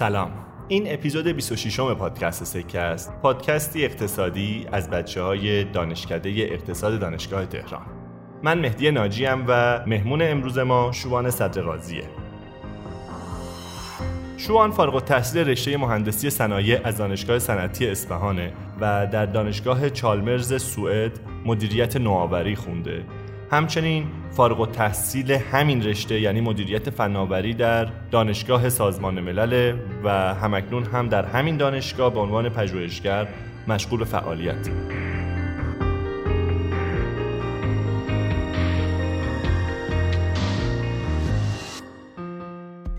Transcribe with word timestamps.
سلام. 0.00 0.30
این 0.68 0.92
اپیزود 0.92 1.26
26 1.26 1.80
م 1.80 1.94
پادکست 1.94 2.44
سکه 2.44 2.80
است 2.80 3.12
پادکستی 3.22 3.84
اقتصادی 3.84 4.66
از 4.72 4.90
بچه 4.90 5.22
های 5.22 5.64
دانشکده 5.64 6.30
اقتصاد 6.30 7.00
دانشگاه 7.00 7.46
تهران. 7.46 7.86
من 8.42 8.58
مهدی 8.58 8.90
ناجیم 8.90 9.44
و 9.48 9.84
مهمون 9.86 10.22
امروز 10.22 10.58
ما 10.58 10.92
شوان 10.92 11.30
صدرقاضیه 11.30 12.04
شوان 14.36 14.70
فارغ 14.70 14.94
التحصیل 14.94 15.48
رشته 15.48 15.76
مهندسی 15.76 16.30
صنایع 16.30 16.80
از 16.84 16.96
دانشگاه 16.96 17.38
صنعتی 17.38 17.86
اصفهانه 17.86 18.52
و 18.80 19.06
در 19.06 19.26
دانشگاه 19.26 19.90
چالمرز 19.90 20.62
سوئد 20.62 21.12
مدیریت 21.44 21.96
نوآوری 21.96 22.56
خونده. 22.56 23.04
همچنین 23.50 24.06
فارغ 24.30 24.60
التحصیل 24.60 25.32
همین 25.32 25.82
رشته 25.82 26.20
یعنی 26.20 26.40
مدیریت 26.40 26.90
فناوری 26.90 27.54
در 27.54 27.88
دانشگاه 28.10 28.68
سازمان 28.68 29.20
ملل 29.20 29.76
و 30.04 30.34
همکنون 30.34 30.84
هم 30.84 31.08
در 31.08 31.24
همین 31.24 31.56
دانشگاه 31.56 32.14
به 32.14 32.20
عنوان 32.20 32.48
پژوهشگر 32.48 33.28
مشغول 33.68 34.04
فعالیت. 34.04 34.68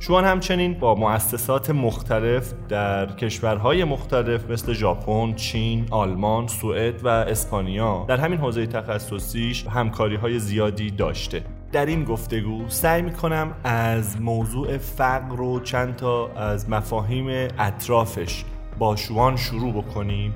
شوان 0.04 0.26
همچنین 0.26 0.74
با 0.74 0.96
مؤسسات 0.96 1.70
مختلف 1.70 2.54
در 2.70 3.06
کشورهای 3.06 3.84
مختلف 3.84 4.50
مثل 4.50 4.74
ژاپن، 4.74 5.34
چین، 5.34 5.88
آلمان، 5.92 6.48
سوئد 6.48 7.06
و 7.06 7.08
اسپانیا 7.08 8.06
در 8.08 8.18
همین 8.18 8.40
حوزه 8.40 8.66
تخصصیش 8.66 9.68
همکاری 9.68 10.16
های 10.16 10.40
زیادی 10.40 10.92
داشته. 10.92 11.44
در 11.72 11.86
این 11.86 12.04
گفتگو 12.04 12.70
سعی 12.70 13.02
می‌کنم 13.02 13.52
از 13.64 14.22
موضوع 14.22 14.78
فقر 14.78 15.42
و 15.42 15.60
چند 15.60 15.96
تا 15.96 16.28
از 16.28 16.70
مفاهیم 16.70 17.48
اطرافش 17.60 18.44
با 18.80 18.96
شوان 18.96 19.36
شروع 19.36 19.74
بکنیم 19.74 20.34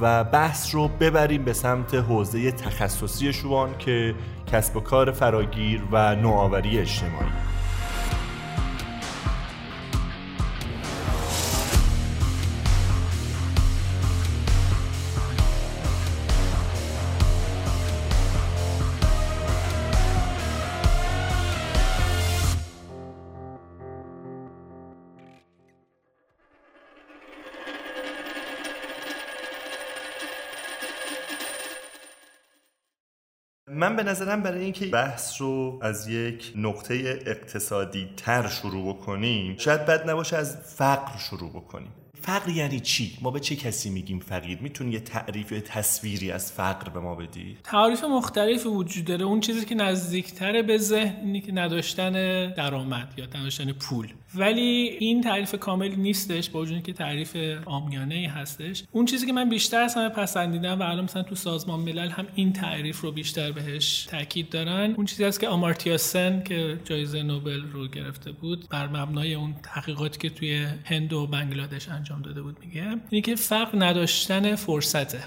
و 0.00 0.24
بحث 0.24 0.74
رو 0.74 0.88
ببریم 0.88 1.44
به 1.44 1.52
سمت 1.52 1.94
حوزه 1.94 2.52
تخصصی 2.52 3.32
شوان 3.32 3.68
که 3.78 4.14
کسب 4.52 4.76
و 4.76 4.80
کار 4.80 5.12
فراگیر 5.12 5.82
و 5.92 6.14
نوآوری 6.16 6.78
اجتماعی. 6.78 7.53
من 33.84 33.96
به 33.96 34.02
نظرم 34.02 34.42
برای 34.42 34.64
اینکه 34.64 34.86
بحث 34.86 35.40
رو 35.40 35.78
از 35.82 36.08
یک 36.08 36.52
نقطه 36.56 36.94
اقتصادی 37.26 38.08
تر 38.16 38.48
شروع 38.48 38.94
بکنیم 38.94 39.56
شاید 39.58 39.86
بد 39.86 40.10
نباشه 40.10 40.36
از 40.36 40.56
فقر 40.56 41.18
شروع 41.18 41.50
بکنیم 41.50 41.92
فقر 42.22 42.50
یعنی 42.50 42.80
چی؟ 42.80 43.18
ما 43.22 43.30
به 43.30 43.40
چه 43.40 43.56
کسی 43.56 43.90
میگیم 43.90 44.20
فقیر؟ 44.20 44.58
می‌تونی 44.60 44.92
یه 44.92 45.00
تعریف 45.00 45.62
تصویری 45.64 46.30
از 46.30 46.52
فقر 46.52 46.88
به 46.88 47.00
ما 47.00 47.14
بدی؟ 47.14 47.56
تعریف 47.64 48.04
مختلفی 48.04 48.68
وجود 48.68 49.04
داره 49.04 49.24
اون 49.24 49.40
چیزی 49.40 49.64
که 49.64 49.74
نزدیکتره 49.74 50.62
به 50.62 50.78
ذهن 50.78 51.16
اینه 51.24 51.40
که 51.40 51.52
نداشتن 51.52 52.12
درآمد 52.52 53.14
یا 53.16 53.26
نداشتن 53.26 53.72
پول 53.72 54.08
ولی 54.36 54.96
این 55.00 55.20
تعریف 55.20 55.54
کامل 55.54 55.94
نیستش 55.94 56.50
با 56.50 56.60
وجودی 56.60 56.82
که 56.82 56.92
تعریف 56.92 57.36
آمیانه 57.64 58.14
ای 58.14 58.24
هستش. 58.24 58.84
اون 58.92 59.06
چیزی 59.06 59.26
که 59.26 59.32
من 59.32 59.48
بیشتر 59.48 59.80
از 59.80 59.94
همه 59.94 60.08
پسندیدم 60.08 60.80
و 60.80 60.82
الان 60.82 61.04
مثلا 61.04 61.22
تو 61.22 61.34
سازمان 61.34 61.80
ملل 61.80 62.08
هم 62.08 62.26
این 62.34 62.52
تعریف 62.52 63.00
رو 63.00 63.12
بیشتر 63.12 63.52
بهش 63.52 64.06
تاکید 64.10 64.50
دارن 64.50 64.94
اون 64.96 65.06
چیزی 65.06 65.24
هست 65.24 65.40
که 65.40 65.48
آمارتیا 65.48 65.96
سن 65.96 66.42
که 66.42 66.78
جایزه 66.84 67.22
نوبل 67.22 67.62
رو 67.72 67.88
گرفته 67.88 68.32
بود 68.32 68.68
بر 68.68 68.86
مبنای 68.86 69.34
اون 69.34 69.54
تحقیقاتی 69.62 70.18
که 70.18 70.30
توی 70.30 70.66
هند 70.84 71.12
و 71.12 71.26
بنگلادش 71.26 71.88
انجام 71.88 72.22
داده 72.22 72.42
بود 72.42 72.56
میگه 72.60 72.96
اینه 73.10 73.22
که 73.22 73.34
فقر 73.34 73.84
نداشتن 73.84 74.54
فرصته. 74.54 75.20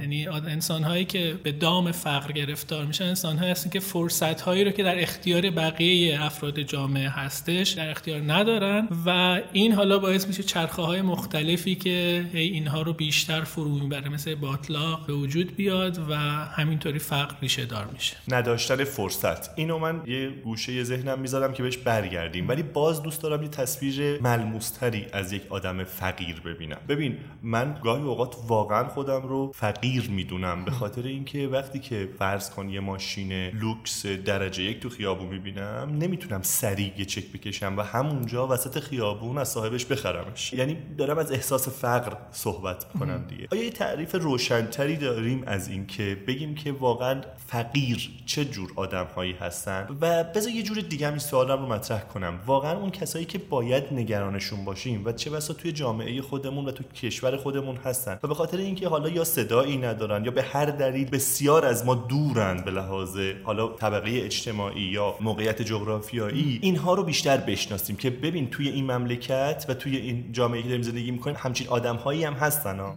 یعنی 0.00 0.28
انسان 0.28 0.82
هایی 0.82 1.04
که 1.04 1.34
به 1.42 1.52
دام 1.52 1.92
فقر 1.92 2.32
گرفتار 2.32 2.84
میشن 2.84 3.04
انسان 3.04 3.38
هایی 3.38 3.50
هستن 3.50 3.70
که 3.70 3.80
فرصت 3.80 4.40
هایی 4.40 4.64
رو 4.64 4.70
که 4.70 4.82
در 4.82 5.02
اختیار 5.02 5.50
بقیه 5.50 6.24
افراد 6.24 6.60
جامعه 6.60 7.08
هستش 7.08 7.70
در 7.70 7.90
اختیار 7.90 8.20
ندارن 8.20 8.88
و 9.06 9.40
این 9.52 9.72
حالا 9.72 9.98
باعث 9.98 10.26
میشه 10.26 10.42
چرخه 10.42 10.82
های 10.82 11.02
مختلفی 11.02 11.74
که 11.74 12.24
اینها 12.32 12.82
رو 12.82 12.92
بیشتر 12.92 13.40
فرو 13.40 13.78
می‌بره 13.78 14.08
مثل 14.08 14.34
باطلاق 14.34 15.06
به 15.06 15.12
وجود 15.12 15.56
بیاد 15.56 15.98
و 16.10 16.14
همینطوری 16.56 16.98
فقر 16.98 17.34
ریشه 17.42 17.64
دار 17.64 17.88
میشه. 17.92 18.16
نداشتن 18.28 18.84
فرصت. 18.84 19.58
اینو 19.58 19.78
من 19.78 20.02
یه 20.06 20.30
گوشه 20.30 20.84
ذهنم 20.84 21.18
می‌ذارم 21.18 21.52
که 21.52 21.62
بهش 21.62 21.76
برگردیم. 21.76 22.48
ولی 22.48 22.62
باز 22.62 23.02
دوست 23.02 23.22
دارم 23.22 23.42
یه 23.42 23.48
تصویر 23.48 24.22
ملموستری 24.22 25.06
از 25.12 25.32
یک 25.32 25.42
آدم 25.50 25.84
فقیر 25.84 26.40
ببینم. 26.40 26.78
ببین 26.88 27.16
من 27.42 27.76
گاهی 27.84 28.02
اوقات 28.02 28.36
واقعا 28.48 28.88
خودم 28.88 29.22
رو 29.22 29.52
فقیر 29.60 30.10
می‌دونم. 30.10 30.64
به 30.64 30.70
خاطر 30.70 31.02
اینکه 31.02 31.48
وقتی 31.48 31.78
که 31.78 32.08
فرض 32.18 32.50
کن 32.50 32.68
یه 32.68 32.80
ماشین 32.80 33.32
لوکس 33.32 34.06
درجه 34.06 34.62
یک 34.62 34.80
تو 34.80 34.88
خیابون 34.88 35.26
می‌بینم 35.26 35.96
نمی‌تونم 35.98 36.42
سریع 36.42 36.92
یه 36.98 37.04
چک 37.04 37.32
بکشم 37.32 37.74
و 37.78 37.80
همونجا 37.80 38.48
وسط 38.48 38.78
خیابون 38.78 39.38
از 39.38 39.48
صاحبش 39.48 39.84
بخرمش. 39.84 40.52
یعنی 40.52 40.76
دارم 40.98 41.18
از 41.18 41.32
احساس 41.32 41.68
فقر 41.68 42.16
صحبت 42.32 42.92
کنم 42.92 43.24
دیگه. 43.28 43.48
آیا 43.52 43.64
یه 43.64 43.70
تعریف 43.70 44.14
روشنتری 44.14 44.96
داریم 44.96 45.42
از 45.46 45.68
اینکه 45.68 46.16
بگیم 46.26 46.54
که 46.54 46.72
واقعا 46.72 47.20
فقیر 47.46 48.10
چه 48.26 48.44
جور 48.44 48.72
آدم 48.76 49.06
هایی 49.16 49.32
هستن؟ 49.32 49.88
و 50.00 50.24
بذار 50.24 50.52
یه 50.52 50.62
جور 50.62 50.80
دیگه 50.80 51.08
این 51.08 51.18
سوالم 51.18 51.62
رو 51.62 51.66
مطرح 51.66 52.00
کنم. 52.00 52.40
واقعا 52.46 52.78
اون 52.78 52.90
کسایی 52.90 53.24
که 53.24 53.38
باید 53.38 53.84
نگرانشون 53.92 54.64
باشیم 54.64 55.04
و 55.04 55.12
چه 55.12 55.30
بسا 55.30 55.54
توی 55.54 55.72
جامعه 55.72 56.22
خودمون 56.22 56.64
و 56.64 56.70
تو 56.70 56.84
کشور 56.84 57.36
خودمون 57.36 57.76
هستن 57.76 58.18
و 58.22 58.28
به 58.28 58.34
خاطر 58.34 58.58
اینکه 58.58 58.88
حالا 58.88 59.08
یا 59.08 59.24
صدایی 59.46 59.76
ندارن 59.76 60.24
یا 60.24 60.30
به 60.30 60.42
هر 60.42 60.66
دلیل 60.66 61.10
بسیار 61.10 61.66
از 61.66 61.86
ما 61.86 61.94
دورن 61.94 62.62
به 62.64 62.70
لحاظ 62.70 63.18
حالا 63.44 63.68
طبقه 63.68 64.10
اجتماعی 64.24 64.82
یا 64.82 65.14
موقعیت 65.20 65.62
جغرافیایی 65.62 66.58
اینها 66.62 66.94
رو 66.94 67.04
بیشتر 67.04 67.36
بشناسیم 67.36 67.96
که 67.96 68.10
ببین 68.10 68.50
توی 68.50 68.68
این 68.68 68.92
مملکت 68.92 69.66
و 69.68 69.74
توی 69.74 69.96
این 69.96 70.32
جامعه 70.32 70.62
که 70.62 70.68
داریم 70.68 70.82
زندگی 70.82 71.10
می‌کنیم 71.10 71.36
همچین 71.38 71.68
آدمهایی 71.68 72.24
هم 72.24 72.32
هستن 72.32 72.78
ها. 72.78 72.96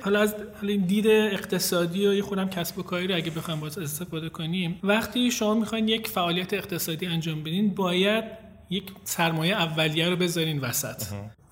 حالا 0.00 0.20
از 0.20 0.34
این 0.62 0.80
دید 0.80 1.06
اقتصادی 1.06 2.06
و 2.06 2.14
یه 2.14 2.22
خودم 2.22 2.48
کسب 2.48 2.78
و 2.78 2.82
کاری 2.82 3.06
رو 3.06 3.14
اگه 3.16 3.30
بخوام 3.30 3.60
باز 3.60 3.78
استفاده 3.78 4.28
کنیم 4.28 4.78
وقتی 4.82 5.30
شما 5.30 5.54
می‌خواین 5.54 5.88
یک 5.88 6.08
فعالیت 6.08 6.54
اقتصادی 6.54 7.06
انجام 7.06 7.42
بدین 7.42 7.74
باید 7.74 8.24
یک 8.70 8.84
سرمایه 9.04 9.54
اولیه 9.54 10.08
رو 10.08 10.16
بذارین 10.16 10.60
وسط. 10.60 11.02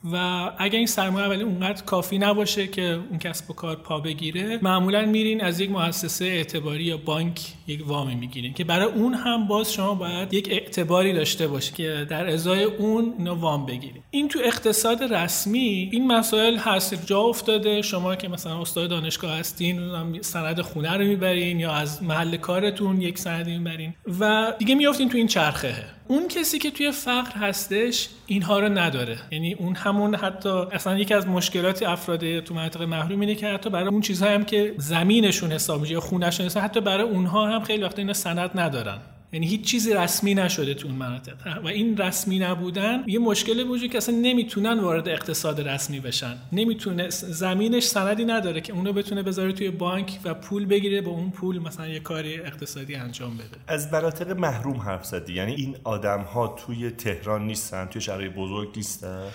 و 0.05 0.17
اگر 0.59 0.77
این 0.77 0.87
سرمایه 0.87 1.27
اولی 1.27 1.43
اونقدر 1.43 1.83
کافی 1.85 2.19
نباشه 2.19 2.67
که 2.67 2.83
اون 3.11 3.19
کسب 3.19 3.51
و 3.51 3.55
کار 3.55 3.77
پا 3.77 4.01
بگیره 4.01 4.59
معمولا 4.63 5.07
میرین 5.07 5.45
از 5.45 5.61
یک 5.61 5.71
مؤسسه 5.71 6.25
اعتباری 6.25 6.85
یا 6.85 6.97
بانک 6.97 7.41
یک 7.67 7.87
وامی 7.87 8.15
می‌گیرین 8.15 8.55
که 8.55 8.65
برای 8.65 8.87
اون 8.93 9.15
هم 9.15 9.47
باز 9.47 9.73
شما 9.73 9.95
باید 9.95 10.35
یک 10.35 10.49
اعتباری 10.51 11.13
داشته 11.13 11.49
باشه 11.49 11.73
که 11.73 12.07
در 12.11 12.27
ازای 12.27 12.65
اون 12.65 13.15
اینو 13.19 13.35
وام 13.35 13.67
بگیرین. 13.67 14.03
این 14.11 14.29
تو 14.29 14.39
اقتصاد 14.45 15.15
رسمی 15.15 15.91
این 15.93 16.07
مسائل 16.07 16.57
هست. 16.57 17.07
جا 17.07 17.21
افتاده. 17.21 17.83
شما 17.83 18.17
که 18.17 18.29
مثلا 18.29 18.61
استاد 18.61 18.91
دانشگاه 18.91 19.39
هستین 19.39 19.81
سند 20.21 20.61
خونه 20.61 20.93
رو 20.93 21.05
می‌برین 21.05 21.61
یا 21.61 21.73
از 21.73 22.03
محل 22.03 22.37
کارتون 22.37 23.01
یک 23.01 23.19
سند 23.19 23.47
می‌برین 23.47 23.95
و 24.21 24.53
دیگه 24.59 24.75
میافتین 24.75 25.09
تو 25.09 25.17
این 25.17 25.27
چرخه 25.27 25.75
اون 26.11 26.29
کسی 26.29 26.59
که 26.59 26.71
توی 26.71 26.93
فقر 26.93 27.33
هستش 27.33 28.09
اینها 28.27 28.59
رو 28.59 28.69
نداره. 28.69 29.19
یعنی 29.31 29.55
اون 29.55 29.75
همون 29.75 30.15
حتی 30.15 30.49
اصلا 30.49 30.99
یکی 30.99 31.15
از 31.15 31.27
مشکلات 31.27 31.83
افراد 31.83 32.41
تو 32.41 32.55
مناطق 32.55 32.83
محروم 32.83 33.21
اینه 33.21 33.35
که 33.35 33.47
حتی 33.47 33.71
برای 33.71 33.89
اون 33.89 34.01
چیزهایی 34.01 34.35
هم 34.35 34.45
که 34.45 34.75
زمینشون 34.79 35.53
حساب 35.53 35.81
میشه 35.81 35.93
یا 35.93 36.01
خونهشون 36.01 36.47
حساب 36.47 36.63
حتی 36.63 36.81
برای 36.81 37.03
اونها 37.03 37.47
هم 37.47 37.65
خیلی 37.65 37.83
وقتا 37.83 38.03
اینا 38.03 38.13
سند 38.13 38.51
ندارن. 38.55 38.99
یعنی 39.33 39.47
هیچ 39.47 39.65
چیزی 39.65 39.95
رسمی 39.95 40.35
نشده 40.35 40.75
تو 40.75 40.89
اون 40.89 40.97
مناطق. 40.97 41.35
و 41.65 41.67
این 41.67 41.97
رسمی 41.97 42.39
نبودن 42.39 43.05
یه 43.07 43.19
مشکل 43.19 43.61
وجود 43.69 43.91
که 43.91 43.99
اصلا 43.99 44.15
نمی‌تونن 44.15 44.81
وارد 44.81 45.09
اقتصاد 45.09 45.69
رسمی 45.69 46.01
بشن. 46.01 46.37
نمی‌تونه 46.53 47.11
زمینش 47.11 47.85
سندی 47.85 48.25
نداره 48.25 48.61
که 48.61 48.73
اونو 48.73 48.93
بتونه 48.93 49.23
بذاره 49.23 49.53
توی 49.53 49.71
بانک 49.71 50.19
و 50.25 50.35
پول 50.35 50.67
بگیره 50.67 51.01
با 51.01 51.11
اون 51.11 51.31
پول 51.31 51.59
مثلا 51.59 51.89
یه 51.89 52.01
کاری 52.01 52.41
اقتصادی 52.41 52.95
انجام 52.95 53.35
بده. 53.35 53.47
از 53.69 53.93
مناطق 53.93 54.31
محروم 54.31 54.77
حرف 54.77 55.05
زدی. 55.05 55.33
یعنی 55.33 55.55
این 55.55 55.77
آدم 55.85 56.21
ها 56.21 56.57
توی 56.67 56.91
تهران 56.91 57.47
نیستن 57.47 57.87
توی 57.87 58.01
شهرهای 58.03 58.29
بزرگ 58.29 58.69
نیستن؟ 58.77 59.27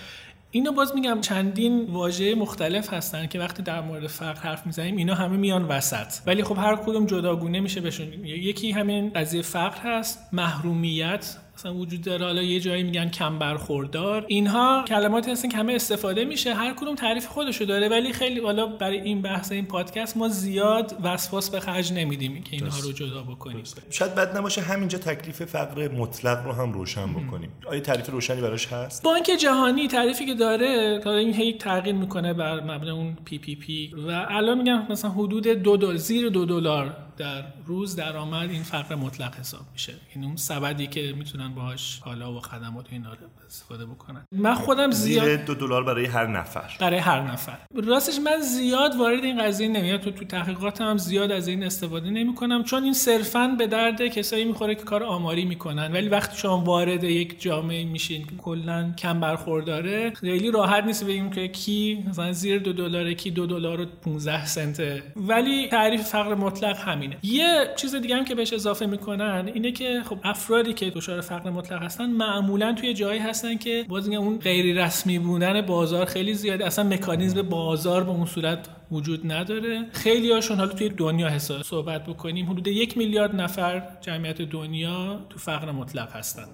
اینو 0.56 0.72
باز 0.72 0.94
میگم 0.94 1.20
چندین 1.20 1.86
واژه 1.90 2.34
مختلف 2.34 2.92
هستن 2.92 3.26
که 3.26 3.38
وقتی 3.38 3.62
در 3.62 3.80
مورد 3.80 4.06
فقر 4.06 4.40
حرف 4.40 4.66
می‌زنیم 4.66 4.96
اینا 4.96 5.14
همه 5.14 5.36
میان 5.36 5.64
وسط. 5.64 6.06
ولی 6.26 6.44
خب 6.44 6.58
هر 6.58 6.76
کدوم 6.76 7.06
جداگونه 7.06 7.60
میشه 7.60 7.80
بهشون. 7.80 8.24
یکی 8.24 8.70
همین 8.70 9.10
قضیه 9.10 9.42
فقر 9.42 9.78
هست 9.78 10.28
محرومیت. 10.32 11.36
مثلا 11.56 11.74
وجود 11.74 12.02
داره. 12.02 12.24
حالا 12.24 12.42
یه 12.42 12.60
جایی 12.60 12.82
میگن 12.82 13.08
کم 13.08 13.38
برخوردار. 13.38 14.24
اینها 14.28 14.84
کلماتی 14.88 15.30
هستن 15.30 15.48
که 15.48 15.56
همه 15.56 15.72
استفاده 15.72 16.24
میشه. 16.24 16.54
هر 16.54 16.74
کدوم 16.74 16.94
تعریف 16.94 17.26
خودشو 17.26 17.64
داره. 17.64 17.88
ولی 17.88 18.12
خیلی 18.12 18.40
حالا 18.40 18.66
برای 18.66 19.00
این 19.00 19.22
بحث 19.22 19.52
این 19.52 19.66
پادکست 19.66 20.16
ما 20.16 20.28
زیاد 20.28 20.96
وسواس 21.02 21.50
به 21.50 21.60
خرج 21.60 21.92
نمیدیم 21.92 22.42
که 22.42 22.56
اینها 22.56 22.78
رو 22.78 22.92
جدا 22.92 23.22
بکنیم. 23.22 23.62
شاید 23.90 24.14
بد 24.14 24.36
نباشه 24.36 24.60
همینجا 24.60 24.98
تکلیف 24.98 25.42
فقر 25.42 25.88
مطلق 25.88 26.44
رو 26.44 26.52
هم 26.52 26.72
روشن 26.72 27.12
بکنیم. 27.12 27.50
آیا 27.66 27.80
تعریف 27.80 28.10
روشنی 28.10 28.40
براش 28.40 28.66
هست؟ 28.66 29.02
بانک 29.02 29.30
جهانی 29.40 29.88
تعریفی 29.88 30.26
که 30.26 30.34
داره 30.34 31.00
تا 31.04 31.14
این 31.14 31.34
هی 31.34 31.52
تغییر 31.52 31.94
می‌کنه 31.94 32.34
بر 32.34 32.60
مبنای 32.60 32.90
اون 32.90 33.16
PPP 33.24 33.94
و 34.08 34.26
الان 34.28 34.58
میگم 34.58 34.86
مثلا 34.90 35.10
حدود 35.10 35.46
دو 35.48 35.76
دلار 35.76 35.96
زیر 35.96 36.28
دو 36.28 36.44
دلار 36.44 36.96
در 37.16 37.44
روز 37.66 37.96
درآمد 37.96 38.50
این 38.50 38.62
فقر 38.62 38.94
مطلق 38.94 39.34
حساب 39.34 39.60
میشه. 39.72 39.92
این 40.14 40.24
اون 40.24 40.36
سبدی 40.36 40.86
که 40.86 41.14
می‌تونن 41.18 41.45
باهاش 41.54 42.00
کالا 42.00 42.32
و 42.32 42.40
خدمات 42.40 42.86
اینا 42.90 43.10
رو 43.10 43.16
استفاده 43.46 43.86
بکنن. 43.86 44.24
من 44.32 44.54
خودم 44.54 44.90
زیاد 44.90 45.24
زیر 45.24 45.36
دو 45.36 45.54
دلار 45.54 45.84
برای 45.84 46.06
هر 46.06 46.26
نفر. 46.26 46.76
برای 46.80 46.98
هر 46.98 47.20
نفر. 47.20 47.58
راستش 47.86 48.18
من 48.18 48.40
زیاد 48.40 48.96
وارد 48.96 49.24
این 49.24 49.42
قضیه 49.42 49.68
نمیاد 49.68 50.00
تو 50.00 50.10
تو 50.10 50.24
تحقیقاتم 50.24 50.84
هم 50.84 50.98
زیاد 50.98 51.32
از 51.32 51.48
این 51.48 51.64
استفاده 51.64 52.10
نمی 52.10 52.34
کنم 52.34 52.64
چون 52.64 52.84
این 52.84 52.92
صرفا 52.92 53.54
به 53.58 53.66
درد 53.66 54.06
کسایی 54.06 54.44
می‌خوره 54.44 54.74
که 54.74 54.82
کار 54.82 55.02
آماری 55.02 55.44
می‌کنن. 55.44 55.92
ولی 55.92 56.08
وقتی 56.08 56.36
شما 56.38 56.58
وارد 56.58 57.04
یک 57.04 57.40
جامعه 57.40 57.84
میشین 57.84 58.26
که 58.26 58.36
کلا 58.36 58.92
کم 58.98 59.20
برخورداره 59.20 60.10
خیلی 60.10 60.50
راحت 60.50 60.84
نیست 60.84 61.04
بگیم 61.04 61.30
که 61.30 61.48
کی 61.48 62.04
مثلا 62.08 62.32
زیر 62.32 62.58
دو 62.58 62.72
دلاره 62.72 63.14
کی 63.14 63.30
دو 63.30 63.46
دلار 63.46 63.80
و 63.80 63.86
15 64.04 64.46
سنته 64.46 65.02
ولی 65.16 65.68
تعریف 65.68 66.02
فقر 66.02 66.34
مطلق 66.34 66.76
همینه. 66.76 67.16
یه 67.22 67.68
چیز 67.76 67.94
دیگه 67.94 68.16
هم 68.16 68.24
که 68.24 68.34
بهش 68.34 68.52
اضافه 68.52 68.86
می‌کنن 68.86 69.50
اینه 69.54 69.72
که 69.72 70.02
خب 70.08 70.18
افرادی 70.24 70.72
که 70.72 70.90
دچار 70.90 71.20
فقر 71.38 71.50
مطلق 71.50 71.82
هستن 71.82 72.06
معمولا 72.06 72.72
توی 72.72 72.94
جایی 72.94 73.20
هستن 73.20 73.56
که 73.56 73.84
باز 73.88 74.08
میگم 74.08 74.20
اون 74.20 74.38
غیر 74.38 74.84
رسمی 74.84 75.18
بودن 75.18 75.60
بازار 75.60 76.04
خیلی 76.06 76.34
زیاده. 76.34 76.66
اصلا 76.66 76.84
مکانیزم 76.84 77.42
بازار 77.42 78.04
به 78.04 78.10
اون 78.10 78.26
صورت 78.26 78.68
وجود 78.90 79.32
نداره. 79.32 79.86
خیلی 79.92 80.32
هاشون 80.32 80.56
حالا 80.56 80.72
توی 80.72 80.88
دنیا 80.88 81.28
حساب 81.28 81.62
صحبت 81.62 82.06
بکنیم 82.06 82.50
حدود 82.50 82.66
یک 82.66 82.98
میلیارد 82.98 83.34
نفر 83.34 83.82
جمعیت 84.00 84.42
دنیا 84.42 85.20
تو 85.30 85.38
فقر 85.38 85.70
مطلق 85.72 86.16
هستن. 86.16 86.46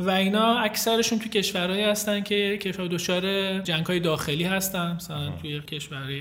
و 0.00 0.10
اینا 0.10 0.58
اکثرشون 0.58 1.18
توی 1.18 1.28
کشورهایی 1.28 1.82
هستن 1.82 2.20
که 2.20 2.58
کشور 2.62 2.86
دچار 2.86 3.22
جنگ 3.60 3.86
های 3.86 4.00
داخلی 4.00 4.44
هستن 4.44 4.92
مثلا 4.96 5.30
توی 5.30 5.60
کشورهای 5.60 6.20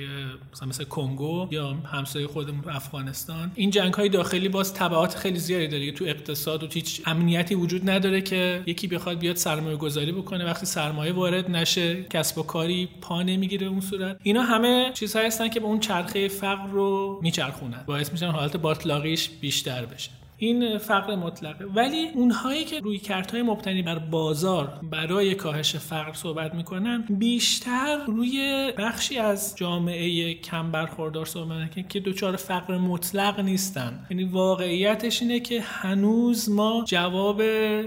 مثلا 0.53 0.67
مثل 0.67 0.83
کنگو 0.83 1.47
یا 1.51 1.73
همسایه 1.73 2.27
خودمون 2.27 2.69
افغانستان. 2.69 3.51
این 3.55 3.69
جنگ 3.69 3.93
های 3.93 4.09
داخلی 4.09 4.49
باز 4.49 4.73
تبعات 4.73 5.15
خیلی 5.15 5.39
زیادی 5.39 5.67
داره. 5.67 5.91
تو 5.91 6.05
اقتصاد 6.05 6.63
و 6.63 6.67
هیچ 6.67 7.01
امنیتی 7.05 7.55
وجود 7.55 7.89
نداره 7.89 8.21
که 8.21 8.63
یکی 8.65 8.87
بخواد 8.87 9.19
بیاد 9.19 9.35
سرمایه 9.35 9.75
گذاری 9.75 10.11
بکنه. 10.11 10.45
وقتی 10.45 10.65
سرمایه 10.65 11.13
وارد 11.13 11.51
نشه 11.51 12.03
کسب 12.03 12.37
و 12.37 12.43
کاری 12.43 12.89
پا 13.01 13.23
نمی‌گیره 13.23 13.67
اون 13.67 13.81
صورت. 13.81 14.17
اینا 14.23 14.41
همه 14.41 14.91
چیزهایی 14.93 15.27
هستن 15.27 15.49
که 15.49 15.59
به 15.59 15.65
اون 15.65 15.79
چرخه 15.79 16.27
فقر 16.27 16.67
رو 16.67 17.19
میچرخونن. 17.23 17.83
باعث 17.85 18.11
میشن 18.11 18.27
حالت 18.27 18.57
باطلاقیش 18.57 19.29
بیشتر 19.29 19.85
بشه. 19.85 20.09
این 20.37 20.77
فقر 20.77 21.15
مطلقه. 21.15 21.65
ولی 21.65 22.09
اونهایی 22.13 22.65
که 22.65 22.79
روی 22.79 22.99
کارت‌های 22.99 23.43
مبتنی 23.43 23.81
بر 23.81 23.99
بازار 23.99 24.79
برای 24.91 25.35
کاهش 25.35 25.75
فقر 25.75 26.13
صحبت 26.13 26.55
می‌کنن 26.55 27.05
بیشتر 27.09 28.05
روی 28.07 28.71
بخشی 28.77 29.17
از 29.17 29.55
جامعه 29.57 30.33
کم 30.33 30.71
برخوردار 30.71 31.25
صحبت 31.25 31.57
می‌کنن 31.57 31.87
که 31.87 31.99
دچار 31.99 32.35
فقر 32.35 32.77
مطلق 32.77 33.39
نیستن. 33.39 34.05
یعنی 34.09 34.23
واقعیتش 34.23 35.21
اینه 35.21 35.39
که 35.39 35.61
هنوز 35.61 36.49
ما 36.49 36.83
جواب 36.87 37.41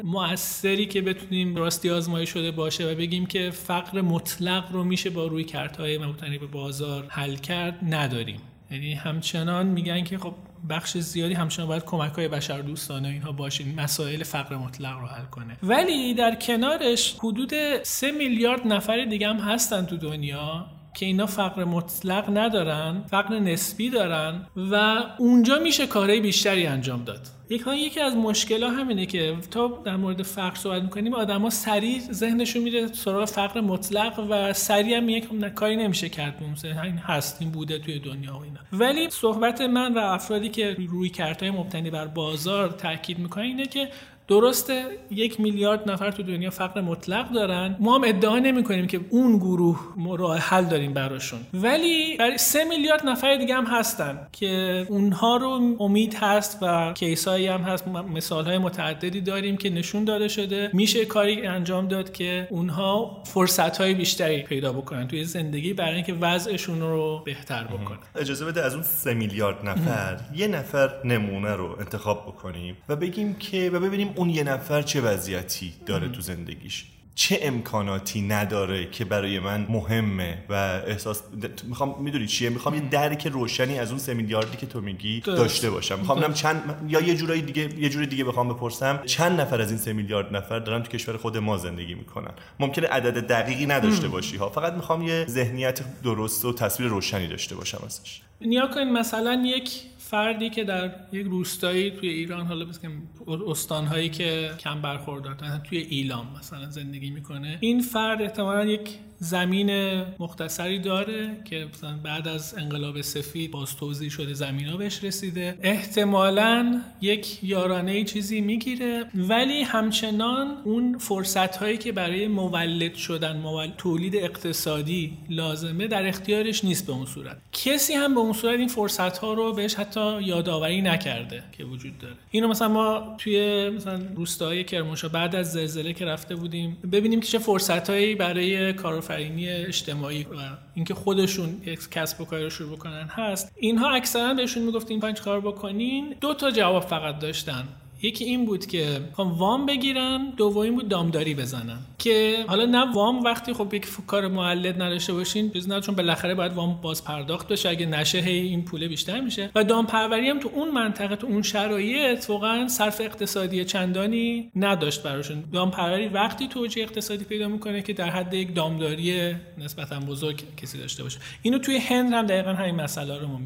مؤثری 0.05 0.87
که 0.87 1.03
بتونیم 1.03 1.57
راستی 1.57 1.91
آزمایی 1.91 2.27
شده 2.27 2.51
باشه 2.51 2.93
و 2.93 2.95
بگیم 2.95 3.27
که 3.27 3.51
فقر 3.51 4.01
مطلق 4.01 4.73
رو 4.73 4.85
میشه 4.85 5.11
با 5.11 5.27
روی 5.27 5.45
کارت‌های 5.45 5.99
مبتنی 5.99 6.39
به 6.39 6.47
بازار 6.47 7.05
حل 7.09 7.37
کرد 7.37 7.79
نداریم. 7.83 8.41
یعنی 8.71 8.95
همچنان 8.95 9.67
میگن 9.67 10.05
که 10.05 10.19
خب 10.19 10.35
بخش 10.71 10.99
زیادی 10.99 11.35
همچنان 11.35 11.69
باید 11.69 11.85
کمک 11.85 12.13
های 12.13 12.29
بشر 12.29 12.59
دوستانه 12.59 13.09
اینها 13.09 13.33
باشین 13.33 13.81
مسائل 13.81 14.23
فقر 14.23 14.57
مطلق 14.57 14.99
رو 14.99 15.07
حل 15.07 15.25
کنه. 15.25 15.57
ولی 15.63 16.15
در 16.15 16.35
کنارش 16.35 17.15
حدود 17.19 17.83
سه 17.83 18.13
میلیارد 18.13 18.67
نفر 18.67 19.05
دیگه 19.05 19.29
هم 19.29 19.37
هستن 19.37 19.87
تو 19.87 19.97
دنیا 19.97 20.67
که 20.95 21.07
اینا 21.07 21.27
فقر 21.27 21.65
مطلق 21.65 22.39
ندارن 22.39 23.05
فقر 23.11 23.39
نسبی 23.39 23.91
دارن 23.91 24.47
و 24.57 24.97
اونجا 25.19 25.59
میشه 25.59 25.87
کارهای 25.87 26.21
بیشتری 26.21 26.67
انجام 26.67 27.05
داد. 27.05 27.38
یکی 27.51 28.01
از 28.01 28.17
مشکل 28.17 28.63
ها 28.63 28.71
همینه 28.71 29.07
که 29.07 29.37
تا 29.51 29.83
در 29.85 29.97
مورد 29.97 30.23
فقر 30.23 30.55
صحبت 30.55 30.83
می‌کنیم 30.83 31.15
آدما 31.15 31.51
سریع 31.51 32.01
ذهنشون 32.13 32.63
میره 32.63 32.87
سراغ 32.87 33.25
فقر 33.25 33.61
مطلق 33.61 34.27
و 34.31 34.53
سریع 34.53 34.97
هم 34.97 35.09
یک 35.09 35.29
کاری 35.55 35.77
نمیشه 35.77 36.09
کرد 36.09 36.43
این 36.65 36.99
هست 36.99 37.37
این 37.41 37.51
بوده 37.51 37.79
توی 37.79 37.99
دنیا 37.99 38.39
و 38.39 38.43
اینا. 38.43 38.61
ولی 38.73 39.11
صحبت 39.11 39.61
من 39.61 39.95
و 39.95 39.99
افرادی 39.99 40.49
که 40.49 40.77
روی 40.89 41.09
کارتای 41.11 41.51
مبتنی 41.51 41.91
بر 41.91 42.07
بازار 42.07 42.69
تاکید 42.69 43.19
می‌کنن 43.19 43.45
اینه 43.45 43.67
که 43.67 43.89
درسته 44.29 44.85
یک 45.11 45.41
میلیارد 45.41 45.91
نفر 45.91 46.11
تو 46.11 46.23
دنیا 46.23 46.51
فقر 46.51 46.81
مطلق 46.81 47.33
دارن. 47.33 47.77
ما 47.81 47.95
هم 47.99 48.05
ادعا 48.05 48.39
نمی 48.39 48.65
کنیم 48.65 48.87
که 48.87 49.01
اون 49.11 49.39
گروه 49.39 49.79
راه 50.19 50.39
حل 50.39 50.65
داریم 50.65 50.93
براشون. 50.95 51.41
ولی 51.55 52.17
برای 52.17 52.39
سه 52.39 52.65
میلیارد 52.65 53.07
نفر 53.07 53.37
دیگه 53.37 53.55
هم 53.55 53.65
هستن 53.65 54.27
که 54.33 54.87
اونها 54.89 55.37
رو 55.37 55.77
امید 55.81 56.15
هست 56.15 56.59
و 56.63 56.93
کیسایی 56.93 57.47
هم 57.47 57.61
هست. 57.61 57.89
مثال 57.89 58.45
های 58.45 58.59
متعددی 58.59 59.21
داریم 59.21 59.57
که 59.57 59.71
نشون 59.71 60.05
داده 60.05 60.29
شده. 60.29 60.71
میشه 60.73 61.05
کاری 61.05 61.47
انجام 61.47 61.89
داد 61.89 62.13
که 62.13 62.49
اونها 62.51 63.23
فرصت 63.27 63.79
های 63.79 63.95
بیشتری 63.95 64.43
پیدا 64.43 64.73
بکنن 64.73 65.09
توی 65.09 65.25
زندگی 65.25 65.73
برای 65.73 65.95
اینکه 65.95 66.15
وضعشون 66.15 66.81
رو 66.81 67.23
بهتر 67.25 67.65
بکنن. 67.65 67.99
اجازه 68.17 68.45
بده 68.45 68.65
از 68.65 68.75
اون 68.75 68.83
سه 68.83 69.15
میلیارد 69.15 69.69
نفر 69.69 70.21
یه 70.35 70.49
نفر 70.49 70.91
نمونه 71.05 71.53
رو 71.53 71.77
انتخاب 71.81 72.27
بکنیم 72.27 72.77
و 72.89 72.97
بگیم 72.97 73.35
که 73.35 73.71
و 73.71 73.81
ببینیم 73.81 74.15
اون 74.19 74.31
یه 74.31 74.43
نفر 74.43 74.83
چه 74.83 75.01
وضعیتی 75.01 75.73
داره 75.87 76.09
تو 76.09 76.21
زندگیش؟ 76.21 76.85
چه 77.15 77.39
امکاناتی 77.43 78.23
نداره 78.23 78.91
که 78.91 79.05
برای 79.05 79.39
من 79.39 79.67
مهمه 79.69 80.45
و 80.49 80.55
احساس 80.87 81.23
می‌خوام 81.69 82.03
می‌دونی 82.03 82.27
چیه؟ 82.27 82.51
می‌خوام 82.51 82.75
یه 82.75 82.81
درک 82.81 83.27
روشنی 83.27 83.79
از 83.79 83.91
اون 83.91 83.99
سه 83.99 84.15
میلیاردی 84.15 84.57
که 84.57 84.67
تو 84.67 84.81
میگی 84.81 85.21
داشته 85.21 85.71
باشم. 85.71 85.99
می‌خوام 85.99 86.33
چند 86.33 86.87
یا 86.89 87.01
یه 87.01 87.17
جورایی 87.17 87.43
دیگه 87.43 87.81
یه 87.81 87.89
جوری 87.89 88.07
دیگه 88.07 88.25
بخوام 88.25 88.49
بپرسم. 88.49 89.03
چند 89.07 89.41
نفر 89.41 89.61
از 89.61 89.71
این 89.71 89.79
سه 89.79 89.93
میلیارد 89.93 90.37
نفر 90.37 90.59
دارن 90.59 90.83
تو 90.83 90.91
کشور 90.91 91.17
خود 91.17 91.37
ما 91.37 91.57
زندگی 91.57 91.95
می‌کنن؟ 91.95 92.33
ممکنه 92.61 92.87
عدد 92.87 93.27
دقیقی 93.27 93.67
نداشته 93.67 94.09
باشی 94.09 94.37
ها 94.37 94.49
فقط 94.49 94.73
می‌خوام 94.73 95.03
یه 95.03 95.27
ذهنیت 95.29 95.81
درست 96.03 96.45
و 96.45 96.53
تصویر 96.53 96.89
روشنی 96.89 97.27
داشته 97.27 97.55
باشم 97.57 97.83
ازش. 97.87 98.21
نیا 98.41 98.67
کن 98.67 98.85
مثلا 98.85 99.43
یک 99.47 99.71
فردی 100.11 100.51
که 100.51 100.65
در 100.65 100.91
یک 101.13 101.27
روستایی 101.27 101.91
توی 101.91 102.09
ایران 102.09 102.47
حالا 102.47 102.65
بسیم 102.65 103.09
استانهایی 103.47 104.09
که 104.09 104.51
کم 104.59 104.83
برخوردارن 104.83 105.63
توی 105.65 105.79
ایلام 105.79 106.27
مثلا 106.39 106.71
زندگی 106.71 107.11
می‌کنه 107.11 107.59
این 107.61 107.81
فرد 107.81 108.23
احتمالا 108.23 108.65
یک 108.65 108.99
زمین 109.21 110.03
مختصری 110.19 110.79
داره 110.79 111.37
که 111.45 111.69
مثلا 111.75 111.97
بعد 112.05 112.29
از 112.29 112.55
انقلاب 112.59 113.01
سفید 113.01 113.51
باز 113.51 113.77
توضیح 113.77 114.11
شده 114.11 114.35
زمین 114.35 114.67
ها 114.67 114.77
بهش 114.77 115.05
رسیده. 115.05 115.59
احتمالا 115.63 116.81
یک 117.01 117.45
یارانه 117.45 118.05
چیزی 118.05 118.41
می‌گیره 118.41 119.05
ولی 119.15 119.63
همچنان 119.63 120.57
اون 120.65 120.99
فرصت 120.99 121.57
هایی 121.57 121.79
که 121.79 121.93
برای 121.93 122.29
مولد 122.29 122.95
شدن 122.95 123.37
مولد 123.37 123.75
تولید 123.77 124.17
اقتصادی 124.17 125.19
لازمه 125.31 125.87
در 125.87 126.07
اختیارش 126.07 126.65
نیست 126.65 126.87
به 126.87 126.93
اون 126.93 127.07
صورت. 127.07 127.37
کسی 127.53 127.93
هم 127.93 128.15
به 128.15 128.21
اون 128.21 128.33
صورت 128.33 128.59
این 128.59 128.69
فرصت 128.69 129.19
ها 129.19 129.33
رو 129.33 129.53
بهش 129.53 129.75
حتی 129.75 129.98
یادآوری 130.23 130.83
نکرده 130.83 131.43
که 131.53 131.65
وجود 131.65 131.99
داره. 131.99 132.15
اینو 132.31 132.49
مثلا 132.49 132.69
ما 132.69 133.17
توی 133.19 133.69
مثلا 133.71 134.01
روستای 134.17 134.65
کرمانشاه 134.65 135.13
بعد 135.13 135.37
از 135.37 135.53
زلزله 135.53 135.93
که 135.93 136.05
رفته 136.05 136.37
بودیم 136.37 136.77
ببینیم 136.93 137.21
که 137.21 137.27
چه 137.27 137.39
فرصت 137.39 137.91
هایی 137.91 138.15
برای 138.15 138.73
کار 138.73 138.99
کارآفرینی 138.99 139.49
اجتماعی 139.49 140.23
و 140.23 140.37
اینکه 140.75 140.95
خودشون 140.95 141.61
یک 141.67 141.91
کسب 141.91 142.21
و 142.21 142.25
کاری 142.25 142.45
رو 142.45 142.51
شروع 142.51 142.77
بکنن 142.77 143.09
هست. 143.11 143.53
اینها 143.57 143.91
اکثرا 143.91 144.35
بهشون 144.35 144.63
می‌گفتین 144.63 145.01
پنج 145.01 145.21
کار 145.21 145.41
بکنین؟ 145.41 146.15
دو 146.21 146.35
تا 146.35 146.51
جواب 146.51 146.83
فقط 146.83 147.19
داشتن. 147.19 147.69
یکی 148.03 148.25
این 148.25 148.45
بود 148.45 148.67
که 148.67 149.01
وام 149.19 149.67
بگیرن 149.67 150.33
دومی 150.37 150.71
بود 150.71 150.89
دامداری 150.89 151.35
بزنن 151.35 151.79
که 151.99 152.45
حالا 152.49 152.65
نه 152.65 152.93
وام 152.93 153.25
وقتی 153.25 153.53
خب 153.53 153.75
یک 153.75 153.87
کار 154.07 154.29
معلد 154.29 154.83
نداشته 154.83 155.13
باشین 155.13 155.51
چیز 155.51 155.69
نه 155.69 155.81
چون 155.81 155.95
بالاخره 155.95 156.35
باید 156.35 156.53
وام 156.53 156.81
باز 156.83 157.05
پرداخت 157.05 157.49
بشه 157.49 157.69
اگه 157.69 157.87
نشه 157.87 158.19
هی 158.19 158.39
این 158.39 158.65
پوله 158.65 158.89
بیشتر 158.89 159.21
میشه. 159.21 159.51
و 159.55 159.65
دامپروری 159.65 160.31
هم 160.31 160.41
تو 160.41 160.51
اون 160.55 160.71
منطقه 160.71 161.17
تو 161.17 161.27
اون 161.27 161.43
شرایط 161.43 162.31
واقعا 162.31 162.69
صرف 162.69 163.01
اقتصادی 163.01 163.65
چندانی 163.65 164.51
نداشت 164.57 165.03
براشون. 165.03 165.45
دامپروری 165.53 166.09
وقتی 166.09 166.49
توجیه 166.49 166.83
اقتصادی 166.83 167.25
پیدا 167.25 167.49
می‌کنه 167.49 167.83
که 167.83 167.93
در 167.93 168.11
حد 168.11 168.35
یک 168.35 168.55
دامداری 168.55 169.35
نسبتا 169.59 170.01
بزرگ 170.01 170.43
کسی 170.57 170.79
داشته 170.79 171.03
باشه. 171.03 171.19
اینو 171.43 171.59
توی 171.59 171.77
هند 171.77 172.13
هم 172.13 172.27
دقیقا 172.27 172.53
همین 172.53 172.75
مسئله 172.75 173.19
رو 173.19 173.27
ما 173.27 173.39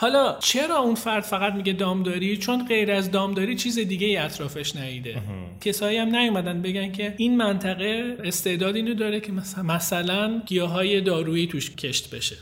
حالا 0.00 0.38
چرا 0.38 0.78
اون 0.78 0.94
فرد 0.94 1.22
فقط 1.22 1.54
میگه 1.54 1.72
دامداری؟ 1.72 2.36
چون 2.36 2.66
غیر 2.66 2.92
از 2.92 3.10
دامداری 3.10 3.56
چیز 3.56 3.78
دیگه 3.90 4.06
ای 4.06 4.16
اطرافش 4.16 4.76
نیده 4.76 5.16
کسایی 5.60 5.98
هم 5.98 6.16
نیومدن 6.16 6.62
بگن 6.62 6.92
که 6.92 7.14
این 7.16 7.36
منطقه 7.36 8.16
استعداد 8.24 8.76
اینو 8.76 8.94
داره 8.94 9.20
که 9.20 9.32
مثلا 9.32 9.62
مثلا 9.64 10.42
گیاهای 10.46 11.00
دارویی 11.00 11.46
توش 11.46 11.70
کشت 11.70 12.14
بشه. 12.14 12.36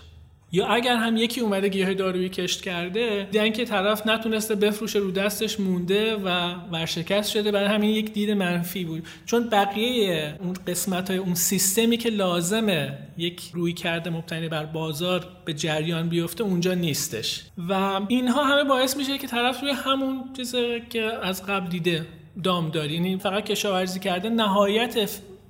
یا 0.52 0.66
اگر 0.66 0.96
هم 0.96 1.16
یکی 1.16 1.40
اومده 1.40 1.68
گیاه 1.68 1.94
دارویی 1.94 2.28
کشت 2.28 2.62
کرده 2.62 3.28
دیدن 3.30 3.50
که 3.50 3.64
طرف 3.64 4.06
نتونسته 4.06 4.54
بفروشه 4.54 4.98
رو 4.98 5.10
دستش 5.10 5.60
مونده 5.60 6.16
و 6.16 6.54
ورشکست 6.72 7.30
شده 7.30 7.50
برای 7.52 7.68
همین 7.68 7.90
یک 7.90 8.12
دید 8.12 8.30
منفی 8.30 8.84
بود. 8.84 9.06
چون 9.26 9.48
بقیه 9.48 10.36
اون 10.40 10.54
قسمت 10.66 11.10
های 11.10 11.18
اون 11.18 11.34
سیستمی 11.34 11.96
که 11.96 12.10
لازمه 12.10 12.98
یک 13.18 13.50
روی 13.54 13.72
کرده 13.72 14.10
مبتنی 14.10 14.48
بر 14.48 14.64
بازار 14.64 15.26
به 15.44 15.54
جریان 15.54 16.08
بیفته 16.08 16.44
اونجا 16.44 16.74
نیستش. 16.74 17.44
و 17.68 18.00
اینها 18.08 18.44
همه 18.44 18.64
باعث 18.64 18.96
میشه 18.96 19.18
که 19.18 19.26
طرف 19.26 19.60
روی 19.60 19.70
همون 19.70 20.24
چیزی 20.36 20.80
که 20.90 21.02
از 21.02 21.46
قبل 21.46 21.68
دیده 21.68 22.06
دام 22.44 22.70
داری 22.70 22.94
یعنی 22.94 23.18
فقط 23.18 23.44
کشاورزی 23.44 24.00
کرده 24.00 24.28
نهایت 24.28 24.96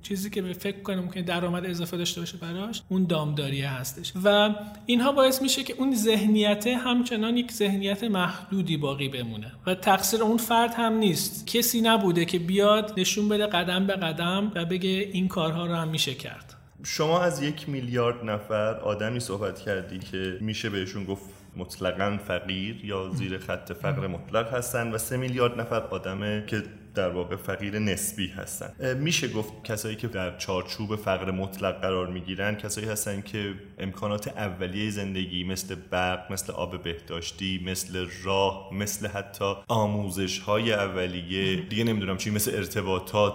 چیزی 0.02 0.30
که 0.30 0.42
به 0.42 0.52
فکر 0.52 0.80
کنه 0.82 1.00
ممکنه 1.00 1.22
درآمد 1.22 1.66
اضافه 1.66 1.96
داشته 1.96 2.20
باشه 2.20 2.36
براش 2.36 2.82
اون 2.88 3.04
دامداریه 3.04 3.70
هستش. 3.70 4.12
و 4.24 4.54
اینها 4.86 5.12
باعث 5.12 5.42
میشه 5.42 5.64
که 5.64 5.74
اون 5.78 5.94
ذهنیت 5.94 6.66
همچنان 6.66 7.36
یک 7.36 7.52
ذهنیت 7.52 8.04
محدودی 8.04 8.76
باقی 8.76 9.08
بمونه. 9.08 9.52
و 9.66 9.74
تقصیر 9.74 10.22
اون 10.22 10.36
فرد 10.36 10.74
هم 10.74 10.92
نیست. 10.92 11.46
کسی 11.46 11.80
نبوده 11.80 12.24
که 12.24 12.38
بیاد 12.38 12.94
نشون 12.96 13.28
بده 13.28 13.46
قدم 13.46 13.86
به 13.86 13.92
قدم 13.92 14.52
و 14.54 14.64
بگه 14.64 15.10
این 15.12 15.28
کارها 15.28 15.66
رو 15.66 15.74
هم 15.74 15.88
میشه 15.88 16.14
کرد. 16.14 16.54
شما 16.84 17.20
از 17.20 17.42
یک 17.42 17.68
میلیارد 17.68 18.24
نفر 18.24 18.74
آدمی 18.74 19.20
صحبت 19.20 19.60
کردی 19.60 19.98
که 19.98 20.38
میشه 20.40 20.70
بهشون 20.70 21.04
گفت 21.04 21.24
مطلقا 21.56 22.18
فقیر 22.26 22.84
یا 22.84 23.10
زیر 23.10 23.38
خط 23.38 23.72
فقر 23.72 24.06
مطلق 24.06 24.54
هستن 24.54 24.92
و 24.92 24.98
سه 24.98 25.16
میلیارد 25.16 25.60
نفر 25.60 25.80
آدمه 25.80 26.44
که 26.46 26.62
در 26.98 27.08
واقع 27.08 27.36
فقیر 27.36 27.78
نسبی 27.78 28.28
هستن. 28.28 28.94
میشه 28.98 29.28
گفت 29.28 29.64
کسایی 29.64 29.96
که 29.96 30.08
در 30.08 30.36
چارچوب 30.36 30.96
فقر 30.96 31.30
مطلق 31.30 31.80
قرار 31.80 32.06
می‌گیرن 32.06 32.54
کسایی 32.54 32.86
هستن 32.86 33.20
که 33.20 33.54
امکانات 33.78 34.28
اولیه 34.28 34.90
زندگی 34.90 35.44
مثل 35.44 35.74
برق 35.90 36.32
مثل 36.32 36.52
آب 36.52 36.82
بهداشتی 36.82 37.62
مثل 37.66 38.06
راه 38.22 38.74
مثل 38.74 39.08
حتی 39.08 39.54
آموزش 39.68 40.38
های 40.38 40.72
اولیه 40.72 41.56
دیگه 41.56 41.84
نمی‌دونم 41.84 42.16
چی 42.16 42.30
مثل 42.30 42.54
ارتباطات 42.54 43.34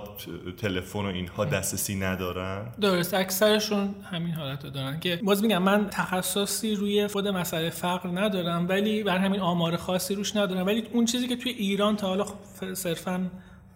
تلفن 0.58 1.00
و 1.00 1.06
اینها 1.06 1.46
دسترسی 1.46 1.96
ندارن؟ 1.96 2.72
درست. 2.82 3.14
اکثرشون 3.14 3.96
همین 4.12 4.34
حالت 4.34 4.64
رو 4.64 4.70
دارن 4.70 5.00
که 5.00 5.20
باز 5.24 5.42
میگم 5.42 5.64
من 5.64 5.88
تخصصی 5.92 6.76
روی 6.76 7.08
خود 7.08 7.28
مسئله 7.28 7.70
فقر 7.70 8.10
ندارم 8.10 8.70
ولی 8.70 9.04
بر 9.04 9.18
همین 9.18 9.40
آمار 9.40 9.76
خاصی 9.76 10.16
روش 10.16 10.36
ندارم. 10.36 10.66
ولی 10.66 10.84
اون 10.94 11.06
چیزی 11.06 11.28
که 11.28 11.36
توی 11.36 11.52
ایران 11.52 11.96
تا 11.96 12.08
حالا 12.08 12.26
صرفا 12.74 13.32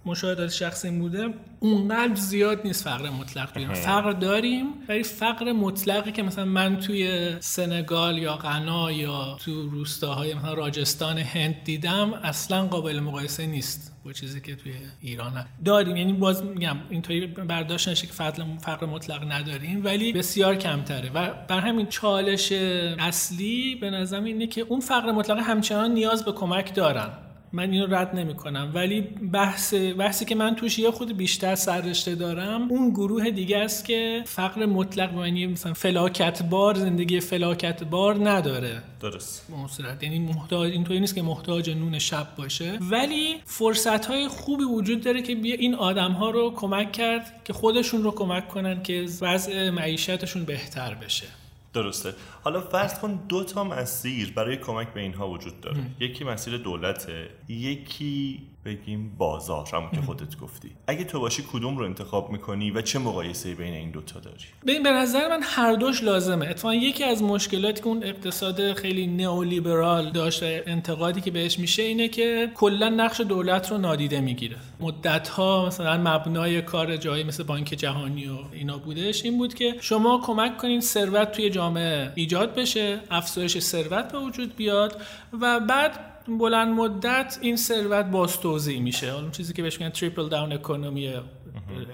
مشاهدات 0.08 0.52
شخصی 0.52 0.92
بوده 0.92 1.34
اونقدر 1.60 2.16
زیاد 2.16 2.62
نیست 2.64 2.84
فقر 2.84 3.10
مطلق 3.10 3.54
بیان 3.54 3.74
فقر 3.74 4.12
داریم 4.12 4.66
ولی 4.90 5.04
فقر 5.04 5.52
مطلقی 5.52 6.12
که 6.12 6.24
مثلا 6.24 6.46
من 6.46 6.80
توی 6.80 7.32
سنگال 7.40 8.18
یا 8.18 8.36
غنا 8.36 8.92
یا 8.92 9.38
تو 9.46 9.70
روستاهای 9.70 10.34
مثلا 10.34 10.54
راجستان 10.54 11.18
هند 11.18 11.64
دیدم 11.64 12.14
اصلا 12.14 12.68
قابل 12.68 13.00
مقایسه 13.00 13.48
نیست 13.48 13.94
با 14.06 14.14
چیزی 14.14 14.42
که 14.42 14.56
توی 14.56 14.74
ایران 15.02 15.32
هست 15.32 15.48
داریم. 15.66 15.98
یعنی 15.98 16.14
باز 16.14 16.44
میگم 16.44 16.78
اینطوری 16.90 17.28
برداشت 17.28 17.90
نشه 17.90 18.08
که 18.08 18.14
فقر 18.14 18.86
مطلق 18.86 19.32
نداریم 19.32 19.86
ولی 19.86 20.14
بسیار 20.14 20.56
کمتره. 20.56 21.10
و 21.14 21.34
بر 21.48 21.60
همین 21.60 21.86
چالش 21.86 22.52
اصلی 23.00 23.76
به 23.76 23.90
نظرم 23.90 24.24
اینه 24.24 24.48
که 24.48 24.62
اون 24.62 24.80
فقر 24.80 25.12
مطلق 25.12 25.38
همچنان 25.40 25.92
نیاز 25.92 26.26
به 26.26 26.32
کمک 26.32 26.74
دارن. 26.74 27.27
من 27.52 27.72
اینو 27.72 27.96
رد 27.96 28.16
نمی 28.16 28.36
کنم 28.36 28.72
ولی 28.74 29.02
بحث 29.32 29.74
بحثی 29.74 30.26
که 30.26 30.36
من 30.36 30.56
توش 30.56 30.80
یه 30.80 30.92
خود 30.92 31.18
بیشتر 31.18 31.56
سررشته 31.56 32.16
دارم 32.16 32.72
اون 32.72 32.90
گروه 32.90 33.30
دیگه 33.30 33.58
است 33.58 33.86
که 33.86 34.24
فقر 34.26 34.66
مطلق 34.66 35.10
به 35.10 35.16
معنی 35.16 35.48
مثلا 35.48 35.74
فلاکت 35.74 36.44
بار 36.44 36.76
زندگی 36.76 37.20
فلاکت 37.20 37.84
بار 37.84 38.30
نداره. 38.30 38.82
درست. 39.02 39.48
صورت. 39.70 40.04
یعنی 40.04 40.20
محتاج 40.20 40.72
اینطوری 40.72 41.00
نیست 41.00 41.16
که 41.16 41.22
محتاج 41.22 41.70
نون 41.70 42.00
شب 42.00 42.28
باشه. 42.38 42.78
ولی 42.82 43.36
فرصت 43.46 44.06
های 44.06 44.28
خوبی 44.28 44.64
وجود 44.64 45.02
داره 45.02 45.22
که 45.22 45.36
بیا 45.36 45.56
این 45.56 45.76
آدم 45.76 46.12
ها 46.12 46.30
رو 46.30 46.54
کمک 46.56 46.92
کرد 46.92 47.42
که 47.46 47.54
خودشون 47.54 48.04
رو 48.04 48.12
کمک 48.12 48.48
کنن 48.48 48.84
که 48.84 49.06
وضع 49.22 49.70
معیشتشون 49.70 50.46
بهتر 50.46 50.94
بشه. 50.94 51.28
درسته. 51.74 52.14
حالا 52.44 52.62
فرض 52.62 53.00
کن 53.00 53.20
دو 53.30 53.44
تا 53.44 53.64
مسیر 53.64 54.34
برای 54.34 54.58
کمک 54.58 54.94
به 54.94 55.02
اینها 55.02 55.30
وجود 55.30 55.62
داره. 55.62 55.78
یکی 56.00 56.24
مسیر 56.24 56.58
دولته 56.58 57.30
یکی 57.48 58.42
بگیم 58.68 59.16
بازار 59.18 59.68
همون 59.74 59.92
که 59.92 60.02
خودت 60.02 60.38
گفتی. 60.38 60.72
اگه 60.88 61.04
تو 61.04 61.20
باشی 61.20 61.44
کدوم 61.54 61.78
رو 61.78 61.86
انتخاب 61.86 62.32
می‌کنی 62.32 62.72
و 62.72 62.82
چه 62.82 63.00
مقایسه 63.00 63.56
بین 63.56 63.74
این 63.74 63.92
دوتا 63.92 64.20
داری؟ 64.20 64.38
ببین 64.68 64.84
به 64.84 64.92
نظر 64.92 65.28
من 65.28 65.40
هر 65.44 65.74
دوش 65.74 66.04
لازمه. 66.04 66.48
اتفاقا 66.48 66.76
یکی 66.76 67.04
از 67.04 67.24
مشکلاتی 67.24 67.82
که 67.82 67.88
اون 67.88 68.04
اقتصاد 68.04 68.74
خیلی 68.74 69.08
نئولیبرال 69.08 70.12
داشت 70.12 70.44
انتقادی 70.44 71.22
که 71.22 71.32
بهش 71.32 71.60
میشه 71.60 71.84
اینه 71.84 72.08
که 72.08 72.52
کلا 72.56 72.90
نقش 72.90 73.22
دولت 73.22 73.72
رو 73.72 73.78
نادیده 73.78 74.22
می‌گیره. 74.22 74.58
مدت 74.80 75.28
ها 75.28 75.66
مثلا 75.66 75.98
مبنای 75.98 76.62
کار 76.62 76.98
جایی 76.98 77.24
مثل 77.24 77.44
بانک 77.44 77.68
جهانی 77.68 78.28
و 78.28 78.38
اینا 78.54 78.78
بودش 78.78 79.26
این 79.26 79.38
بود 79.38 79.54
که 79.54 79.76
شما 79.82 80.22
کمک 80.26 80.58
کنین 80.58 80.82
ثروت 80.82 81.32
توی 81.32 81.50
جامعه 81.50 82.12
ایجاد 82.16 82.56
بشه 82.56 83.00
افزایش 83.12 83.60
ثروت 83.60 84.12
به 84.12 84.20
وجود 84.20 84.56
بیاد 84.56 85.02
و 85.42 85.60
بعد 85.60 86.17
بلند 86.40 86.68
مدت 86.68 87.38
این 87.42 87.56
ثروت 87.56 88.06
باز 88.06 88.40
توضیح 88.40 88.82
میشه. 88.82 89.14
اون 89.14 89.32
چیزی 89.32 89.54
که 89.54 89.62
بهش 89.62 89.80
میگن 89.80 89.92
تریپل 89.92 90.30
داون 90.30 90.52
اکونومی 90.52 91.14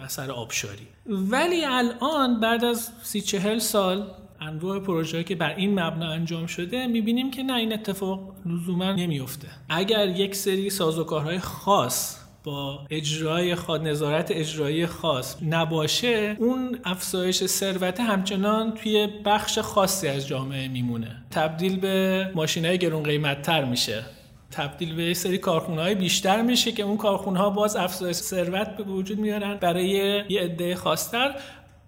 اثر 0.04 0.32
آبشاری. 0.32 0.88
ولی 1.06 1.66
الان 1.66 2.40
بعد 2.40 2.66
از 2.66 2.92
سی 3.04 3.22
چهل 3.22 3.60
سال 3.60 4.08
انواع 4.42 4.80
پروژه 4.80 5.24
که 5.24 5.36
بر 5.36 5.56
این 5.56 5.80
مبنا 5.80 6.12
انجام 6.12 6.46
شده 6.46 6.88
می‌بینیم 6.88 7.32
که 7.32 7.44
نه 7.44 7.54
این 7.54 7.74
اتفاق 7.74 8.36
لزوما 8.46 8.92
نمیفته 8.92 9.48
اگر 9.70 10.08
یک 10.08 10.36
سری 10.36 10.70
سازوکارهای 10.70 11.40
خاص 11.40 12.20
با 12.44 12.88
اجرای 12.90 13.56
خاص 13.56 13.82
نظارت 13.82 14.32
اجرایی 14.32 14.86
خاص 14.86 15.36
نباشه 15.50 16.36
اون 16.40 16.80
افزایش 16.86 17.46
ثروت 17.46 18.00
همچنان 18.00 18.72
توی 18.72 19.08
بخش 19.26 19.60
خاصی 19.60 20.08
از 20.08 20.28
جامعه 20.28 20.68
میمونه. 20.68 21.24
تبدیل 21.32 21.80
به 21.80 22.32
ماشینای 22.36 22.78
گرون 22.78 23.04
قیمت 23.04 23.42
تر 23.42 23.66
میشه. 23.66 24.06
تبدیل 24.54 24.96
به 24.96 25.04
یه 25.04 25.14
سری 25.14 25.38
کارخونه 25.38 25.82
های 25.82 25.96
بیشتر 25.96 26.42
میشه 26.42 26.72
که 26.72 26.84
اون 26.84 26.98
کارخونه 26.98 27.40
ها 27.40 27.50
باز 27.50 27.76
افزایش 27.76 28.16
ثروت 28.16 28.68
به 28.78 28.84
وجود 28.84 29.20
میارن 29.20 29.58
برای 29.58 29.88
یه 30.30 30.42
عده 30.42 30.76
خاصتر. 30.76 31.36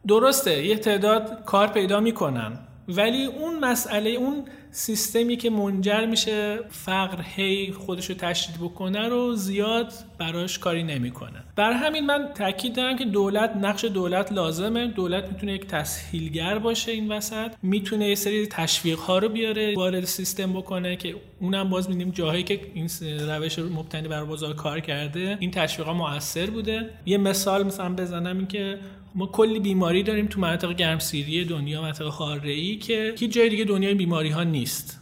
درسته 0.07 0.65
یه 0.65 0.77
تعداد 0.77 1.43
کار 1.45 1.67
پیدا 1.67 1.99
می‌کنن 1.99 2.59
ولی 2.87 3.25
اون 3.25 3.59
مسئله 3.59 4.09
اون 4.09 4.45
سیستمی 4.77 5.37
که 5.37 5.49
منجر 5.49 6.05
میشه 6.05 6.59
فقر 6.69 7.21
هی 7.35 7.71
خودش 7.71 8.09
رو 8.09 8.15
تشدید 8.15 8.55
بکنه 8.61 9.09
رو 9.09 9.35
زیاد 9.35 9.93
براش 10.17 10.59
کاری 10.59 10.83
نمی‌کنه. 10.83 11.43
بر 11.55 11.71
همین 11.71 12.05
من 12.05 12.29
تاکید 12.35 12.75
دارم 12.75 12.97
که 12.97 13.05
دولت 13.05 13.55
نقش 13.55 13.85
دولت 13.85 14.31
لازمه. 14.31 14.87
دولت 14.87 15.31
می‌تونه 15.31 15.53
یک 15.53 15.67
تسهیلگر 15.67 16.59
باشه 16.59 16.91
این 16.91 17.11
وسط. 17.11 17.51
می‌تونه 17.61 18.09
یه 18.09 18.15
سری 18.15 18.47
تشویق 18.47 18.99
ها 18.99 19.17
رو 19.17 19.29
بیاره 19.29 19.75
وارد 19.75 20.05
سیستم 20.05 20.53
بکنه 20.53 20.95
که 20.95 21.15
اونم 21.39 21.69
باز 21.69 21.89
میدیم 21.89 22.11
جاهایی 22.11 22.43
که 22.43 22.59
این 22.73 22.89
روش 23.29 23.59
مبتنی 23.59 24.07
بر 24.07 24.23
بازار 24.23 24.53
کار 24.53 24.79
کرده 24.79 25.37
این 25.39 25.51
تشویق 25.51 25.87
ها 25.87 25.93
موثر 25.93 26.45
بوده. 26.45 26.89
یه 27.05 27.17
مثال 27.17 27.63
مثلا 27.63 27.89
بزنم 27.95 28.37
این 28.37 28.47
که 28.47 28.79
ما 29.15 29.27
کلی 29.27 29.59
بیماری 29.59 30.03
داریم 30.03 30.27
تو 30.27 30.39
مناطق 30.39 30.75
گرمسیری 30.75 31.45
دنیا 31.45 31.81
مناطق 31.81 32.09
خارجی 32.09 32.77
که 32.77 33.13
هیچ 33.17 33.31
جای 33.33 33.49
دیگه 33.49 33.63
دنیای 33.63 33.93
بیماری 33.93 34.29
ها 34.29 34.43
نیست. 34.43 35.01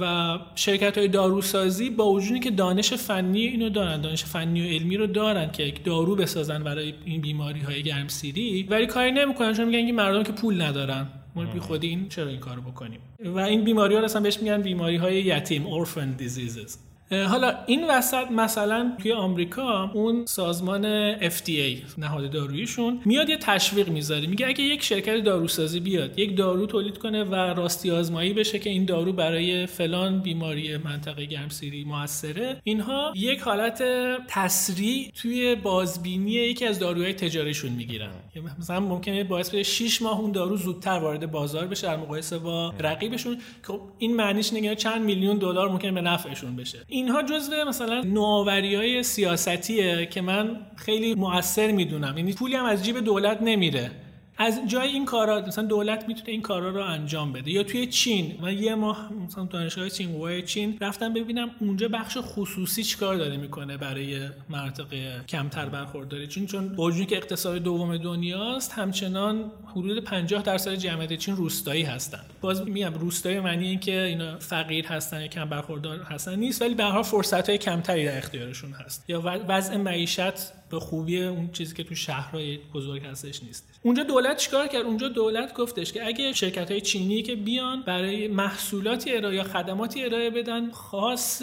و 0.00 0.38
شرکت 0.54 0.98
های 0.98 1.08
داروسازی 1.08 1.90
با 1.90 2.10
وجودی 2.10 2.40
که 2.40 2.50
دانش 2.50 2.92
فنی 2.92 3.40
اینو 3.40 3.68
دارن 3.70 4.00
دانش 4.00 4.24
فنی 4.24 4.60
و 4.60 4.64
علمی 4.64 4.96
رو 4.96 5.06
دارن 5.06 5.50
که 5.50 5.62
یک 5.62 5.84
دارو 5.84 6.16
بسازن 6.16 6.64
برای 6.64 6.94
این 7.04 7.20
بیماری 7.20 7.60
های 7.60 7.82
گرمسیری 7.82 8.62
ولی 8.62 8.86
کاری 8.86 9.12
نمی‌کنن 9.12 9.52
چون 9.52 9.64
میگن 9.64 9.86
که 9.86 9.92
مردم 9.92 10.22
که 10.22 10.32
پول 10.32 10.62
ندارن. 10.62 11.06
ما 11.36 11.44
بی 11.44 11.60
خودی 11.60 11.88
این 11.88 12.08
چرا 12.08 12.28
این 12.28 12.40
کارو 12.40 12.62
بکنیم؟ 12.62 13.00
و 13.24 13.38
این 13.38 13.64
بیماری 13.64 13.94
ها 13.94 14.02
اصلا 14.02 14.20
بهش 14.22 14.38
میگن 14.40 14.62
بیماری 14.62 14.96
های 14.96 15.22
یتیم 15.22 15.84
orphan 15.84 16.22
diseases. 16.22 16.93
حالا 17.22 17.54
این 17.66 17.86
وسط 17.90 18.30
مثلا 18.30 18.92
توی 19.02 19.12
آمریکا 19.12 19.90
اون 19.94 20.26
سازمان 20.26 21.14
FDA 21.18 21.98
نهاد 21.98 22.30
داروییشون 22.30 23.00
میاد 23.04 23.28
یه 23.28 23.36
تشویق 23.36 23.88
می‌ذاره. 23.88 24.26
میگه 24.26 24.46
اگه 24.46 24.60
یک 24.64 24.82
شرکت 24.82 25.24
داروسازی 25.24 25.80
بیاد 25.80 26.18
یک 26.18 26.36
دارو 26.36 26.66
تولید 26.66 26.98
کنه 26.98 27.24
و 27.24 27.34
راستی 27.34 27.90
آزمایی 27.90 28.32
بشه 28.32 28.58
که 28.58 28.70
این 28.70 28.84
دارو 28.84 29.12
برای 29.12 29.66
فلان 29.66 30.20
بیماری 30.20 30.76
منطقه 30.76 31.24
گرمسیری 31.24 31.84
موثره 31.84 32.60
اینها 32.64 33.12
یک 33.16 33.40
حالت 33.40 33.82
تسریع 34.28 35.10
توی 35.14 35.54
بازبینی 35.54 36.30
یکی 36.30 36.64
از 36.64 36.78
داروهای 36.78 37.12
تجاریشون 37.12 37.72
می‌گیرن. 37.72 38.10
مثلا 38.40 38.80
ممکنه 38.80 39.24
باعث 39.24 39.50
بشه 39.50 39.62
6 39.62 40.02
ماه 40.02 40.20
اون 40.20 40.32
دارو 40.32 40.56
زودتر 40.56 40.90
وارد 40.98 41.30
بازار 41.30 41.66
بشه 41.66 41.86
در 41.86 41.96
مقایسه 41.96 42.38
با 42.38 42.74
رقیبشون. 42.80 43.38
خب 43.62 43.80
این 43.98 44.16
معنیش 44.16 44.52
نگه 44.52 44.74
چند 44.74 45.04
میلیون 45.04 45.38
دلار 45.38 45.68
ممکنه 45.68 45.92
به 45.92 46.00
نفعشون 46.00 46.56
بشه. 46.56 46.78
اینها 46.88 47.22
جزو 47.22 47.52
مثلا 47.68 48.00
نوآوری 48.00 48.74
های 48.74 49.02
سیاستیه 49.02 50.06
که 50.06 50.20
من 50.20 50.60
خیلی 50.76 51.14
موثر 51.14 51.70
می‌دونم. 51.72 52.18
یعنی 52.18 52.32
پولی 52.32 52.56
هم 52.56 52.64
از 52.64 52.84
جیب 52.84 53.00
دولت 53.00 53.42
نمیره. 53.42 53.90
از 54.38 54.60
جای 54.66 54.88
این 54.88 55.04
کارا 55.04 55.40
مثلا 55.40 55.64
دولت 55.64 56.08
می‌تونه 56.08 56.28
این 56.28 56.42
کارا 56.42 56.70
رو 56.70 56.84
انجام 56.84 57.32
بده. 57.32 57.50
یا 57.50 57.62
توی 57.62 57.86
چین 57.86 58.38
من 58.40 58.58
یه 58.58 58.74
ماه 58.74 59.12
مثلا 59.12 59.44
دانشگاه 59.44 59.88
چین 59.88 60.42
چین 60.46 60.78
رفتم 60.80 61.12
ببینم 61.12 61.50
اونجا 61.60 61.88
بخش 61.88 62.18
خصوصی 62.20 62.82
چیکار 62.82 63.16
داره 63.16 63.36
می‌کنه 63.36 63.76
برای 63.76 64.28
مناطق 64.48 64.86
کمتر 65.26 65.66
برخورداری. 65.66 66.26
چون 66.26 66.46
چون 66.46 66.68
با 66.68 66.90
که 66.90 67.16
اقتصاد 67.16 67.58
دوم 67.58 67.96
دنیاست 67.96 68.72
همچنان 68.72 69.50
حدود 69.66 70.04
50 70.04 70.42
درصد 70.42 70.74
جمعیت 70.74 71.12
چین 71.12 71.36
روستایی 71.36 71.82
هستن. 71.82 72.20
باز 72.40 72.68
میگم 72.68 72.94
روستایی 72.94 73.40
معنی 73.40 73.66
این 73.66 73.80
که 73.80 74.02
اینا 74.02 74.38
فقیر 74.38 74.86
هستن 74.86 75.20
یا 75.20 75.26
کم 75.26 75.48
برخوردار 75.48 75.98
هستن 76.02 76.34
نیست 76.34 76.62
ولی 76.62 76.74
به 76.74 76.84
هر 76.84 77.02
فرصت 77.02 77.48
های 77.48 77.58
کمتری 77.58 78.04
در 78.04 78.18
اختیارشون 78.18 78.72
هست. 78.72 79.04
یا 79.08 79.42
وضع 79.48 79.76
معیشت 79.76 80.63
به 80.70 80.80
خوبی 80.80 81.22
اون 81.22 81.50
چیزی 81.52 81.74
که 81.74 81.84
تو 81.84 81.94
شهرهای 81.94 82.58
بزرگ 82.74 83.04
هستش 83.04 83.42
نیست. 83.42 83.80
اونجا 83.82 84.02
دولت 84.02 84.36
چیکار 84.36 84.66
کرد؟ 84.66 84.84
اونجا 84.84 85.08
دولت 85.08 85.54
گفتش 85.54 85.92
که 85.92 86.06
اگه 86.06 86.32
شرکت 86.32 86.70
های 86.70 86.80
چینی 86.80 87.22
که 87.22 87.36
بیان 87.36 87.82
برای 87.82 88.28
محصولاتی 88.28 89.16
ارائه 89.16 89.36
یا 89.36 89.44
خدماتی 89.44 90.04
ارائه 90.04 90.30
بدن 90.30 90.70
خاص 90.70 91.42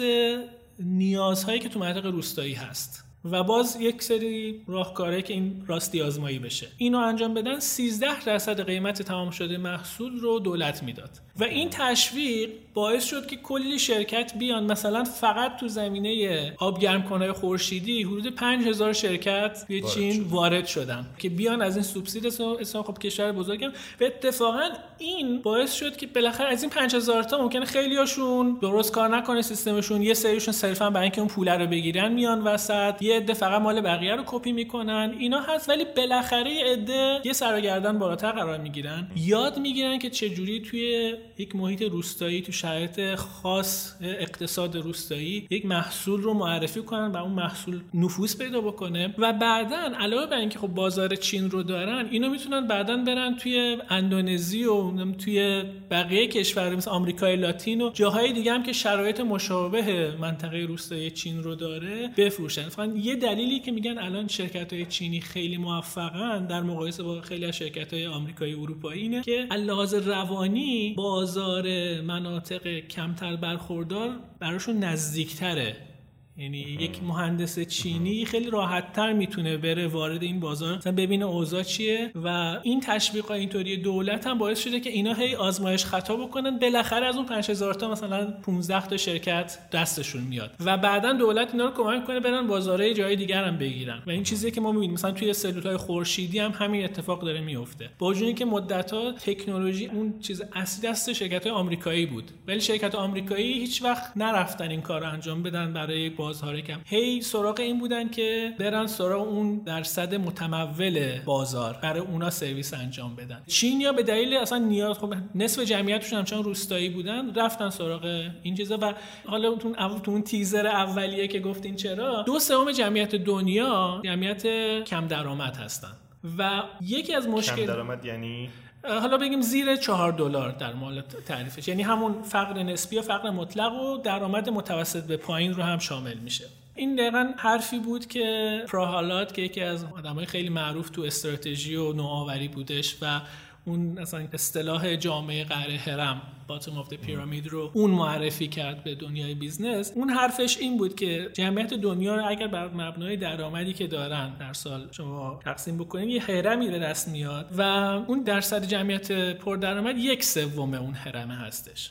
نیازهایی 0.78 1.60
که 1.60 1.68
تو 1.68 1.78
منطقه 1.78 2.10
روستایی 2.10 2.54
هست. 2.54 3.11
و 3.30 3.42
باز 3.42 3.76
یک 3.80 4.02
سری 4.02 4.62
راهکاره 4.66 5.22
که 5.22 5.34
این 5.34 5.64
راستی 5.66 6.02
آزمایی 6.02 6.38
بشه. 6.38 6.68
اینو 6.76 6.98
انجام 6.98 7.34
بدن 7.34 7.58
13 7.58 8.24
درصد 8.24 8.60
قیمت 8.60 9.02
تمام 9.02 9.30
شده 9.30 9.58
محصول 9.58 10.20
رو 10.20 10.38
دولت 10.38 10.82
می‌داد. 10.82 11.10
و 11.38 11.44
این 11.44 11.68
تشویق 11.70 12.50
باعث 12.74 13.04
شد 13.04 13.26
که 13.26 13.36
کلی 13.36 13.78
شرکت 13.78 14.32
بیان. 14.38 14.72
مثلا 14.72 15.04
فقط 15.04 15.56
تو 15.56 15.68
زمینه 15.68 16.52
آب 16.58 16.80
گرم 16.80 17.02
کنهای 17.02 17.32
خورشیدی 17.32 18.02
حدود 18.02 18.34
5000 18.34 18.92
شرکت 18.92 19.64
به 19.68 19.80
چین 19.80 20.22
وارد 20.22 20.66
شدن 20.66 21.06
که 21.18 21.28
بیان 21.28 21.62
از 21.62 21.76
این 21.76 21.84
سوبسید 21.84 22.26
اسم 22.26 22.82
خب 22.82 22.98
کشور 22.98 23.32
بزرگم. 23.32 23.72
و 24.00 24.04
اتفاقا 24.04 24.68
این 24.98 25.42
باعث 25.42 25.72
شد 25.72 25.96
که 25.96 26.06
بالاخره 26.06 26.48
از 26.48 26.62
این 26.62 26.70
5000 26.70 27.22
تا 27.22 27.38
ممکنه 27.38 27.64
خیلیاشون 27.64 28.58
درست 28.62 28.92
کار 28.92 29.16
نکنه 29.16 29.42
سیستمشون 29.42 30.02
یه 30.02 30.14
سریشون 30.14 30.54
صرفا 30.54 30.90
برای 30.90 31.02
اینکه 31.02 31.20
اون 31.20 31.28
پول 31.28 31.48
رو 31.48 31.66
بگیرن 31.66 32.12
میان 32.12 32.40
وسط. 32.40 33.02
یه 33.12 33.18
عده 33.18 33.34
فقط 33.34 33.62
مال 33.62 33.80
بقیه 33.80 34.14
رو 34.14 34.22
کپی 34.26 34.52
می‌کنن. 34.52 35.14
اینا 35.18 35.40
هست 35.40 35.68
ولی 35.68 35.84
بالاخره 35.96 36.72
عده 36.72 37.20
یه 37.24 37.32
سر 37.32 37.92
بالاتر 37.92 38.32
قرار 38.32 38.58
می‌گیرن. 38.58 39.08
یاد 39.16 39.58
می‌گیرن 39.58 39.98
که 39.98 40.10
چه 40.10 40.28
جوری 40.28 40.60
توی 40.60 41.14
یک 41.38 41.56
محیط 41.56 41.82
روستایی 41.82 42.42
تو 42.42 42.52
شرایط 42.52 43.14
خاص 43.14 43.92
اقتصاد 44.02 44.76
روستایی 44.76 45.46
یک 45.50 45.66
محصول 45.66 46.22
رو 46.22 46.34
معرفی 46.34 46.82
کنن 46.82 47.06
و 47.06 47.16
اون 47.16 47.32
محصول 47.32 47.80
نفوذ 47.94 48.38
پیدا 48.38 48.60
بکنه. 48.60 49.14
و 49.18 49.32
بعدا 49.32 49.76
علاوه 49.98 50.26
بر 50.26 50.36
اینکه 50.36 50.58
خب 50.58 50.68
بازار 50.68 51.16
چین 51.16 51.50
رو 51.50 51.62
دارن 51.62 52.08
اینو 52.10 52.30
می‌تونن 52.30 52.66
بعدا 52.66 52.96
برن 52.96 53.36
توی 53.36 53.78
اندونزی 53.90 54.64
و 54.64 55.12
توی 55.12 55.62
بقیه 55.90 56.26
کشور 56.26 56.76
مثل 56.76 56.90
آمریکای 56.90 57.36
لاتین 57.36 57.82
و 57.82 57.90
جاهای 57.90 58.32
دیگه 58.32 58.52
هم 58.52 58.62
که 58.62 58.72
شرایط 58.72 59.20
مشابه 59.20 60.12
منطقه 60.20 60.58
روستایی 60.58 61.10
چین 61.10 61.42
رو 61.42 61.54
داره 61.54 62.10
بفروشن. 62.16 62.68
فقط 62.68 62.90
یه 63.02 63.16
دلیلی 63.16 63.58
که 63.60 63.72
میگن 63.72 63.98
الان 63.98 64.28
شرکت 64.28 64.72
های 64.72 64.86
چینی 64.86 65.20
خیلی 65.20 65.56
موفقن 65.56 66.46
در 66.46 66.62
مقایسه 66.62 67.02
با 67.02 67.20
خیلی 67.20 67.44
از 67.44 67.56
شرکت 67.56 67.94
های 67.94 68.06
آمریکایی 68.06 68.54
اروپایی 68.54 69.02
اینه 69.02 69.22
که 69.22 69.46
لحاظ 69.50 69.94
روانی 69.94 70.94
بازار 70.96 71.66
مناطق 72.00 72.78
کمتر 72.78 73.36
برخوردار 73.36 74.10
براشون 74.40 74.76
نزدیکتره. 74.78 75.91
یعنی 76.36 76.58
یک 76.58 77.02
مهندس 77.02 77.60
چینی 77.60 78.24
خیلی 78.24 78.50
راحت 78.50 78.92
تر 78.92 79.12
می‌تونه 79.12 79.56
بره 79.56 79.86
وارد 79.86 80.22
این 80.22 80.40
بازار. 80.40 80.76
مثلا 80.76 80.92
ببینه 80.92 81.24
اوضاع 81.24 81.62
چیه 81.62 82.10
و 82.24 82.58
این 82.62 82.80
تشویق 82.80 83.30
اینطوری 83.30 83.76
دولت 83.76 84.26
هم 84.26 84.38
باعث 84.38 84.60
شده 84.60 84.80
که 84.80 84.90
اینا 84.90 85.14
هی 85.14 85.34
آزمایش 85.34 85.84
خطا 85.84 86.16
بکنن. 86.16 86.58
بالاخره 86.58 87.06
از 87.06 87.16
اون 87.16 87.26
5000 87.26 87.74
تا 87.74 87.90
مثلا 87.90 88.34
15 88.42 88.86
تا 88.86 88.96
شرکت 88.96 89.58
دستشون 89.72 90.22
میاد 90.22 90.50
و 90.60 90.78
بعدا 90.78 91.12
دولت 91.12 91.50
اینا 91.52 91.64
رو 91.64 91.70
کمک 91.70 92.06
کنه 92.06 92.20
برن 92.20 92.46
بازارهای 92.46 92.94
جای 92.94 93.16
دیگر 93.16 93.44
هم 93.44 93.58
بگیرن. 93.58 94.02
و 94.06 94.10
این 94.10 94.22
چیزی 94.22 94.50
که 94.50 94.60
ما 94.60 94.72
می‌بینیم. 94.72 94.94
مثلا 94.94 95.10
توی 95.10 95.34
های 95.64 95.76
خورشیدی 95.76 96.38
هم 96.38 96.50
همین 96.50 96.84
اتفاق 96.84 97.22
داره 97.22 97.40
میفته 97.40 97.90
با 97.98 98.06
وجود 98.06 98.34
که 98.34 98.44
مدت‌ها 98.44 99.12
تکنولوژی 99.12 99.86
اون 99.86 100.14
چیز 100.20 100.42
اصلی 100.52 100.88
دست 100.88 101.12
شرکت 101.12 101.46
آمریکایی 101.46 102.06
بود. 102.06 102.30
ولی 102.46 102.60
شرکت 102.60 102.94
آمریکایی 102.94 103.52
هیچ 103.52 103.82
وقت 103.82 104.16
نرفتن 104.16 104.70
این 104.70 104.80
کار 104.80 105.04
انجام 105.04 105.42
بدن 105.42 105.72
برای 105.72 106.10
بازار 106.22 106.60
کم 106.60 106.80
هی 106.84 107.20
سراغ 107.20 107.60
این 107.60 107.78
بودن 107.78 108.08
که 108.08 108.54
برن 108.58 108.86
سراغ 108.86 109.28
اون 109.28 109.58
درصد 109.58 110.14
متمول 110.14 111.20
بازار 111.24 111.78
برای 111.82 112.00
اونا 112.00 112.30
سرویس 112.30 112.74
انجام 112.74 113.16
بدن. 113.16 113.42
چینیا 113.46 113.92
به 113.92 114.02
دلیل 114.02 114.34
اصلا 114.34 114.58
نیاز 114.58 114.98
خب 114.98 115.14
نصف 115.34 115.62
جمعیتشون 115.62 116.18
همچنان 116.18 116.44
روستایی 116.44 116.90
بودن 116.90 117.34
رفتن 117.34 117.70
سراغ 117.70 118.30
این 118.42 118.54
چیزا 118.54 118.78
و 118.82 118.94
حالا 119.26 119.48
اون 119.48 119.58
تو 120.02 120.10
اون 120.10 120.22
تیزر 120.22 120.66
اولیه 120.66 121.28
که 121.28 121.40
گفتین 121.40 121.76
چرا 121.76 122.22
دو 122.22 122.38
سوم 122.38 122.72
جمعیت 122.72 123.14
دنیا 123.14 124.00
جمعیت 124.04 124.46
کم 124.84 125.06
درآمد 125.06 125.56
هستن. 125.56 125.92
و 126.38 126.62
یکی 126.80 127.14
از 127.14 127.28
مشکل 127.28 127.56
کم 127.56 127.66
درآمد 127.66 128.04
یعنی؟ 128.04 128.50
حالا 128.84 129.18
بگیم 129.18 129.40
زیر 129.40 129.76
چهار 129.76 130.12
دلار 130.12 130.50
در 130.50 130.72
مال 130.72 131.00
تعریفش. 131.00 131.68
یعنی 131.68 131.82
همون 131.82 132.22
فقر 132.22 132.62
نسبی 132.62 132.98
و 132.98 133.02
فقر 133.02 133.30
مطلق 133.30 133.72
و 133.72 133.96
درآمد 133.96 134.48
متوسط 134.48 135.04
به 135.04 135.16
پایین 135.16 135.54
رو 135.54 135.62
هم 135.62 135.78
شامل 135.78 136.14
میشه. 136.14 136.44
این 136.74 136.96
دقیقا 136.96 137.32
حرفی 137.36 137.78
بود 137.78 138.06
که 138.06 138.58
پراهالات 138.68 139.34
که 139.34 139.42
یکی 139.42 139.60
از 139.60 139.84
آدمای 139.98 140.26
خیلی 140.26 140.48
معروف 140.48 140.90
تو 140.90 141.02
استراتژی 141.02 141.76
و 141.76 141.92
نوآوری 141.92 142.48
بودش 142.48 142.96
و 143.02 143.20
اون 143.64 143.98
اصلا 143.98 144.28
اصطلاح 144.32 144.96
جامعه 144.96 145.44
قاعده 145.44 145.76
هرم 145.76 146.22
bottom 146.52 146.78
of 146.78 146.94
pyramid 146.94 147.46
رو 147.48 147.70
اون 147.74 147.90
معرفی 147.90 148.48
کرد 148.48 148.84
به 148.84 148.94
دنیای 148.94 149.34
business. 149.34 149.92
اون 149.94 150.10
حرفش 150.10 150.58
این 150.58 150.76
بود 150.76 150.94
که 150.94 151.30
جمعیت 151.32 151.74
دنیا 151.74 152.16
رو 152.16 152.28
اگر 152.28 152.46
بر 152.46 152.68
مبنای 152.68 153.16
درآمدی 153.16 153.72
که 153.72 153.86
دارن 153.86 154.36
در 154.40 154.52
سال 154.52 154.88
شما 154.90 155.40
تقسیم 155.44 155.78
بکنیم 155.78 156.08
یه 156.08 156.22
هرمی 156.22 156.70
به 156.70 156.78
دست 156.78 157.08
میاد 157.08 157.48
و 157.56 157.62
اون 158.08 158.22
درصد 158.22 158.64
جمعیت 158.64 159.12
پردرآمد 159.38 159.98
یک 159.98 160.24
سوم 160.24 160.74
اون 160.74 160.94
هرمه 160.94 161.34
هستش. 161.34 161.90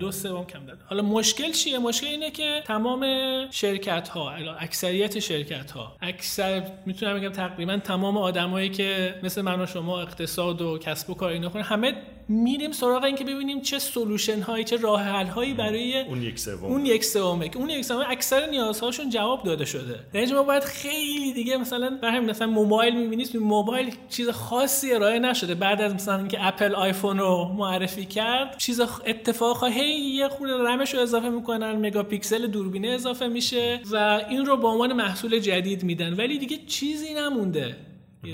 دو 0.00 0.12
سوم 0.12 0.44
کم 0.44 0.66
درآمد 0.66 0.78
حالا 0.88 1.02
مشکل 1.02 1.52
چیه؟ 1.52 1.78
مشکل 1.78 2.06
اینه 2.06 2.30
که 2.30 2.62
تمام 2.66 3.06
شرکت 3.50 4.08
ها 4.08 4.30
اکثریت 4.60 5.18
شرکت 5.18 5.70
ها 5.70 5.96
اکثر 6.00 6.62
می‌تونم 6.86 7.20
بگم 7.20 7.28
تقریبا 7.28 7.76
تمام 7.76 8.18
آدمایی 8.18 8.70
که 8.70 9.14
مثل 9.22 9.42
من 9.42 9.60
و 9.60 9.66
شما 9.66 10.00
اقتصاد 10.00 10.62
و 10.62 10.78
کسب 10.78 11.10
و 11.10 11.14
کار 11.14 11.30
اینا 11.30 11.48
کنن 11.48 11.62
همه 11.62 11.94
میریم 12.28 12.72
سراغ 12.72 13.04
این 13.04 13.16
که 13.16 13.24
ببینیم 13.24 13.60
چه 13.60 13.78
solution 13.78 14.40
هایی 14.40 14.64
چه 14.64 14.76
راه 14.76 15.02
حل 15.02 15.26
هایی 15.26 15.54
برای 15.54 16.00
اون 16.00 16.22
یک 16.22 16.38
سوم. 16.38 16.64
اون 16.64 16.86
یک 16.86 17.04
سومه. 17.04 17.48
که 17.48 17.58
اون 17.58 17.70
یک 17.70 17.84
سوم 17.84 18.04
اکثر 18.08 18.46
نیازهاشون 18.46 19.10
جواب 19.10 19.42
داده 19.42 19.64
شده. 19.64 20.00
یعنی 20.14 20.32
ما 20.32 20.42
باید 20.42 20.64
خیلی 20.64 21.32
دیگه 21.32 21.56
مثلا 21.56 21.98
برای 22.02 22.20
مثلا 22.20 22.46
موبایل 22.46 22.96
می‌بینید 22.96 23.36
موبایل 23.36 23.94
چیز 24.08 24.28
خاصی 24.28 24.92
ارائه 24.92 25.18
نشده. 25.18 25.54
بعد 25.54 25.80
از 25.80 25.94
مثلا 25.94 26.18
اینکه 26.18 26.46
اپل 26.46 26.74
آیفون 26.74 27.18
رو 27.18 27.52
معرفی 27.56 28.04
کرد 28.04 28.58
چیز 28.58 28.80
اتفاق 28.80 29.64
هی 29.66 30.00
یه 30.00 30.28
خورده 30.28 30.54
رمش 30.54 30.94
رو 30.94 31.00
اضافه 31.00 31.28
می‌کنن 31.28 31.72
مگاپیکسل 31.72 32.46
دوربینه 32.46 32.88
اضافه 32.88 33.28
میشه 33.28 33.80
و 33.92 34.20
این 34.28 34.46
رو 34.46 34.56
به 34.56 34.68
عنوان 34.68 34.92
محصول 34.92 35.38
جدید 35.38 35.84
میدن. 35.84 36.14
ولی 36.14 36.38
دیگه 36.38 36.56
چیزی 36.66 37.14
نمونده. 37.14 37.76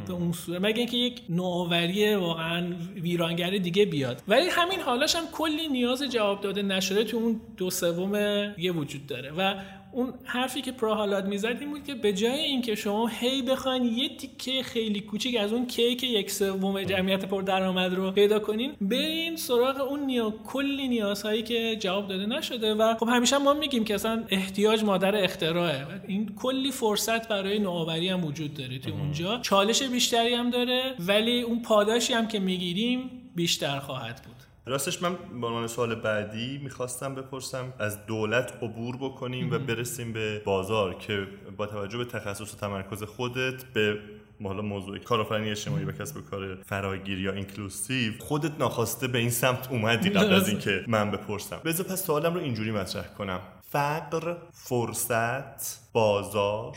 به 0.06 0.12
اون 0.12 0.32
صورت 0.32 0.60
مگه 0.60 0.78
اینکه 0.78 0.96
یک 0.96 1.22
نوآوری 1.28 2.14
واقعا 2.14 2.66
ویرانگر 2.94 3.50
دیگه 3.50 3.86
بیاد. 3.86 4.22
ولی 4.28 4.48
همین 4.50 4.80
حالاش 4.80 5.16
هم 5.16 5.22
کلی 5.32 5.68
نیاز 5.68 6.02
جواب 6.02 6.40
داده 6.40 6.62
نشده 6.62 7.04
تو 7.04 7.16
اون 7.16 7.40
دو 7.56 7.70
سوم 7.70 8.46
دیگه 8.52 8.72
وجود 8.72 9.06
داره. 9.06 9.32
و 9.38 9.54
اون 9.92 10.14
حرفی 10.24 10.62
که 10.62 10.72
پروهالاد 10.72 11.26
می‌زد 11.26 11.56
این 11.60 11.70
بود 11.70 11.84
که 11.84 11.94
به 11.94 12.12
جای 12.12 12.40
اینکه 12.40 12.74
شما 12.74 13.06
هی 13.06 13.42
بخواین 13.42 13.84
یه 13.84 14.16
تیکه 14.16 14.62
خیلی 14.62 15.00
کوچیک 15.00 15.36
از 15.36 15.52
اون 15.52 15.66
کیک 15.66 16.02
یک 16.04 16.30
سوم 16.30 16.82
جمعیت 16.82 17.24
پر 17.24 17.42
درآمد 17.42 17.94
رو 17.94 18.10
پیدا 18.10 18.38
کنین 18.38 18.72
برین 18.80 19.36
سراغ 19.36 19.80
اون 19.80 20.06
نیا 20.06 20.34
کلی 20.46 20.88
نیازهایی 20.88 21.42
که 21.42 21.76
جواب 21.76 22.08
داده 22.08 22.26
نشده 22.26 22.74
و 22.74 22.94
خب 22.94 23.08
همیشه 23.08 23.38
ما 23.38 23.54
میگیم 23.54 23.84
که 23.84 23.94
اصلا 23.94 24.24
احتیاج 24.28 24.84
مادر 24.84 25.24
اختراعه 25.24 25.86
این 26.06 26.34
کلی 26.36 26.70
فرصت 26.70 27.28
برای 27.28 27.58
نوآوری 27.58 28.08
هم 28.08 28.24
وجود 28.24 28.54
داره 28.54 28.78
تو 28.78 28.90
اونجا. 28.90 29.38
چالش 29.38 29.82
بیشتری 29.82 30.34
هم 30.34 30.50
داره 30.50 30.94
ولی 30.98 31.42
اون 31.42 31.62
پاداشی 31.62 32.12
هم 32.12 32.28
که 32.28 32.38
می‌گیریم 32.38 33.10
بیشتر 33.36 33.78
خواهد 33.78 34.22
بود. 34.26 34.51
راستش 34.66 35.02
من 35.02 35.16
به 35.40 35.46
عنوان 35.46 35.66
سوال 35.66 35.94
بعدی 35.94 36.60
می‌خواستم 36.62 37.14
بپرسم 37.14 37.72
از 37.78 38.06
دولت 38.06 38.52
عبور 38.62 38.96
بکنیم 38.96 39.50
و 39.50 39.58
برسیم 39.58 40.12
به 40.12 40.42
بازار 40.44 40.94
که 40.94 41.26
با 41.56 41.66
توجه 41.66 41.98
به 41.98 42.04
تخصص 42.04 42.54
و 42.54 42.56
تمرکز 42.56 43.02
خودت 43.02 43.64
به 43.64 43.98
حالا 44.44 44.62
موضوع 44.62 44.98
کارآفرینی 44.98 45.50
اجتماعی 45.50 45.84
و 45.84 45.92
کسب 45.92 46.20
کار 46.30 46.54
فراگیر 46.54 47.20
یا 47.20 47.32
اینکلوسیو 47.32 48.12
خودت 48.18 48.58
ناخواسته 48.58 49.08
به 49.08 49.18
این 49.18 49.30
سمت 49.30 49.70
اومدی 49.70 50.10
قبل 50.10 50.32
از 50.32 50.48
اینکه 50.48 50.84
من 50.88 51.10
بپرسم. 51.10 51.60
بذار 51.64 51.86
پس 51.86 52.06
سوالم 52.06 52.34
رو 52.34 52.40
اینجوری 52.40 52.70
مطرح 52.70 53.06
کنم. 53.18 53.40
فقر 53.70 54.36
فرصت 54.52 55.80
بازار 55.92 56.76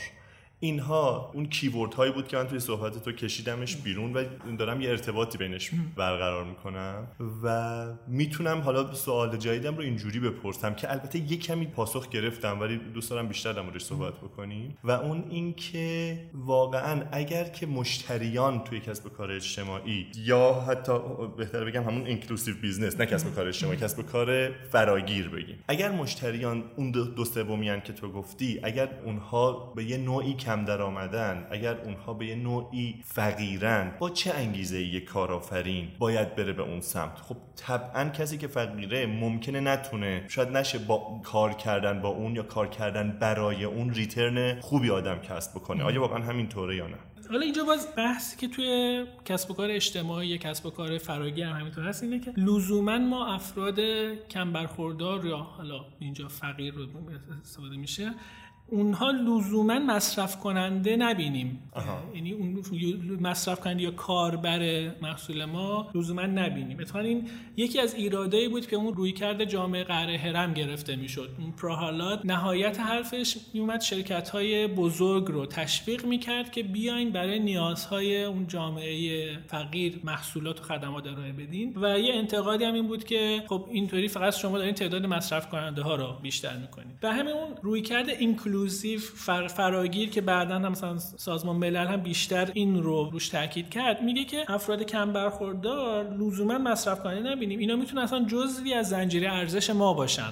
اینها 0.65 1.31
اون 1.33 1.45
کیورد 1.45 1.93
هایی 1.93 2.11
بود 2.11 2.27
که 2.27 2.37
من 2.37 2.47
توی 2.47 2.59
صحبت 2.59 3.03
تو 3.03 3.11
کشیدمش 3.11 3.75
بیرون 3.75 4.13
و 4.13 4.23
دارم 4.59 4.81
یه 4.81 4.89
ارتباطی 4.89 5.37
بینش 5.37 5.71
برقرار 5.95 6.43
می‌کنم 6.43 7.07
و 7.43 7.85
می‌تونم 8.07 8.59
حالا 8.59 8.93
سوال 8.93 9.37
جدیدم 9.37 9.75
رو 9.75 9.81
اینجوری 9.81 10.19
بپرسم 10.19 10.73
که 10.73 10.91
البته 10.91 11.19
یه 11.19 11.37
کمی 11.37 11.65
پاسخ 11.65 12.09
گرفتم 12.09 12.59
ولی 12.59 12.77
دوست 12.77 13.09
دارم 13.09 13.27
بیشتر 13.27 13.53
در 13.53 13.61
موردش 13.61 13.83
صحبت 13.83 14.13
بکنیم. 14.13 14.77
و 14.83 14.91
اون 14.91 15.23
اینکه 15.29 16.19
واقعا 16.33 17.03
اگر 17.11 17.43
که 17.43 17.65
مشتریان 17.65 18.63
توی 18.63 18.79
کسب 18.79 19.13
کار 19.13 19.31
اجتماعی 19.31 20.07
یا 20.17 20.53
حتی 20.53 20.93
بهتر 21.37 21.65
بگم 21.65 21.83
همون 21.83 22.05
inclusive 22.05 22.55
business 22.61 22.99
نه 22.99 23.05
کسب 23.05 23.35
کار 23.35 23.47
اجتماعی 23.47 23.77
کسب 23.77 24.01
کار 24.01 24.51
فراگیر 24.51 25.29
بگیم. 25.29 25.57
اگر 25.67 25.91
مشتریان 25.91 26.63
اون 26.75 26.91
دو 26.91 27.25
سومیان 27.25 27.81
که 27.81 27.93
تو 27.93 28.11
گفتی 28.11 28.59
اگر 28.63 28.89
اونها 29.05 29.73
به 29.75 29.83
یه 29.83 29.97
نوعی 29.97 30.33
کم 30.33 30.54
درآمدن 30.63 31.47
اگر 31.51 31.77
اونها 31.77 32.13
به 32.13 32.25
یه 32.25 32.35
نوعی 32.35 32.95
فقیرن 33.05 33.91
با 33.99 34.09
چه 34.09 34.33
انگیزه 34.33 34.81
یک 34.81 35.05
کارآفرین 35.05 35.87
باید 35.99 36.35
بره 36.35 36.53
به 36.53 36.63
اون 36.63 36.81
سمت؟ 36.81 37.17
خب 37.19 37.35
طبعا 37.55 38.09
کسی 38.09 38.37
که 38.37 38.47
فقیره 38.47 39.05
ممکنه 39.05 39.59
نتونه 39.59 40.25
شاید 40.27 40.49
نشه 40.49 40.79
با 40.79 41.21
کار 41.23 41.53
کردن 41.53 42.01
با 42.01 42.09
اون 42.09 42.35
یا 42.35 42.43
کار 42.43 42.67
کردن 42.67 43.17
برای 43.19 43.63
اون 43.63 43.93
return 43.93 44.59
خوبی 44.61 44.89
آدم 44.89 45.19
کسب 45.19 45.51
بکنه. 45.51 45.83
آیا 45.83 46.01
واقعا 46.01 46.23
همین 46.23 46.49
طوره 46.49 46.75
یا 46.75 46.87
نه؟ 46.87 46.97
حالا 47.29 47.41
اینجا 47.41 47.63
باز 47.63 47.87
بحثی 47.97 48.37
که 48.37 48.47
توی 48.47 49.05
کسب 49.25 49.51
و 49.51 49.53
کار 49.53 49.71
اجتماعی 49.71 50.27
یا 50.27 50.37
کسب 50.37 50.65
و 50.65 50.69
کار 50.69 50.97
فراگیر 50.97 51.45
هم 51.45 51.59
همینطور 51.59 51.83
هست 51.83 52.03
اینه 52.03 52.19
که 52.19 52.33
لزوما 52.37 52.97
ما 52.97 53.33
افراد 53.33 53.79
کم 54.29 54.53
برخوردار 54.53 55.25
یا 55.25 55.37
حالا 55.37 55.85
اینجا 55.99 56.27
فقیر 56.27 56.73
رو 56.73 56.87
استفاده 57.43 57.77
میشه 57.77 58.13
اونها 58.67 59.11
لزوما 59.11 59.79
مصرف 59.79 60.39
کننده 60.39 60.95
نبینیم. 60.95 61.69
یعنی 62.15 62.31
اون 62.31 62.63
مصرف 63.21 63.59
کننده 63.59 63.83
یا 63.83 63.91
کاربر 63.91 64.91
محصول 65.01 65.45
ما 65.45 65.89
لزوما 65.95 66.21
نبینیم. 66.21 66.79
اتفاقا 66.79 66.99
این 66.99 67.29
یکی 67.57 67.79
از 67.79 67.93
ایرادایی 67.93 68.47
بود 68.47 68.67
که 68.67 68.75
اون 68.75 68.93
روی 68.93 69.11
کرده 69.11 69.45
جامعه 69.45 69.83
قره 69.83 70.17
هرم 70.17 70.53
گرفته 70.53 70.95
می‌شد. 70.95 71.29
اون 71.39 71.51
پروهالات 71.51 72.21
نهایت 72.23 72.79
حرفش 72.79 73.37
میومد 73.53 73.81
شرکت 73.81 74.29
های 74.29 74.67
بزرگ 74.67 75.25
رو 75.25 75.45
تشویق 75.45 76.05
می‌کرد 76.05 76.51
که 76.51 76.63
بیاین 76.63 77.11
برای 77.11 77.39
نیازهای 77.39 78.23
اون 78.23 78.47
جامعه 78.47 79.37
فقیر 79.47 79.99
محصولات 80.03 80.59
و 80.59 80.63
خدمات 80.63 81.07
ارائه 81.07 81.33
بدین. 81.33 81.73
و 81.75 81.99
یه 81.99 82.13
انتقادی 82.13 82.63
هم 82.63 82.73
این 82.73 82.87
بود 82.87 83.03
که 83.03 83.43
خب 83.47 83.67
اینطوری 83.71 84.07
فقط 84.07 84.35
شما 84.35 84.57
دارین 84.57 84.73
تعداد 84.73 85.05
مصرف 85.05 85.49
کننده 85.49 85.81
ها 85.81 85.95
رو 85.95 86.19
بیشتر 86.21 86.57
می‌کنید 86.57 86.99
به 86.99 87.11
همین 87.11 87.33
اون 87.33 87.55
روی 87.61 87.81
کرده 87.81 88.11
اینکلوزیو 88.55 88.99
فراگیر 89.47 90.09
که 90.09 90.21
بعدا 90.21 90.55
هم 90.55 90.71
مثلا 90.71 90.97
سازمان 90.97 91.55
ملل 91.55 91.87
هم 91.87 92.01
بیشتر 92.01 92.51
این 92.53 92.83
رو 92.83 93.09
روش 93.09 93.29
تاکید 93.29 93.69
کرد 93.69 94.01
میگه 94.01 94.25
که 94.25 94.45
افراد 94.47 94.83
کم 94.83 95.13
برخوردار 95.13 96.17
لزوما 96.17 96.57
مصرف 96.57 97.03
کننده 97.03 97.29
نبینیم. 97.29 97.59
اینا 97.59 97.75
می‌تونن 97.75 98.01
اصلا 98.01 98.25
جزوی 98.25 98.73
از 98.73 98.89
زنجیره 98.89 99.31
ارزش 99.31 99.69
ما 99.69 99.93
باشن. 99.93 100.31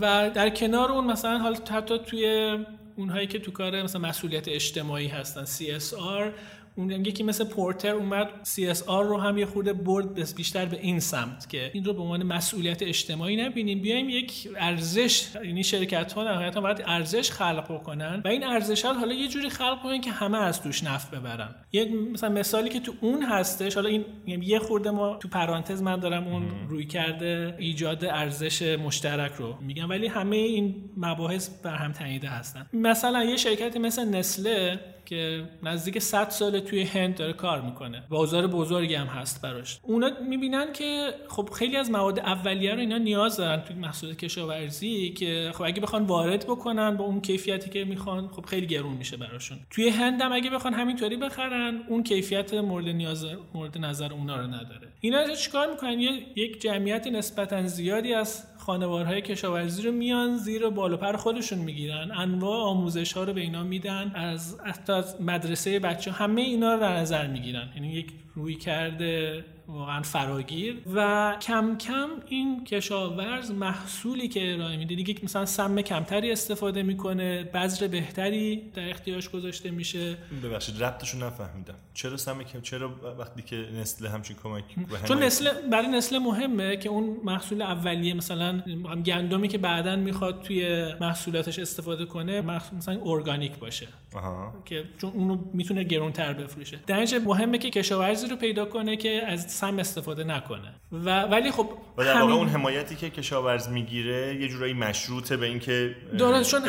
و 0.00 0.30
در 0.34 0.50
کنار 0.50 0.92
اون 0.92 1.06
مثلا 1.06 1.38
حالا 1.38 1.56
حتی 1.70 1.98
توی 1.98 2.56
اونهایی 2.96 3.26
که 3.26 3.38
تو 3.38 3.50
کار 3.50 3.82
مثلا 3.82 4.00
مسئولیت 4.00 4.48
اجتماعی 4.48 5.08
هستن 5.08 5.44
CSR 5.44 6.32
اون 6.80 6.90
یکی 6.90 7.22
مثل 7.22 7.44
پورتر 7.44 7.90
اومد 7.90 8.28
CSR 8.44 8.86
رو 8.88 9.18
هم 9.18 9.38
یه 9.38 9.46
خورده 9.46 9.72
برد 9.72 10.34
بیشتر 10.36 10.66
به 10.66 10.80
این 10.80 11.00
سمت 11.00 11.48
که 11.48 11.70
این 11.74 11.84
رو 11.84 11.92
به 11.92 12.02
عنوان 12.02 12.22
مسئولیت 12.22 12.82
اجتماعی 12.82 13.36
نبینیم. 13.36 13.80
بیایم 13.82 14.08
یک 14.08 14.48
ارزش 14.56 15.28
یعنی 15.44 15.64
شرکت 15.64 16.12
ها 16.12 16.24
نهایتا 16.24 16.60
باید 16.60 16.82
ارزش 16.86 17.30
خلق 17.30 17.72
بکنن 17.72 18.22
و 18.24 18.28
این 18.28 18.44
ارزش 18.44 18.84
ها 18.84 18.94
حالا 18.94 19.14
یه 19.14 19.28
جوری 19.28 19.48
خلق 19.48 19.82
کنن 19.82 20.00
که 20.00 20.10
همه 20.10 20.38
از 20.38 20.62
توش 20.62 20.84
نفع 20.84 21.18
ببرن. 21.18 21.54
یک 21.72 21.92
مثلا 22.12 22.30
مثالی 22.30 22.68
که 22.68 22.80
تو 22.80 22.92
اون 23.00 23.22
هستش 23.22 23.74
حالا 23.74 23.88
این 23.88 24.04
یه 24.26 24.58
خورده 24.58 24.90
ما 24.90 25.16
تو 25.16 25.28
پرانتز 25.28 25.82
من 25.82 26.00
دارم 26.00 26.28
اون 26.28 26.68
روی 26.68 26.86
کرده 26.86 27.54
ایجاد 27.58 28.04
ارزش 28.04 28.62
مشترک 28.62 29.32
رو 29.32 29.54
میگم 29.60 29.88
ولی 29.88 30.06
همه 30.06 30.36
این 30.36 30.74
مباحث 30.96 31.48
بر 31.62 31.76
هم 31.76 31.92
تنیده 31.92 32.28
هستن. 32.28 32.66
مثلا 32.72 33.24
یه 33.24 33.36
شرکتی 33.36 33.78
مثل 33.78 34.08
نسله 34.08 34.80
که 35.06 35.48
نزدیک 35.62 35.98
100 35.98 36.28
سال 36.28 36.60
توی 36.60 36.82
هند 36.82 37.14
داره 37.14 37.32
کار 37.32 37.60
می‌کنه. 37.60 38.02
بازار 38.08 38.46
بزرگی 38.46 38.94
هم 38.94 39.06
هست 39.06 39.42
براش. 39.42 39.78
اونا 39.82 40.10
می‌بینن 40.28 40.72
که 40.72 41.14
خب 41.28 41.50
خیلی 41.52 41.76
از 41.76 41.90
مواد 41.90 42.18
اولیه 42.18 42.74
رو 42.74 42.80
اینا 42.80 42.98
نیاز 42.98 43.36
دارن 43.36 43.60
توی 43.60 43.76
محصول 43.76 44.14
کشاورزی 44.14 45.10
که 45.10 45.50
خب 45.54 45.62
اگه 45.62 45.80
بخوان 45.80 46.04
وارد 46.04 46.44
بکنن 46.44 46.96
با 46.96 47.04
اون 47.04 47.20
کیفیتی 47.20 47.70
که 47.70 47.84
می‌خوان 47.84 48.28
خب 48.28 48.46
خیلی 48.46 48.66
گرون 48.66 48.92
میشه 48.92 49.16
براشون. 49.16 49.58
توی 49.70 49.88
هند 49.88 50.22
هم 50.22 50.32
اگه 50.32 50.50
بخوان 50.50 50.74
همینطوری 50.74 51.16
بخرن 51.16 51.80
اون 51.88 52.02
کیفیت 52.02 52.54
مورد 52.54 52.88
نیاز 52.88 53.26
مورد 53.54 53.78
نظر 53.78 54.12
اونا 54.12 54.36
رو 54.36 54.46
نداره. 54.46 54.89
اینا 55.02 55.34
چیکار 55.34 55.70
می‌کنن؟ 55.70 56.00
یک 56.36 56.60
جمعیت 56.60 57.06
نسبتا 57.06 57.66
زیادی 57.66 58.14
از 58.14 58.44
خانوارهای 58.58 59.22
کشاورزی 59.22 59.82
رو 59.82 59.92
میان 59.92 60.36
زیر 60.36 60.68
بالا 60.68 60.96
پر 60.96 61.16
خودشون 61.16 61.58
می‌گیرن. 61.58 62.10
انواع 62.10 62.64
آموزش 62.64 63.12
ها 63.12 63.24
رو 63.24 63.32
به 63.32 63.40
اینا 63.40 63.62
میدن 63.62 64.12
از 64.14 64.60
حتی 64.60 64.92
از 64.92 65.20
مدرسه 65.20 65.78
بچه 65.78 66.10
همه 66.10 66.40
اینا 66.40 66.74
رو 66.74 66.80
در 66.80 66.96
نظر 66.96 67.26
می‌گیرن. 67.26 67.68
یعنی 67.74 67.92
یک 67.92 68.12
روی 68.34 68.54
کرده 68.54 69.44
واقعا 69.72 70.02
فراگیر. 70.02 70.76
و 70.94 71.36
کم 71.42 71.78
کم 71.78 72.08
این 72.28 72.64
کشاورز 72.64 73.50
محصولی 73.50 74.28
که 74.28 74.54
ارائه 74.54 74.76
میده 74.76 74.94
دیگه 74.94 75.14
مثلا 75.22 75.46
سم 75.46 75.80
کمتری 75.80 76.32
استفاده 76.32 76.82
می‌کنه 76.82 77.44
بذر 77.44 77.88
بهتری 77.88 78.62
در 78.74 78.90
اختیارش 78.90 79.28
گذاشته 79.28 79.70
میشه. 79.70 80.16
ببخشید 80.44 80.82
ربطشو 80.82 81.18
نفهمیدم. 81.18 81.74
چرا 81.94 82.16
سم 82.16 82.42
کم 82.42 82.60
چرا 82.60 82.90
وقتی 83.18 83.42
که 83.42 83.56
نسل 83.80 84.06
همچین 84.06 84.36
کمک 84.42 84.64
چون 85.04 85.22
نسل 85.22 85.68
برای 85.70 85.88
نسل 85.88 86.18
مهمه 86.18 86.76
که 86.76 86.88
اون 86.88 87.16
محصول 87.24 87.62
اولیه 87.62 88.14
مثلا 88.14 88.62
گندمی 89.06 89.48
که 89.48 89.58
بعدا 89.58 89.96
می‌خواد 89.96 90.42
توی 90.42 90.84
محصولاتش 91.00 91.58
استفاده 91.58 92.06
کنه 92.06 92.40
مثلا 92.40 93.00
ارگانیک 93.04 93.52
باشه. 93.58 93.88
آها. 94.14 94.52
که 94.64 94.84
چون 95.00 95.10
اونو 95.10 95.38
می‌تونه 95.54 95.82
گرونتر 95.82 96.32
بفروشه. 96.32 96.80
در 96.86 97.06
مهمه 97.24 97.58
که 97.58 97.70
کشاورزی 97.70 98.26
رو 98.26 98.36
پیدا 98.36 98.64
کنه 98.64 98.96
که 98.96 99.22
از 99.26 99.52
سم 99.52 99.78
استفاده 99.78 100.24
نکنه. 100.24 100.74
و 100.92 101.22
ولی 101.22 101.50
خب 101.50 101.68
و 101.96 102.04
در 102.04 102.20
واقع 102.20 102.32
اون 102.32 102.48
حمایتی 102.48 102.96
که 102.96 103.10
کشاورز 103.10 103.68
می‌گیره 103.68 104.38
یه 104.40 104.48
جورایی 104.48 104.72
مشروطه 104.72 105.36
به 105.36 105.46
اینکه 105.46 105.96
درست 106.18 106.50
چون 106.50 106.64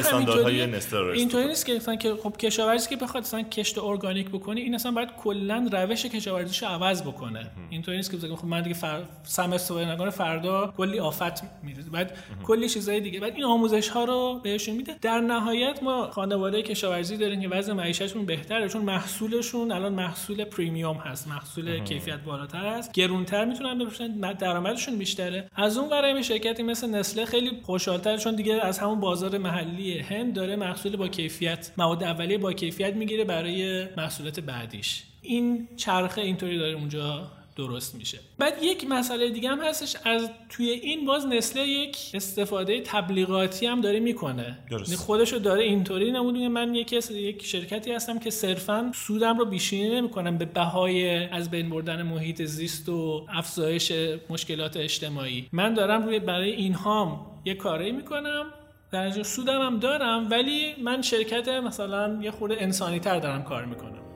اینطوری 1.13 1.47
نیست 1.47 1.65
که 1.65 1.73
مثلا 1.73 1.95
که 1.95 2.15
خب 2.23 2.37
کشاورزی 2.37 2.89
که 2.89 2.95
بخواد 2.95 3.23
مثلا 3.23 3.41
کشت 3.41 3.77
ارگانیک 3.77 4.29
بکنه 4.29 4.61
این 4.61 4.75
اصلا 4.75 4.91
باید 4.91 5.09
کلا 5.23 5.69
روش 5.71 6.05
کشاورزیشو 6.05 6.65
عوض 6.65 7.01
بکنه. 7.01 7.51
اینطوری 7.69 7.97
نیست 7.97 8.11
که 8.11 8.17
بگم 8.17 8.35
خب 8.35 8.45
من 8.45 8.61
دیگه 8.61 8.75
فر... 8.75 9.03
سم 9.23 9.53
استفاده 9.53 9.91
نکنه 9.91 10.09
فردا 10.09 10.73
کلی 10.77 10.99
آفت 10.99 11.43
میره 11.63 11.83
بعد 11.91 12.17
کلی 12.43 12.69
چیزای 12.69 13.01
دیگه. 13.01 13.19
بعد 13.19 13.33
این 13.35 13.43
آموزش 13.43 13.89
ها 13.89 14.03
رو 14.03 14.39
بهشون 14.43 14.75
میده. 14.75 14.95
در 15.01 15.19
نهایت 15.19 15.83
ما 15.83 16.11
خانواده 16.11 16.61
کشاورزی 16.61 17.17
داریم 17.17 17.30
که 17.39 17.49
وضع 17.49 17.73
معیشتشون 17.73 18.25
بهتره 18.25 18.69
چون 18.69 18.81
محصولشون 18.81 19.71
الان 19.71 19.93
محصول 19.93 20.43
پریمیوم 20.43 20.97
هست 20.97 21.27
محصول 21.27 21.79
کیفیت 21.83 22.19
بالاتر 22.19 22.65
است. 22.65 22.91
گرونتر 22.91 23.45
می‌تونن 23.45 23.79
بفروشن 23.79 24.31
درآمدشون 24.31 24.97
بیشتره. 24.97 25.47
از 25.55 25.77
اون 25.77 25.89
برای 25.89 26.23
شرکتی 26.23 26.63
مثل 26.63 26.89
نسله 26.89 27.25
خیلی 27.25 27.51
خوشحالتر 27.63 28.17
چون 28.17 28.35
دیگه 28.35 28.65
از 28.65 28.79
همون 28.79 28.99
بازار 28.99 29.37
محلی 29.37 29.99
هند 29.99 30.33
داره 30.33 30.55
محصول 30.55 30.95
با 30.95 31.07
کیفیت 31.07 31.71
مواد 31.77 32.03
اولیه 32.03 32.37
با 32.37 32.53
کیفیت 32.53 32.93
می‌گیره 32.95 33.23
برای 33.23 33.87
محصولات 33.97 34.39
بعدیش. 34.39 35.03
این 35.21 35.67
چرخه 35.77 36.21
اینطوری 36.21 36.57
داره 36.57 36.73
اونجا. 36.73 37.31
درست 37.55 37.95
میشه. 37.95 38.19
بعد 38.37 38.63
یک 38.63 38.85
مسئله 38.89 39.29
دیگه 39.29 39.49
هم 39.49 39.59
هستش 39.59 39.95
از 40.05 40.29
توی 40.49 40.69
این 40.69 41.05
باز 41.05 41.27
نسله 41.27 41.67
یک 41.67 41.97
استفاده 42.13 42.81
تبلیغاتی 42.81 43.65
هم 43.65 43.81
داره 43.81 43.99
می‌کنه. 43.99 44.57
درست. 44.69 44.91
یعنی 44.91 44.97
خودشو 44.97 45.37
داره 45.37 45.63
اینطوری 45.63 46.11
نمونه 46.11 46.49
من 46.49 46.75
یک 46.75 46.93
یک 47.11 47.45
شرکتی 47.45 47.91
هستم 47.91 48.19
که 48.19 48.29
صرفا 48.29 48.91
سودم 48.95 49.37
رو 49.37 49.45
بیشینی 49.45 49.89
نمی‌کنم 49.95 50.37
به 50.37 50.45
بهای 50.45 51.25
از 51.27 51.51
بین 51.51 51.69
بردن 51.69 52.01
محیط 52.01 52.43
زیست 52.43 52.89
و 52.89 53.25
افزایش 53.29 53.91
مشکلات 54.29 54.77
اجتماعی. 54.77 55.47
من 55.51 55.73
دارم 55.73 56.05
روی 56.05 56.19
برای 56.19 56.51
اینهام 56.51 57.25
یه 57.45 57.53
کاری 57.53 57.91
می‌کنم. 57.91 58.45
در 58.91 59.23
سودم 59.23 59.61
هم 59.61 59.79
دارم 59.79 60.27
ولی 60.31 60.75
من 60.83 61.01
شرکت 61.01 61.47
مثلا 61.47 62.19
یه 62.21 62.31
خورده 62.31 62.55
انسانی 62.59 62.99
تر 62.99 63.19
دارم 63.19 63.43
کار 63.43 63.65
می‌کنم. 63.65 64.10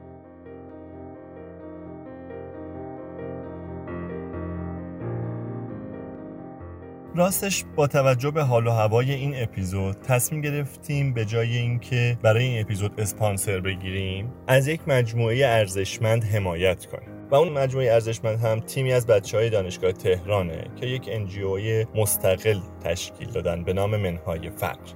راستش 7.16 7.64
با 7.76 7.88
توجه 7.88 8.32
به 8.32 8.44
حال 8.44 8.68
و 8.68 8.72
هوای 8.72 9.12
این 9.12 9.34
اپیزود 9.44 9.96
تصمیم 9.96 10.42
گرفتیم 10.42 11.14
به 11.14 11.26
جای 11.26 11.58
اینکه 11.58 12.18
برای 12.22 12.44
این 12.44 12.62
اپیزود 12.62 12.92
اسپانسر 12.98 13.60
بگیریم 13.60 14.34
از 14.48 14.68
یک 14.68 14.82
مجموعه 14.88 15.48
ارزشمند 15.48 16.24
حمایت 16.24 16.86
کنیم. 16.86 17.10
و 17.32 17.36
اون 17.36 17.50
مجموعه 17.50 17.94
ارزشمند 17.94 18.40
هم 18.40 18.60
تیمی 18.60 18.94
از 18.94 19.08
بچه 19.08 19.38
های 19.38 19.50
دانشگاه 19.50 19.92
تهرانه 19.92 20.64
که 20.76 20.86
یک 20.86 21.10
انجیوی 21.12 21.86
مستقل 21.96 22.60
تشکیل 22.84 23.30
دادن 23.30 23.64
به 23.64 23.74
نام 23.74 23.96
منهای 23.96 24.50
فقر 24.50 24.92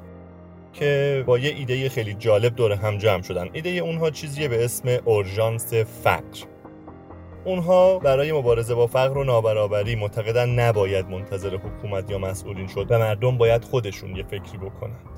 که 0.74 1.24
با 1.28 1.40
یه 1.40 1.50
ایده 1.50 1.90
خیلی 1.90 2.14
جالب 2.14 2.56
دور 2.56 2.72
هم 2.72 2.98
جمع 2.98 3.22
شدن. 3.22 3.50
ایده 3.54 3.70
اونها 3.70 4.10
چیزیه 4.10 4.48
به 4.48 4.66
اسم 4.66 4.98
اورژانس 5.06 5.74
فقر. 5.74 6.59
اونها 7.45 7.99
برای 7.99 8.32
مبارزه 8.32 8.75
با 8.75 8.88
فقر 8.88 9.17
و 9.17 9.23
نابرابری 9.23 9.95
معتقدن 9.95 10.49
نباید 10.49 11.10
منتظر 11.10 11.58
حکومت 11.58 12.12
یا 12.12 12.17
مسئولین 12.17 12.67
شد 12.67 12.86
و 12.89 12.99
مردم 12.99 13.38
باید 13.38 13.63
خودشون 13.63 14.15
یه 14.15 14.23
فکری 14.23 14.58
بکنند. 14.58 15.10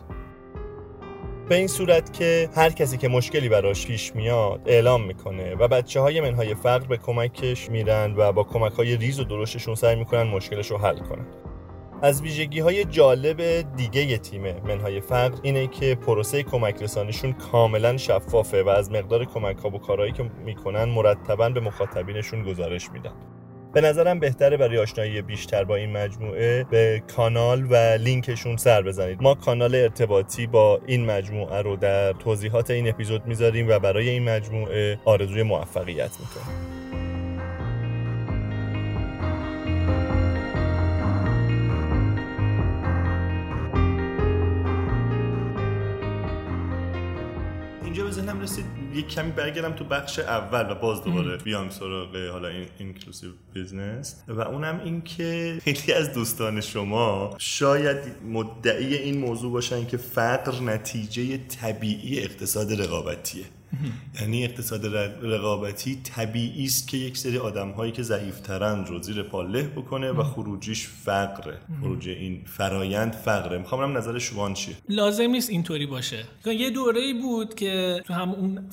به 1.50 1.56
این 1.56 1.68
صورت 1.68 2.14
که 2.14 2.50
هر 2.56 2.70
کسی 2.70 2.98
که 2.98 3.08
مشکلی 3.08 3.50
براش 3.50 3.88
پیش 3.88 4.16
میاد 4.16 4.62
اعلام 4.66 5.04
می‌کنه 5.04 5.56
و 5.56 5.68
بچه 5.68 6.00
های 6.00 6.22
منهای 6.22 6.56
فقر 6.56 6.88
به 6.88 6.98
کمکش 6.98 7.70
میرن 7.70 8.14
و 8.18 8.32
با 8.32 8.44
کمک 8.44 8.72
های 8.72 8.98
ریز 8.98 9.20
و 9.20 9.24
درشتشون 9.24 9.76
سعی 9.76 9.96
می‌کنن 9.96 10.24
مشکلش 10.24 10.72
رو 10.72 10.78
حل 10.78 11.00
کنن. 11.00 11.26
از 12.04 12.22
ویژگی 12.22 12.60
های 12.60 12.86
جالب 12.86 13.42
دیگه 13.76 14.18
تیم 14.18 14.42
منهای 14.42 15.02
فقر 15.02 15.40
اینه 15.42 15.68
که 15.68 15.96
پروسه 15.96 16.44
کمک 16.44 16.82
رسانیشون 16.82 17.34
کاملا 17.34 17.98
شفافه 17.98 18.64
و 18.64 18.70
از 18.70 18.92
مقدار 18.92 19.26
کمک 19.26 19.58
ها 19.58 19.70
و 19.70 19.80
کارهایی 19.80 20.12
که 20.12 20.24
می‌کنن 20.46 20.84
مرتبا 20.84 21.50
به 21.50 21.60
مخاطبینشون 21.60 22.44
گزارش 22.44 22.92
میدن. 22.92 23.14
به 23.74 23.82
نظرم 23.82 24.20
بهتره 24.20 24.58
برای 24.58 24.78
آشنایی 24.78 25.22
بیشتر 25.22 25.64
با 25.64 25.76
این 25.76 25.92
مجموعه 25.92 26.64
به 26.64 27.04
کانال 27.16 27.68
و 27.70 27.76
لینکشون 27.76 28.58
سر 28.58 28.82
بزنید. 28.82 29.22
ما 29.22 29.36
کانال 29.36 29.76
ارتباطی 29.76 30.48
با 30.48 30.82
این 30.86 31.06
مجموعه 31.06 31.62
رو 31.62 31.76
در 31.76 32.14
توضیحات 32.14 32.72
این 32.72 32.90
اپیزود 32.90 33.26
می‌ذاریم 33.26 33.70
و 33.70 33.80
برای 33.80 34.10
این 34.10 34.30
مجموعه 34.30 35.00
آرزوی 35.06 35.44
موفقیت 35.44 36.12
می‌کنیم. 36.20 36.71
یک 48.96 49.08
کمی 49.08 49.32
برگردم 49.32 49.72
تو 49.72 49.84
بخش 49.84 50.20
اول 50.20 50.72
و 50.72 50.76
باز 50.76 51.04
دوباره 51.04 51.38
بیام 51.38 51.70
سراغ 51.70 52.16
حالا 52.32 52.48
این 52.48 52.66
inclusive 52.80 53.30
business 53.54 54.24
و 54.28 54.42
اونم 54.42 54.82
این 54.86 55.02
که 55.02 55.58
خیلی 55.64 55.94
از 55.94 56.14
دوستان 56.14 56.62
شما 56.62 57.36
شاید 57.38 57.98
مدعی 58.26 58.96
این 58.96 59.18
موضوع 59.18 59.52
باشن 59.52 59.86
که 59.86 59.98
فقر 59.98 60.62
نتیجه 60.62 61.38
طبیعی 61.38 62.20
اقتصاد 62.20 62.82
رقابتیه. 62.82 63.46
یعنی 64.22 64.44
اقتصاد 64.44 64.86
رقابتی 65.22 65.96
طبیعی 66.04 66.66
است 66.66 66.88
که 66.88 66.98
یک 66.98 67.18
سری 67.18 67.38
آدم 67.38 67.72
هایی 67.72 67.92
که 67.92 68.04
ضعیفترن 68.04 68.86
رو 68.86 69.02
زیر 69.02 69.24
پا 69.24 69.42
له 69.42 69.64
بکنه 69.64 70.12
و 70.12 70.24
خروجیش 70.24 70.88
فقره. 70.88 71.58
خروج 71.82 72.10
این 72.10 72.42
فرایند 72.46 73.14
فقره. 73.14 73.58
می‌خوام 73.58 73.98
نظر 73.98 74.20
شما 74.20 74.54
چیه؟ 74.54 74.76
لازم 74.90 75.30
نیست 75.30 75.50
اینطوری 75.50 75.86
باشه. 75.86 76.24
یه 76.46 76.70
دوره 76.70 77.14
بود 77.22 77.56
که 77.56 78.04
تو 78.06 78.14
هم 78.14 78.30
اون 78.30 78.70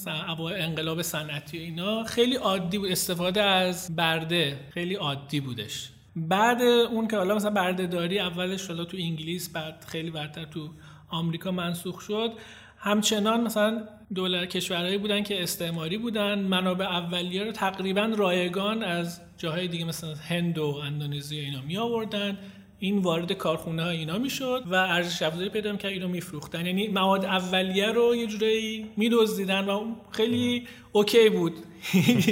انقلاب 0.56 1.02
صنعتی 1.02 1.58
اینا 1.58 2.04
خیلی 2.04 2.36
عادی 2.36 2.78
بود. 2.78 2.90
استفاده 2.90 3.42
از 3.42 3.96
برده 3.96 4.60
خیلی 4.74 4.94
عادی 4.94 5.40
بودش. 5.40 5.90
بعد 6.16 6.62
اون 6.62 7.08
که 7.08 7.16
حالا 7.16 7.34
مثلا 7.34 7.50
برده 7.50 7.86
داری 7.86 8.18
اولش 8.18 8.66
حالا 8.66 8.84
تو 8.84 8.96
انگلیس 8.96 9.48
بعد 9.48 9.84
خیلی 9.88 10.10
برتر 10.10 10.44
تو 10.44 10.68
آمریکا 11.08 11.50
منسوخ 11.50 12.00
شد. 12.00 12.32
همچنان 12.78 13.40
مثلا 13.40 13.82
دولت 14.14 14.48
کشورهایی 14.48 14.98
بودن 14.98 15.22
که 15.22 15.42
استعماری 15.42 15.98
بودن. 15.98 16.38
منابع 16.38 16.84
اولیه 16.84 17.44
رو 17.44 17.52
تقریبا 17.52 18.12
رایگان 18.16 18.82
از 18.82 19.20
جاهای 19.38 19.68
دیگه 19.68 19.84
مثلا 19.84 20.14
هند 20.14 20.58
و 20.58 20.74
اندونزی 20.84 21.38
اینا 21.38 21.62
می 21.62 21.76
آوردن. 21.76 22.38
این 22.78 22.98
وارد 22.98 23.32
کارخونه 23.32 23.82
ها 23.82 23.90
اینا 23.90 24.18
می‌شد 24.18 24.64
و 24.66 24.74
ارزش 24.74 25.22
افزایی 25.22 25.48
پیدا 25.48 25.76
که 25.76 25.88
اینو 25.88 26.08
میفروختن 26.08 26.66
یعنی 26.66 26.88
مواد 26.88 27.24
اولیه 27.24 27.86
رو 27.86 28.16
یه 28.16 28.26
جورایی 28.26 28.86
میدزدیدن 28.96 29.64
و 29.64 29.94
خیلی 30.10 30.66
اوکی 30.92 31.28
بود. 31.28 31.52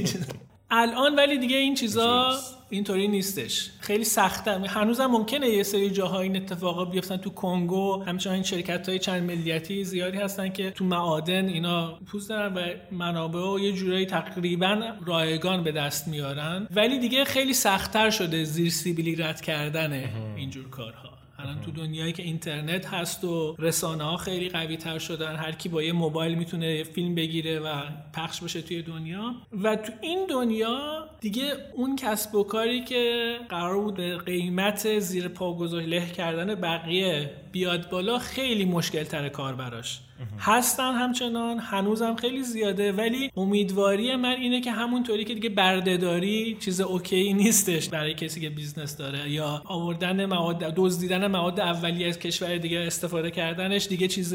الان 0.70 1.14
ولی 1.16 1.38
دیگه 1.38 1.56
این 1.56 1.74
چیزا 1.74 2.38
اینطوری 2.70 3.08
نیستش. 3.08 3.70
خیلی 3.80 4.04
سخته. 4.04 4.50
هنوزم 4.50 5.06
ممکنه 5.06 5.48
یه 5.48 5.62
سری 5.62 5.90
جاها 5.90 6.20
این 6.20 6.36
اتفاقا 6.36 6.84
بیفتن 6.84 7.16
تو 7.16 7.30
کنگو. 7.30 8.02
همچنان 8.02 8.42
شرکت 8.42 8.88
های 8.88 8.98
چند 8.98 9.22
ملیتی 9.22 9.84
زیادی 9.84 10.18
هستن 10.18 10.48
که 10.48 10.70
تو 10.70 10.84
معادن 10.84 11.48
اینا 11.48 11.98
پوز 12.06 12.28
دارن 12.28 12.54
و 12.54 12.60
منابع 12.92 13.40
و 13.40 13.58
یه 13.58 13.72
جورایی 13.72 14.06
تقریبا 14.06 14.92
رایگان 15.06 15.64
به 15.64 15.72
دست 15.72 16.08
میارن. 16.08 16.66
ولی 16.70 16.98
دیگه 16.98 17.24
خیلی 17.24 17.54
سختتر 17.54 18.10
شده 18.10 18.44
زیر 18.44 18.70
سیبیلی 18.70 19.16
رد 19.16 19.40
کردن 19.40 20.04
اینجور 20.36 20.68
کارها. 20.68 21.15
الان 21.46 21.60
تو 21.60 21.70
دنیایی 21.70 22.12
که 22.12 22.22
اینترنت 22.22 22.86
هست 22.86 23.24
و 23.24 23.56
رسانه 23.58 24.04
ها 24.04 24.16
خیلی 24.16 24.48
قوی 24.48 24.76
تر 24.76 24.98
شدن 24.98 25.36
هر 25.36 25.52
کی 25.52 25.68
با 25.68 25.82
یه 25.82 25.92
موبایل 25.92 26.34
می‌تونه 26.34 26.84
فیلم 26.84 27.14
بگیره 27.14 27.60
و 27.60 27.82
پخش 28.14 28.40
بشه 28.40 28.62
توی 28.62 28.82
دنیا. 28.82 29.34
و 29.62 29.76
تو 29.76 29.92
این 30.00 30.26
دنیا 30.30 31.08
دیگه 31.20 31.52
اون 31.74 31.96
کسب 31.96 32.34
و 32.34 32.44
کاری 32.44 32.84
که 32.84 33.36
قرار 33.48 33.80
بود 33.80 33.94
به 33.94 34.16
قیمت 34.16 34.98
زیر 34.98 35.28
پا 35.28 35.54
گذاشت 35.54 35.88
له 35.88 36.10
کردن 36.12 36.54
بقیه 36.54 37.30
بیاد 37.56 37.90
بالا 37.90 38.18
خیلی 38.18 38.64
مشکل 38.64 39.04
تر 39.04 39.28
کار 39.28 39.54
براش. 39.54 40.00
هستن 40.38 40.92
همچنان 40.92 41.58
هنوزم 41.58 42.16
خیلی 42.16 42.42
زیاده 42.42 42.92
ولی 42.92 43.30
امیدواری 43.36 44.16
من 44.16 44.30
اینه 44.30 44.60
که 44.60 44.72
همونطوری 44.72 45.24
که 45.24 45.34
دیگه 45.34 45.48
بردهداری 45.48 46.56
چیز 46.60 46.80
okay 46.80 47.32
نیستش 47.32 47.88
برای 47.88 48.14
کسی 48.14 48.40
که 48.40 48.50
business 48.50 48.96
داره 48.96 49.30
یا 49.30 49.62
آوردن 49.64 50.26
مواد 50.26 50.58
دزدیدن 50.58 51.26
مواد 51.26 51.60
اولیه 51.60 52.08
از 52.08 52.18
کشور 52.18 52.56
دیگه 52.58 52.78
استفاده 52.78 53.30
کردنش 53.30 53.86
دیگه 53.86 54.08
چیز 54.08 54.34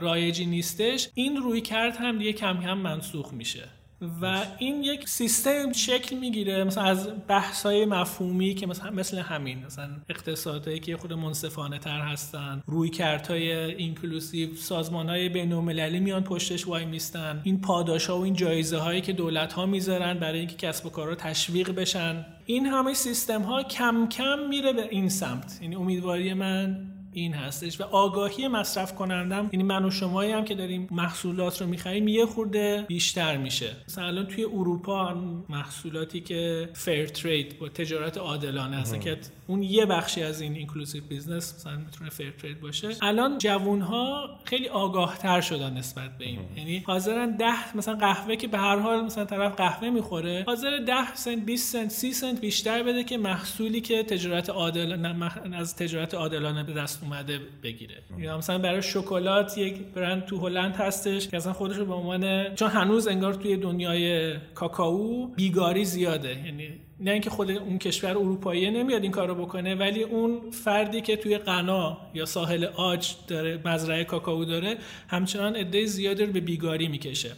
رایجی 0.00 0.46
نیستش. 0.46 1.08
این 1.14 1.36
روی 1.36 1.60
کرد 1.60 1.96
هم 1.96 2.18
دیگه 2.18 2.32
کم 2.32 2.60
کم 2.62 2.78
منسوخ 2.78 3.32
میشه. 3.32 3.81
و 4.22 4.44
این 4.58 4.82
یک 4.82 5.08
سیستم 5.08 5.72
شکل 5.72 6.16
می‌گیره 6.16 6.64
مثلا 6.64 6.84
از 6.84 7.08
بحث 7.28 7.62
های 7.66 7.84
مفهومی 7.84 8.54
که 8.54 8.66
مثلا 8.66 8.90
مثل 8.90 9.18
همین 9.18 9.64
مثلا 9.66 9.90
اقتصادهایی 10.08 10.80
که 10.80 10.96
خود 10.96 11.12
منصفانه 11.12 11.78
تر 11.78 12.00
هستن 12.00 12.62
روی 12.66 12.90
های 13.28 13.52
اینکلوسیو 13.52 14.54
سازمان 14.54 15.08
های 15.08 15.28
بین 15.28 15.54
میان 15.98 16.24
پشتش 16.24 16.66
وای 16.66 16.84
میستن 16.84 17.40
این 17.44 17.60
پاداش 17.60 18.06
ها 18.06 18.18
و 18.18 18.22
این 18.24 18.34
جایزه 18.34 18.78
هایی 18.78 19.00
که 19.00 19.12
دولت 19.12 19.52
ها 19.52 19.66
می‌ذارن 19.66 20.18
برای 20.18 20.38
اینکه 20.38 20.56
کسب 20.56 20.86
و 20.86 20.90
کارها 20.90 21.14
تشویق 21.14 21.70
بشن. 21.70 22.26
این 22.46 22.66
همه 22.66 22.94
سیستم 22.94 23.42
ها 23.42 23.62
کم 23.62 24.08
کم 24.08 24.38
میره 24.48 24.72
به 24.72 24.88
این 24.90 25.08
سمت. 25.08 25.58
یعنی 25.62 25.76
امیدواری 25.76 26.34
من 26.34 26.91
این 27.12 27.34
هستش 27.34 27.80
و 27.80 27.84
آگاهی 27.84 28.48
مصرف 28.48 28.94
کنندم. 28.94 29.50
یعنی 29.52 29.62
من 29.62 29.84
و 29.84 29.90
شمایی 29.90 30.32
هم 30.32 30.44
که 30.44 30.54
داریم 30.54 30.88
محصولات 30.90 31.60
رو 31.60 31.66
می‌خریم 31.66 32.08
یه 32.08 32.26
خورده 32.26 32.84
بیشتر 32.88 33.36
میشه. 33.36 33.76
مثلا 33.88 34.06
الان 34.06 34.26
توی 34.26 34.44
اروپا 34.44 35.14
محصولاتی 35.48 36.20
که 36.20 36.68
fair 36.72 37.06
trade 37.06 37.58
یا 37.58 37.68
تجارت 37.68 38.18
عادلانه 38.18 38.76
هست 38.76 39.00
که 39.00 39.18
اون 39.52 39.62
یه 39.62 39.86
بخشی 39.86 40.22
از 40.22 40.40
این 40.40 40.54
inclusive 40.54 41.04
business 41.04 41.54
مثلا 41.54 41.76
می‌تونه 41.76 42.10
fair 42.10 42.30
trade 42.30 42.60
باشه. 42.60 42.88
الان 43.02 43.38
جوون 43.38 43.80
ها 43.80 44.38
خیلی 44.44 44.68
آگاه 44.68 45.18
تر 45.18 45.40
شدن 45.40 45.72
نسبت 45.72 46.18
به 46.18 46.24
این. 46.24 46.40
یعنی 46.56 46.78
حاضرن 46.86 47.36
ده 47.36 47.76
مثلا 47.76 47.94
قهوه 47.94 48.36
که 48.36 48.48
به 48.48 48.58
هر 48.58 48.78
حال 48.78 49.04
مثلا 49.04 49.24
طرف 49.24 49.56
قهوه 49.56 49.90
می‌خوره 49.90 50.44
حاضره 50.46 50.78
10 50.78 51.14
سنت 51.14 51.44
20 51.44 51.72
سنت 51.72 51.90
30 51.90 52.12
سنت 52.12 52.40
بیشتر 52.40 52.82
بده 52.82 53.04
که 53.04 53.18
محصولی 53.18 53.80
که 53.80 54.02
تجارت 54.02 54.50
عادلانه 54.50 55.56
از 55.56 55.76
تجارت 55.76 56.14
عادلانه 56.14 56.64
به 56.64 56.72
دست 56.72 57.02
اومده 57.02 57.40
بگیره. 57.62 58.02
یا 58.18 58.38
مثلا 58.38 58.58
برای 58.58 58.82
شکلات 58.82 59.58
یک 59.58 59.76
برند 59.76 60.24
تو 60.24 60.38
هلند 60.38 60.76
هستش 60.76 61.28
که 61.28 61.36
اصلا 61.36 61.52
خودش 61.52 61.76
رو 61.76 61.86
به 61.86 61.94
عنوان 61.94 62.54
چون 62.54 62.68
هنوز 62.68 63.08
انگار 63.08 63.34
توی 63.34 63.56
دنیای 63.56 64.34
کاکائو 64.54 65.26
بیگاری 65.26 65.84
زیاده. 65.84 66.28
یعنی 66.46 66.68
نه 67.02 67.10
اینکه 67.10 67.30
خود 67.30 67.50
اون 67.50 67.78
کشور 67.78 68.10
اروپایی 68.10 68.70
نمیاد 68.70 69.02
این 69.02 69.12
کارو 69.12 69.34
بکنه 69.34 69.74
ولی 69.74 70.02
اون 70.02 70.50
فردی 70.50 71.00
که 71.00 71.16
توی 71.16 71.38
غنا 71.38 71.98
یا 72.14 72.26
ساحل 72.26 72.64
آج 72.64 73.14
داره 73.28 73.60
مزرعه 73.64 74.04
کاکائو 74.04 74.44
داره 74.44 74.76
همچنان 75.08 75.56
عده 75.56 75.86
زیادی 75.86 76.24
رو 76.24 76.32
به 76.32 76.40
بیگاری 76.40 76.88
می‌کشه. 76.88 77.32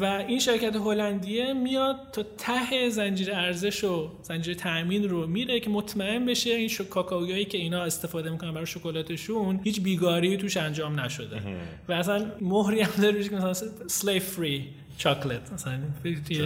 و 0.00 0.04
این 0.04 0.38
شرکت 0.38 0.76
هلندیه 0.76 1.52
میاد 1.52 1.96
تا 2.12 2.22
ته 2.38 2.88
زنجیره 2.88 3.36
ارزش 3.36 3.84
و 3.84 4.10
زنجیره 4.22 4.56
تامین 4.56 5.08
رو 5.08 5.26
میره 5.26 5.60
که 5.60 5.70
مطمئن 5.70 6.26
بشه 6.26 6.50
این 6.50 6.70
کاکائویی 6.90 7.44
که 7.44 7.58
اینا 7.58 7.82
استفاده 7.82 8.30
می‌کنن 8.30 8.52
برای 8.52 8.66
شکلاتشون 8.66 9.60
هیچ 9.64 9.80
بیگاری 9.80 10.36
توش 10.36 10.56
انجام 10.56 11.00
نشده. 11.00 11.42
و 11.88 11.92
اصلا 11.92 12.26
مهری 12.40 12.80
هم 12.80 13.02
داره 13.02 13.28
که 13.28 13.36
مثلا 13.36 13.68
سلیف 13.86 14.24
فری. 14.24 14.68
چاکلت 14.96 15.52
مثلا. 15.52 15.80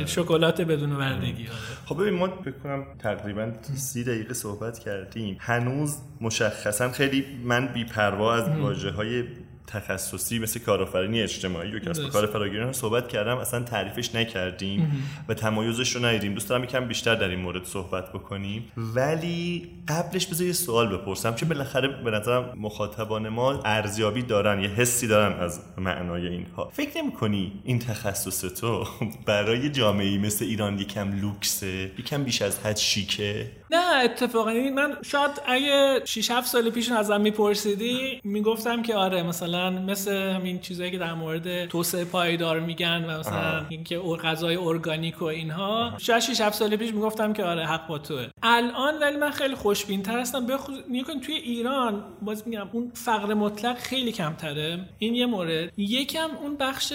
شکلات 0.06 0.60
بدون 0.60 0.92
وردگی 0.92 1.46
خب 1.86 2.00
ببین 2.00 2.14
ما 2.14 2.28
فکر 2.28 2.50
کنم 2.50 2.84
تقریبا 2.98 3.52
سی 3.74 4.04
دقیقه 4.04 4.34
صحبت 4.34 4.78
کردیم. 4.78 5.36
هنوز 5.40 5.96
مشخصا 6.20 6.90
خیلی 6.90 7.24
من 7.44 7.66
بیپروا 7.66 8.34
از 8.34 8.48
واژه 8.48 8.90
های 8.90 9.24
تخصصی 9.72 10.38
مثل 10.38 10.61
کارآفرینی 10.61 11.22
اجتماعی 11.22 11.72
و 11.72 11.78
کسب 11.78 12.09
کار 12.09 12.26
فراگیری 12.26 12.61
رو 12.61 12.72
صحبت 12.72 13.09
کردم. 13.09 13.37
اصلا 13.37 13.62
تعریفش 13.62 14.14
نکردیم 14.14 15.04
و 15.28 15.35
تمایزش 15.35 15.96
رو 15.96 16.04
ندیدیم. 16.04 16.35
دوست 16.35 16.48
دارم 16.48 16.64
یکم 16.64 16.88
بیشتر 16.88 17.14
در 17.14 17.28
این 17.28 17.40
مورد 17.40 17.64
صحبت 17.64 18.12
بکنیم. 18.12 18.72
ولی 18.76 19.68
قبلش 19.88 20.26
بذار 20.26 20.46
یه 20.46 20.52
سوال 20.52 20.96
بپرسم 20.96 21.35
که 21.35 21.44
بالاخره 21.44 21.88
به 21.88 22.11
نظرم 22.11 22.54
مخاطبان 22.59 23.28
ما 23.28 23.62
ارزیابی 23.64 24.22
دارن 24.22 24.62
یه 24.62 24.68
حسی 24.68 25.06
دارن 25.06 25.40
از 25.40 25.61
معنای 25.78 26.28
اینها. 26.28 26.70
فکر 26.72 27.02
نمی‌کنی 27.02 27.52
این 27.64 27.78
تخصص 27.78 28.40
تو 28.40 28.87
برای 29.26 29.70
جامعه 29.70 30.18
مثل 30.18 30.44
ایران 30.44 30.78
یکم 30.78 31.20
لوکسه؟ 31.20 31.90
یکم 31.98 32.24
بیش 32.24 32.42
از 32.42 32.59
حد 32.59 32.76
شیکه؟ 32.76 33.50
نه 33.72 34.04
اتفاقا. 34.04 34.52
من 34.52 34.96
شاید 35.02 35.30
اگه 35.46 36.04
6 36.04 36.30
7 36.30 36.46
سال 36.46 36.70
پیش 36.70 36.90
ازم 36.90 37.20
میپرسیدی 37.20 38.20
می‌گفتم 38.24 38.83
که 38.83 38.94
آره 38.94 39.22
مثلا 39.22 39.70
مثل 39.70 40.12
همین 40.12 40.61
چیزایی 40.61 40.90
که 40.90 40.98
در 40.98 41.14
مورد 41.14 41.66
توسعه 41.66 42.04
پایدار 42.04 42.61
میگن 42.61 43.04
و 43.04 43.18
مثلا 43.18 43.66
اینکه 43.68 43.98
غذای 43.98 44.56
ارگانیک 44.56 45.22
و 45.22 45.24
اینها. 45.24 45.92
شاید 45.98 46.22
6 46.22 46.40
7 46.40 46.56
سال 46.56 46.76
پیش 46.76 46.94
می‌گفتم 46.94 47.33
که 47.33 47.44
آره 47.44 47.66
حق 47.66 47.87
با 47.87 47.98
توه. 47.98 48.26
الان 48.42 48.98
ولی 48.98 49.16
من 49.16 49.30
خیلی 49.30 49.54
خوشبین 49.54 50.02
تر 50.02 50.18
هستم 50.18 50.46
بخصوص 50.46 50.78
نیکن 50.88 51.20
توی 51.20 51.35
ایران 51.35 52.04
باز 52.22 52.48
میگم 52.48 52.68
اون 52.72 52.90
فقر 52.94 53.35
مطلق 53.35 53.78
خیلی 53.78 54.12
کمتره. 54.12 54.88
این 54.98 55.14
یه 55.14 55.26
مورد. 55.26 55.72
یکم 55.76 56.28
اون 56.42 56.56
بخش 56.56 56.92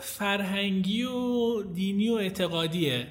فرهنگی 0.00 1.02
و 1.02 1.62
دینی 1.62 2.08
و 2.08 2.14
اعتقادیه. 2.14 3.06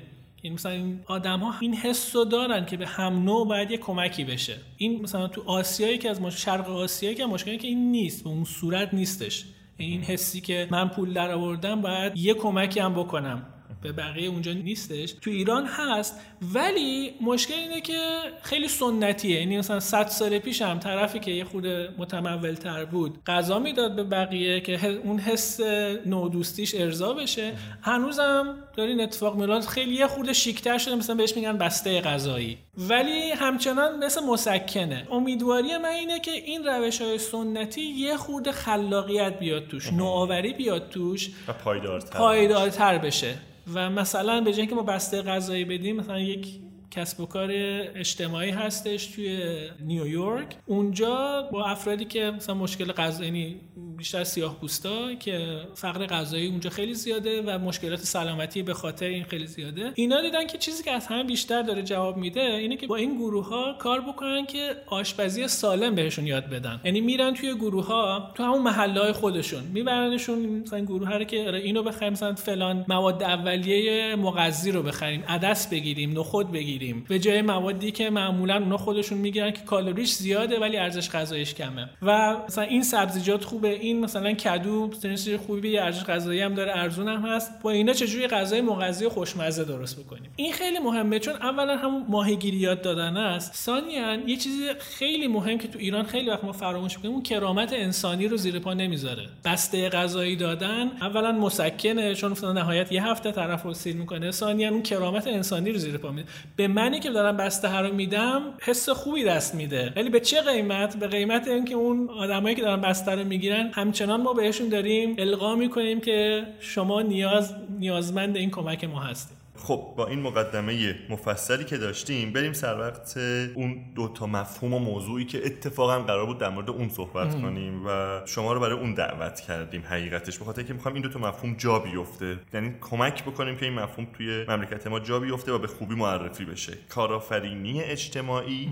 یعنی 0.46 0.56
مثلا 0.56 0.72
این 0.72 1.00
آدم 1.06 1.40
ها 1.40 1.54
این 1.60 1.74
حس 1.74 2.16
رو 2.16 2.26
دارن 2.26 2.66
که 2.66 2.78
به 2.78 2.88
هم 2.88 3.24
نوع 3.24 3.48
باید 3.48 3.72
یه 3.72 3.78
کمکی 3.78 4.24
بشه. 4.24 4.58
این 4.78 5.02
مثلا 5.02 5.28
تو 5.28 5.44
آسیایی 5.46 5.98
که 5.98 6.10
از 6.10 6.22
مش... 6.22 6.46
شرق 6.46 6.70
آسیایی 6.70 7.16
که 7.16 7.26
مشکلی 7.26 7.58
که 7.58 7.68
این 7.68 7.92
نیست 7.92 8.24
به 8.24 8.30
اون 8.30 8.44
صورت 8.44 8.94
نیستش. 8.94 9.46
این 9.78 10.02
حسی 10.02 10.42
که 10.42 10.68
من 10.72 10.90
پول 10.90 11.14
در 11.14 11.32
آوردم 11.32 11.82
باید 11.82 12.18
یه 12.18 12.34
کمکی 12.34 12.80
هم 12.80 12.94
بکنم. 12.94 13.55
به 13.86 13.92
بقیه 13.92 14.30
اونجا 14.30 14.54
نیستش. 14.54 15.12
تو 15.22 15.30
ایران 15.30 15.66
هست 15.66 16.20
ولی 16.54 17.14
مشکل 17.22 17.54
اینه 17.54 17.82
که 17.82 18.20
خیلی 18.42 18.68
سنتیه. 18.68 19.40
یعنی 19.40 19.58
مثلا 19.58 19.80
100 19.80 20.08
سال 20.08 20.40
پیش 20.40 20.62
هم 20.62 20.80
طرفی 20.80 21.20
که 21.20 21.32
یه 21.32 21.44
خود 21.44 21.68
متمول 21.98 22.54
تر 22.54 22.86
بود 22.86 23.24
غذا 23.28 23.60
می‌داد 23.60 23.96
به 23.96 24.04
بقیه 24.04 24.62
که 24.62 24.88
اون 24.88 25.20
حس 25.20 25.60
نودوستیش 26.06 26.76
ارضا 26.76 27.14
بشه. 27.14 27.54
هنوزم 27.82 28.56
دارین 28.78 29.02
اتفاق 29.02 29.36
میلاد 29.36 29.62
خیلی 29.62 29.96
یه 29.96 30.08
خورده 30.08 30.34
شیکتر 30.34 30.78
شده 30.78 30.96
مثلا 30.96 31.16
بهش 31.16 31.36
میگن 31.36 31.58
بسته 31.58 32.02
غذایی. 32.02 32.58
ولی 32.78 33.32
همچنان 33.32 34.06
مثل 34.06 34.24
مسکنه. 34.24 35.08
امیدواری 35.12 35.78
من 35.78 35.90
اینه 35.90 36.20
که 36.20 36.32
این 36.32 36.64
روش 36.64 37.02
های 37.02 37.18
سنتی 37.18 37.82
یه 37.82 38.18
خورده 38.18 38.52
خلاقیت 38.52 39.40
بیاد 39.40 39.68
توش 39.68 39.94
نوآوری 39.94 40.54
بیاد 40.54 40.90
توش 40.90 41.30
و 41.48 41.54
پایدارتر, 41.54 42.18
پایدارتر 42.18 42.98
بشه. 42.98 43.36
و 43.74 43.90
مثلا 43.90 44.42
به 44.42 44.54
جای 44.54 44.68
که 44.68 44.76
ما 44.76 44.84
بسته 44.84 45.22
غذایی 45.22 45.66
بدیم 45.66 45.96
مثلا 45.96 46.20
یک 46.20 46.60
کسب 46.96 47.20
و 47.20 47.26
کار 47.26 47.50
اجتماعی 47.52 48.52
هستش 48.52 49.06
توی 49.06 49.58
نیویورک 49.80 50.56
اونجا 50.66 51.50
با 51.52 51.66
افرادی 51.66 52.06
که 52.06 52.32
مثلا 52.36 52.56
مشکل 52.56 52.92
غذایی 52.92 53.30
یعنی 53.30 53.62
بیشتر 53.98 54.24
سیاه 54.24 54.60
پوستا 54.60 55.14
که 55.14 55.58
فقر 55.74 56.06
غذایی 56.06 56.48
اونجا 56.48 56.70
خیلی 56.70 56.94
زیاده 56.94 57.42
و 57.42 57.60
مشکلات 57.60 58.00
سلامتی 58.00 58.64
به 58.64 58.74
خاطر 58.74 59.06
این 59.06 59.24
خیلی 59.24 59.48
زیاده. 59.48 59.92
اینا 59.96 60.22
دیدن 60.22 60.48
که 60.48 60.58
چیزی 60.58 60.84
که 60.84 60.92
از 60.92 61.08
همه 61.08 61.24
بیشتر 61.24 61.62
داره 61.62 61.84
جواب 61.84 62.18
میده 62.18 62.42
اینه 62.42 62.78
که 62.78 62.88
با 62.88 62.96
این 62.96 63.18
گروه 63.18 63.48
ها 63.48 63.76
کار 63.80 64.02
بکنن 64.02 64.46
که 64.46 64.76
آشپزی 64.88 65.48
سالم 65.48 65.96
بهشون 65.96 66.28
یاد 66.28 66.50
بدن. 66.50 66.82
یعنی 66.84 67.02
میرن 67.02 67.34
توی 67.34 67.56
گروه 67.56 67.86
ها 67.86 68.32
تو 68.36 68.44
همون 68.44 68.62
محله 68.62 69.02
های 69.02 69.12
خودشون 69.12 69.64
میبرنشون 69.74 70.46
مثلا 70.46 70.80
گروه 70.80 71.08
ها 71.08 71.24
که 71.24 71.44
آره 71.48 71.60
اینو 71.60 71.84
بخریم 71.84 72.14
مثلا 72.14 72.36
فلان 72.36 72.86
مواد 72.88 73.24
اولیه 73.24 74.16
مغذی 74.16 74.72
رو 74.72 74.84
بخریم 74.84 75.24
عدس 75.28 75.70
بگیریم 75.70 76.20
نخود 76.20 76.52
بگیریم. 76.52 76.85
به 76.94 77.20
جای 77.20 77.42
موادی 77.42 77.92
که 77.92 78.10
معمولا 78.10 78.58
اونا 78.58 78.78
خودشون 78.78 79.18
می‌گیرن 79.18 79.52
که 79.52 79.62
کالریش 79.62 80.14
زیاده 80.14 80.60
ولی 80.60 80.78
ارزش 80.78 81.10
غذاییش 81.10 81.54
کمه. 81.54 81.90
و 82.02 82.38
مثلا 82.48 82.64
این 82.64 82.84
سبزیجات 82.84 83.44
خوبه 83.44 83.70
این 83.70 84.00
مثلا 84.00 84.34
کدو 84.34 84.92
چیز 85.02 85.30
خوبی 85.36 85.78
ارزش 85.78 86.04
غذایی 86.04 86.42
هم 86.42 86.54
داره 86.54 86.78
ارزون 86.78 87.08
هم 87.08 87.26
هست. 87.26 87.52
با 87.62 87.72
اینا 87.72 87.94
چجوری 87.94 88.28
غذای 88.28 88.62
مغذی 88.62 89.06
و 89.06 89.10
خوشمزه 89.10 89.64
درست 89.64 90.00
بکنیم؟ 90.00 90.32
این 90.36 90.54
خیلی 90.54 90.80
مهمه 90.80 91.20
چون 91.20 91.34
اولا 91.34 91.78
همون 91.78 92.06
ماهیگیری 92.10 92.66
دادن 92.66 93.18
است. 93.18 93.56
ثانیا 93.56 94.16
یه 94.28 94.38
چیزی 94.38 94.68
خیلی 94.80 95.28
مهم 95.28 95.58
که 95.58 95.68
تو 95.68 95.80
ایران 95.80 96.06
خیلی 96.06 96.30
وقت 96.30 96.44
ما 96.44 96.52
فراموش 96.52 96.96
می‌کنیم 96.96 97.14
اون 97.14 97.24
کرامت 97.24 97.74
انسانی 97.74 98.28
رو 98.28 98.38
زیر 98.38 98.60
پا 98.60 98.74
نمی‌ذاره. 98.74 99.30
بسته 99.46 99.90
غذایی 99.90 100.36
دادن 100.36 100.92
اولا 101.02 101.32
مسکنه 101.32 102.16
چون 102.16 102.36
نهایت 102.54 102.92
یه 102.92 103.08
هفته 103.08 103.32
طرف 103.32 103.64
رو 103.64 103.74
سیر 103.74 103.96
می‌کنه. 103.96 104.32
ثانیا 104.32 104.70
اون 104.70 104.84
کرامت 104.84 105.28
انسانی 105.28 105.72
رو 105.72 105.78
زیر 105.78 105.98
پا 105.98 106.12
میده 106.12 106.28
به 106.68 106.74
منی 106.74 107.00
که 107.00 107.10
دارم 107.10 107.38
بسته 107.38 107.78
رو 107.78 107.94
میدم 107.94 108.42
حس 108.62 108.90
خوبی 108.90 109.24
دست 109.24 109.56
میده. 109.56 109.94
ولی 109.96 110.10
به 110.10 110.20
چه 110.20 110.42
قیمت؟ 110.42 110.98
به 110.98 111.08
قیمت 111.08 111.48
اینکه 111.48 111.76
اون 111.76 112.10
آدمایی 112.10 112.56
که 112.56 112.62
دارن 112.62 112.82
بسته 112.82 113.12
رو 113.12 113.24
می‌گیرن 113.24 113.72
همچنان 113.74 114.22
ما 114.22 114.34
بهشون 114.34 114.70
داریم 114.70 115.16
القا 115.18 115.56
می‌کنیم 115.56 116.02
که 116.02 116.44
شما 116.60 117.02
نیاز 117.02 117.56
نیازمند 117.80 118.38
این 118.38 118.52
کمک 118.52 118.84
ما 118.84 119.00
هستید. 119.00 119.45
خب 119.58 119.94
با 119.98 120.08
این 120.08 120.22
مقدمه 120.22 120.96
مفصلی 121.10 121.64
که 121.64 121.78
داشتیم 121.78 122.34
بریم 122.34 122.54
سر 122.54 122.80
وقت 122.80 123.18
اون 123.56 123.94
دو 123.96 124.08
تا 124.08 124.26
مفهوم 124.26 124.74
و 124.74 124.80
موضوعی 124.80 125.26
که 125.26 125.46
اتفاقا 125.46 126.00
قرار 126.00 126.26
بود 126.26 126.38
در 126.38 126.50
مورد 126.50 126.70
اون 126.70 126.90
صحبت 126.90 127.42
کنیم 127.42 127.86
و 127.86 128.22
شما 128.26 128.54
رو 128.54 128.60
برای 128.60 128.80
اون 128.80 128.94
دعوت 128.94 129.40
کردیم 129.40 129.84
حقیقتش 129.90 130.40
بخاطر 130.40 130.64
که 130.64 130.74
می‌خوام 130.74 130.94
این 130.94 131.04
دو 131.04 131.10
تا 131.10 131.20
مفهوم 131.20 131.56
جا 131.58 131.80
بیفته. 131.80 132.40
یعنی 132.54 132.74
کمک 132.82 133.24
بکنیم 133.24 133.58
که 133.58 133.66
این 133.66 133.74
مفهوم 133.74 134.08
توی 134.18 134.46
مملکت 134.48 134.88
ما 134.88 135.00
جا 135.00 135.20
بیفته 135.20 135.52
و 135.52 135.58
به 135.58 135.68
خوبی 135.68 135.96
معرفی 135.96 136.46
بشه. 136.46 136.78
کارآفرینی 136.90 137.82
اجتماعی 137.82 138.70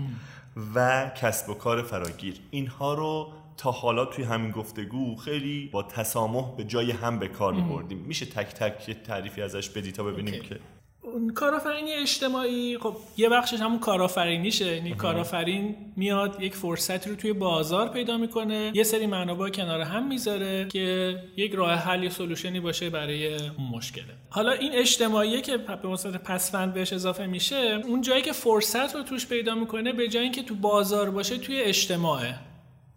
و 0.74 1.10
کسب 1.20 1.48
و 1.48 1.54
کار 1.54 1.82
فراگیر. 1.82 2.34
اینها 2.50 2.94
رو 2.94 3.32
تا 3.56 3.70
حالا 3.70 4.04
توی 4.04 4.24
همین 4.24 4.50
گفتگو 4.50 5.16
خیلی 5.16 5.68
با 5.72 5.82
تسامح 5.82 6.56
به 6.56 6.64
جای 6.64 6.90
هم 6.90 7.18
به 7.18 7.28
کار 7.28 7.54
بردیم 7.54 7.98
میشه 7.98 8.26
تک 8.26 8.54
تک 8.54 9.02
تعریفی 9.02 9.42
ازش 9.42 9.68
بدی 9.68 9.92
تا 9.92 10.04
ببینیم 10.04 10.42
که 10.42 10.60
کارآفرینی 11.34 11.92
اجتماعی 11.92 12.78
خب 12.78 12.96
یه 13.16 13.28
بخشش 13.28 13.60
همون 13.60 13.78
کارآفرینیشه. 13.78 14.76
یعنی 14.76 14.94
کارآفرین 14.94 15.76
میاد 15.96 16.42
یک 16.42 16.54
فرصتی 16.54 17.10
رو 17.10 17.16
توی 17.16 17.32
بازار 17.32 17.88
پیدا 17.88 18.18
می‌کنه. 18.18 18.72
یه 18.74 18.82
سری 18.82 19.06
منابع 19.06 19.48
کنار 19.48 19.80
هم 19.80 20.08
می‌ذاره 20.08 20.68
که 20.68 21.16
یک 21.36 21.52
راه 21.52 21.74
حل 21.74 22.02
یا 22.02 22.10
سولوشنی 22.10 22.60
باشه 22.60 22.90
برای 22.90 23.34
اون 23.34 23.68
مشکله. 23.72 24.04
حالا 24.30 24.52
این 24.52 24.72
اجتماعیه 24.72 25.40
که 25.40 25.56
به 25.56 25.88
واسطه 25.88 26.18
پسفند 26.18 26.74
بهش 26.74 26.92
اضافه 26.92 27.26
میشه 27.26 27.80
اون 27.84 28.00
جایی 28.00 28.22
که 28.22 28.32
فرصت 28.32 28.96
رو 28.96 29.02
توش 29.02 29.26
پیدا 29.26 29.54
می‌کنه 29.54 29.92
به 29.92 30.08
جای 30.08 30.22
اینکه 30.22 30.42
تو 30.42 30.54
بازار 30.54 31.10
باشه 31.10 31.38
توی 31.38 31.60
اجتماعه. 31.60 32.34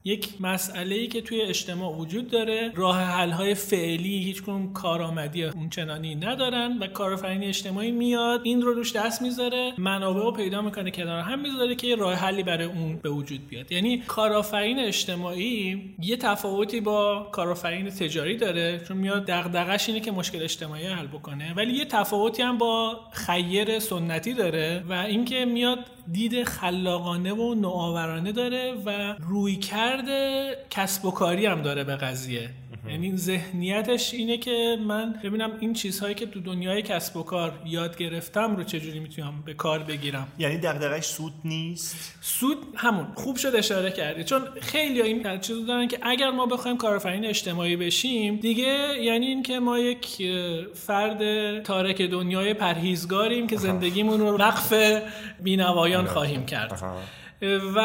یک 0.08 0.30
مسئله 0.40 0.96
ای 0.96 1.08
که 1.08 1.22
توی 1.22 1.42
اجتماع 1.42 1.98
وجود 1.98 2.30
داره. 2.30 2.72
راه 2.76 3.02
حل 3.02 3.30
های 3.30 3.54
فعلی 3.54 4.24
هیچ 4.24 4.42
کنون 4.42 4.74
کارآمدی 4.74 5.44
اون 5.44 5.70
چنانی 5.70 6.16
ندارن 6.16 6.78
و 6.78 6.88
کارآفرینی 6.88 7.46
اجتماعی 7.46 7.92
میاد. 7.92 8.42
این 8.44 8.62
رو 8.62 8.74
روش 8.74 8.96
دست 8.96 9.22
می‌ذاره 9.22 9.74
منابع 9.78 10.20
رو 10.20 10.32
پیدا 10.32 10.62
می‌کنه 10.62 10.92
کنار 10.92 11.22
هم 11.22 11.40
می‌ذاره 11.40 11.76
که 11.76 11.96
راه 11.96 12.14
حلی 12.14 12.44
برای 12.44 12.66
اون 12.66 13.00
به 13.04 13.10
وجود 13.10 13.48
بیاد. 13.48 13.72
یعنی 13.72 13.98
کارآفرین 13.98 14.80
اجتماعی 14.80 15.82
یه 16.02 16.18
تفاوتی 16.18 16.82
با 16.82 17.28
کارآفرین 17.32 17.90
تجاری 17.90 18.38
داره 18.38 18.82
چون 18.88 18.98
میاد 18.98 19.26
دغدغش 19.26 19.90
اینه 19.90 20.02
که 20.02 20.12
مشکل 20.12 20.44
اجتماعی 20.44 20.86
حل 20.88 21.08
بکنه. 21.08 21.54
ولی 21.54 21.74
یه 21.74 21.86
تفاوتی 21.86 22.42
هم 22.42 22.58
با 22.58 23.00
خیر 23.12 23.80
سنتی 23.80 24.34
داره 24.34 24.84
و 24.90 24.94
اینکه 24.94 25.46
میاد 25.46 25.80
دید 26.12 26.44
خلاقانه 26.44 27.34
و 27.34 27.54
نوآورانه 27.54 28.32
داره 28.32 28.74
و 28.86 29.16
روی 29.20 29.56
کرد 29.98 30.06
برگرد 30.06 30.70
کسب 30.70 31.06
و 31.06 31.12
کاری 31.12 31.46
هم 31.46 31.62
داره 31.62 31.84
به 31.84 31.96
قضیه. 31.96 32.50
یعنی 32.90 33.18
ذهنیتش 33.18 34.14
اینه 34.14 34.38
که 34.38 34.78
من 34.88 35.16
ببینم 35.24 35.52
این 35.60 35.74
چیزهایی 35.74 36.16
که 36.16 36.26
تو 36.26 36.40
دنیای 36.40 36.82
کسب 36.82 37.18
و 37.18 37.24
کار 37.24 37.54
یاد 37.66 37.98
گرفتم 37.98 38.56
رو 38.56 38.64
چجوری 38.64 39.00
می‌تونم 39.00 39.44
به 39.46 39.54
کار 39.54 39.80
بگیرم. 39.80 40.28
یعنی 40.40 40.58
دغدغش 40.58 41.06
سود 41.06 41.34
نیست؟ 41.46 42.18
سود 42.22 42.58
همون. 42.76 43.08
خوب 43.16 43.36
شد 43.36 43.56
اشاره 43.56 43.92
کردی. 43.92 44.24
چون 44.24 44.42
خیلی 44.62 45.02
این 45.02 45.40
چیزو 45.40 45.66
دارن 45.66 45.88
که 45.88 46.00
اگر 46.02 46.32
ما 46.32 46.46
بخوایم 46.46 46.78
کارآفرین 46.78 47.26
اجتماعی 47.26 47.76
بشیم 47.76 48.36
دیگه 48.36 48.78
یعنی 49.02 49.26
اینکه 49.26 49.60
ما 49.60 49.80
یک 49.80 50.24
فرد 50.74 51.20
تارک 51.64 52.02
دنیای 52.02 52.54
پرهیزگاریم 52.54 53.48
که 53.48 53.58
زندگیمون 53.58 54.20
رو 54.20 54.38
وقف 54.38 54.74
بینوایان 55.44 56.06
خواهیم 56.06 56.46
کرد. 56.46 56.84
و 57.42 57.80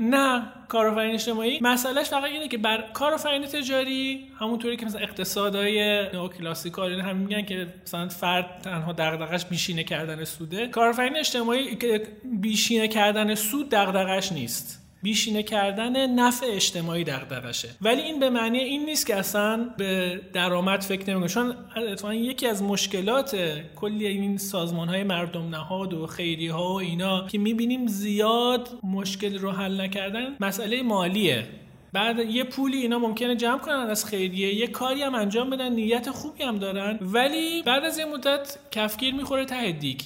نه 0.00 0.42
کارآفرین 0.68 1.14
اجتماعی. 1.14 1.58
مسئلهش 1.62 2.08
فقط 2.08 2.24
اینه 2.24 2.48
که 2.48 2.58
بر 2.58 2.84
کارآفرین 2.92 3.42
تجاری 3.42 4.30
همونطوری 4.40 4.76
که 4.76 4.86
مثلا 4.86 5.00
اقتصادهای 5.00 6.02
نئوکلاسیکال 6.12 7.00
هم 7.00 7.16
میگن 7.16 7.42
که 7.42 7.74
مثلا 7.86 8.08
فرد 8.08 8.60
تنها 8.62 8.92
دغدغش 8.92 9.44
بیشینه 9.44 9.84
کردن 9.84 10.24
سوده. 10.24 10.68
کارآفرین 10.68 11.16
اجتماعی 11.16 11.78
بیشینه 12.24 12.88
کردن 12.88 13.34
سود 13.34 13.70
دغدغش 13.70 14.32
نیست. 14.32 14.83
بیشینه 15.04 15.42
کردن 15.42 16.10
نفع 16.10 16.46
اجتماعی 16.46 17.04
دغدغشه 17.04 17.68
ولی 17.80 18.02
این 18.02 18.20
به 18.20 18.30
معنی 18.30 18.58
این 18.58 18.84
نیست 18.84 19.06
که 19.06 19.16
اصلا 19.16 19.70
به 19.78 20.20
درآمد 20.32 20.80
فکر 20.80 21.10
نمی‌کنه. 21.10 21.28
چون 21.28 21.54
اتفاقا 21.76 22.14
یکی 22.14 22.46
از 22.46 22.62
مشکلات 22.62 23.36
کلی 23.76 24.06
این 24.06 24.38
سازمان 24.38 24.88
های 24.88 25.04
مردم 25.04 25.48
نهاد 25.48 25.94
و 25.94 26.06
خیری 26.06 26.48
ها 26.48 26.72
و 26.72 26.80
اینا 26.80 27.28
که 27.28 27.38
می‌بینیم 27.38 27.86
زیاد 27.86 28.68
مشکل 28.82 29.38
رو 29.38 29.50
حل 29.50 29.80
نکردن 29.80 30.36
مسئله 30.40 30.82
مالیه. 30.82 31.46
بعد 31.92 32.18
یه 32.18 32.44
پولی 32.44 32.76
اینا 32.76 32.98
ممکنه 32.98 33.36
جمع 33.36 33.58
کنن 33.58 33.74
از 33.74 34.04
خیریه 34.04 34.54
یه 34.54 34.66
کاری 34.66 35.02
هم 35.02 35.14
انجام 35.14 35.50
بدن 35.50 35.72
نیت 35.72 36.10
خوبی 36.10 36.42
هم 36.42 36.58
دارن. 36.58 36.98
ولی 37.00 37.62
بعد 37.62 37.84
از 37.84 37.98
یه 37.98 38.04
مدت 38.04 38.58
کفگیر 38.70 39.14
می‌خوره 39.14 39.44
ته 39.44 39.72
دیگ. 39.72 40.00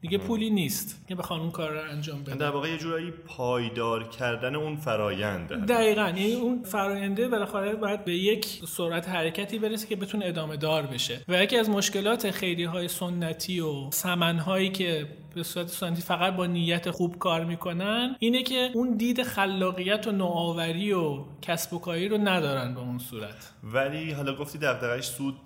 دیگه 0.00 0.18
پولی 0.18 0.50
نیست 0.50 1.04
که 1.08 1.14
بخوان 1.14 1.40
اون 1.40 1.50
کار 1.50 1.70
رو 1.72 1.90
انجام 1.90 2.22
بدن. 2.22 2.36
در 2.36 2.50
واقع 2.50 2.68
یه 2.68 2.78
جورایی 2.78 3.10
پایدار 3.10 4.08
کردن 4.08 4.54
اون 4.54 4.76
فراینده 4.76 5.56
دقیقا. 5.56 6.02
یعنی 6.02 6.34
اون 6.34 6.62
فراینده 6.62 7.28
بالاخره 7.28 7.74
باید 7.74 8.04
به 8.04 8.12
یک 8.12 8.46
سرعت 8.66 9.08
حرکتی 9.08 9.58
برسه 9.58 9.86
که 9.86 9.96
بتونه 9.96 10.26
ادامه 10.26 10.56
دار 10.56 10.86
بشه. 10.86 11.20
و 11.28 11.42
یکی 11.42 11.56
از 11.56 11.70
مشکلات 11.70 12.30
خیلی 12.30 12.64
های 12.64 12.88
سنتی 12.88 13.60
و 13.60 13.90
سمن 13.90 14.38
هایی 14.38 14.70
که 14.70 15.06
به 15.38 15.44
صورت 15.44 15.68
سنتی 15.68 16.02
فقط 16.02 16.36
با 16.36 16.46
نیت 16.46 16.90
خوب 16.90 17.18
کار 17.18 17.44
می‌کنن 17.44 18.16
اینه 18.18 18.42
که 18.42 18.70
اون 18.74 18.96
دید 18.96 19.22
خلاقیت 19.22 20.06
و 20.06 20.12
نوآوری 20.12 20.92
و 20.92 21.24
کسب 21.42 21.72
و 21.72 21.78
کاری 21.78 22.08
رو 22.08 22.18
ندارن 22.18 22.74
به 22.74 22.80
اون 22.80 22.98
صورت. 22.98 23.52
ولی 23.62 24.12
حالا 24.12 24.34
گفتی 24.34 24.58
دغدغش 24.58 25.04
سود 25.04 25.36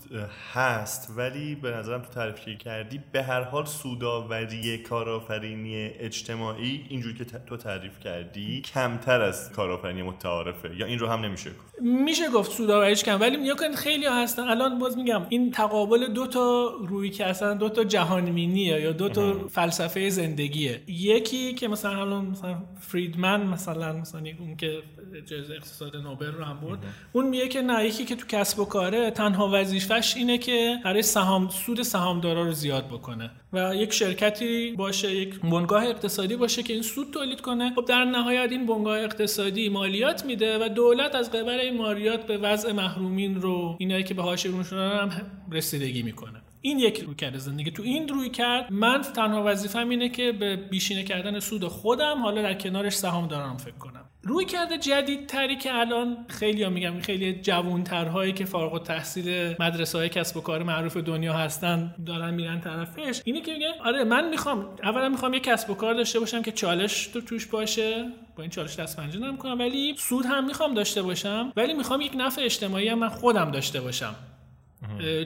هست 0.52 1.12
ولی 1.16 1.54
به 1.54 1.70
نظرم 1.70 2.02
تو 2.02 2.08
تعریف 2.08 2.58
کردی 2.58 3.00
به 3.12 3.22
هر 3.22 3.42
حال 3.42 3.64
سوداوری 3.64 4.78
کارآفرینی 4.78 5.86
اجتماعی 5.86 6.86
اینجوری 6.88 7.14
که 7.18 7.24
تو 7.24 7.56
تعریف 7.56 8.00
کردی 8.00 8.60
کمتر 8.60 9.20
از 9.20 9.52
کارآفرینی 9.52 10.02
متعارفه 10.02 10.76
یا 10.76 10.86
این 10.86 10.98
رو 10.98 11.08
هم 11.08 11.20
نمیشه 11.20 11.50
گفت؟ 11.50 11.82
میشه 11.82 12.30
گفت 12.30 12.52
سوداوریش 12.52 13.04
کم 13.04 13.20
ولی 13.20 13.36
نیا 13.36 13.54
کنید 13.54 13.74
خیلی 13.74 14.06
هستن. 14.06 14.42
الان 14.42 14.78
باز 14.78 14.96
میگم 14.96 15.26
این 15.28 15.50
تقابل 15.50 16.12
دو 16.12 16.26
تا 16.26 16.74
روی 16.88 17.10
که 17.10 17.26
اصلا 17.26 17.54
دو 17.54 17.68
تا 17.68 17.84
جهانبینیه 17.84 18.80
یا 18.80 18.92
دو 18.92 19.08
تا 19.08 19.48
فلسفه 19.48 19.81
زندگیه. 19.88 20.80
یکی 20.86 21.54
که 21.54 21.68
مثلا 21.68 22.00
الان 22.00 22.26
مثلا 22.26 22.62
فریدمن 22.80 23.46
مثلا 23.46 23.92
مثلا 23.92 24.22
اون 24.38 24.56
که 24.56 24.82
جایزه 25.26 25.54
اقتصاد 25.54 25.96
نوبل 25.96 26.32
رو 26.32 26.44
هم 26.44 26.60
برد 26.60 26.78
اون 27.12 27.28
میگه 27.28 27.48
که 27.48 27.62
نه 27.62 27.86
یکی 27.86 28.04
که 28.04 28.16
تو 28.16 28.26
کسب 28.26 28.58
و 28.58 28.64
کاره 28.64 29.10
تنها 29.10 29.50
وظیفش 29.52 30.16
اینه 30.16 30.38
که 30.38 30.76
برای 30.84 31.02
سهام 31.02 31.48
سود 31.48 31.82
سهامدارا 31.82 32.42
رو 32.42 32.52
زیاد 32.52 32.86
بکنه 32.86 33.30
و 33.52 33.74
یک 33.74 33.92
شرکتی 33.92 34.72
باشه 34.72 35.16
یک 35.16 35.40
بنگاه 35.40 35.84
اقتصادی 35.84 36.36
باشه 36.36 36.62
که 36.62 36.72
این 36.72 36.82
سود 36.82 37.10
تولید 37.10 37.40
کنه. 37.40 37.74
خب 37.74 37.84
در 37.84 38.04
نهایت 38.04 38.50
این 38.50 38.66
بنگاه 38.66 38.98
اقتصادی 38.98 39.68
مالیات 39.68 40.24
میده 40.24 40.64
و 40.64 40.68
دولت 40.68 41.14
از 41.14 41.30
قبل 41.30 41.48
این 41.48 41.76
مالیات 41.76 42.26
به 42.26 42.38
وضع 42.38 42.72
محرومین 42.72 43.40
رو 43.40 43.76
اینایی 43.78 44.04
که 44.04 44.14
به 44.14 44.22
حاشیه 44.22 44.52
هم 44.52 45.10
رسیدگی 45.52 46.02
می‌کنه. 46.02 46.42
این 46.62 46.78
یک 46.78 47.00
روی 47.00 47.14
کرده 47.14 47.38
زندگی. 47.38 47.70
تو 47.70 47.82
این 47.82 48.08
روی 48.08 48.30
کرد 48.30 48.72
من 48.72 49.02
تنها 49.02 49.42
وظیفم 49.46 49.88
اینه 49.88 50.08
که 50.08 50.32
به 50.32 50.56
بیشینه 50.56 51.04
کردن 51.04 51.40
سود 51.40 51.64
خودم 51.68 52.22
حالا 52.22 52.42
در 52.42 52.54
کنارش 52.54 52.94
سهام 52.94 53.28
دارم 53.28 53.56
فکر 53.56 53.74
کنم. 53.74 54.04
روی 54.24 54.44
کرده 54.44 54.78
جدید 54.78 55.26
تری 55.26 55.56
که 55.56 55.74
الان 55.74 56.16
خیلی 56.28 56.62
ها 56.62 56.70
میگم 56.70 57.00
خیلی 57.00 57.32
جوون 57.32 57.84
ترهایی 57.84 58.32
که 58.32 58.44
فارغ 58.44 58.72
التحصیل 58.74 59.54
مدرسه 59.60 59.98
های 59.98 60.08
کسب 60.08 60.36
و 60.36 60.40
کار 60.40 60.62
معروف 60.62 60.96
دنیا 60.96 61.32
هستن 61.32 61.94
دارن 62.06 62.34
میرن 62.34 62.60
طرفش. 62.60 63.22
اینه 63.24 63.40
که 63.40 63.52
میگه 63.52 63.68
آره 63.84 64.04
من 64.04 64.28
می‌خوام 64.28 64.66
اولا 64.82 65.08
می‌خوام 65.08 65.34
یه 65.34 65.40
کسب 65.40 65.70
و 65.70 65.74
کار 65.74 65.94
داشته 65.94 66.20
باشم 66.20 66.42
که 66.42 66.52
چالش 66.52 67.06
تو 67.06 67.20
توش 67.20 67.46
باشه. 67.46 68.12
با 68.36 68.42
این 68.42 68.50
چالش 68.50 68.76
دست 68.76 68.96
پنجه 68.96 69.18
نمی‌کنم 69.18 69.58
ولی 69.58 69.94
سود 69.98 70.26
هم 70.26 70.46
می‌خوام 70.46 70.74
داشته 70.74 71.02
باشم. 71.02 71.52
ولی 71.56 71.74
می‌خوام 71.74 72.00
یک 72.00 72.12
نفع 72.16 72.42
اجتماعی 72.42 72.88
هم 72.88 72.98
من 72.98 73.08
خودم 73.08 73.50
داشته 73.50 73.80
باشم. 73.80 74.14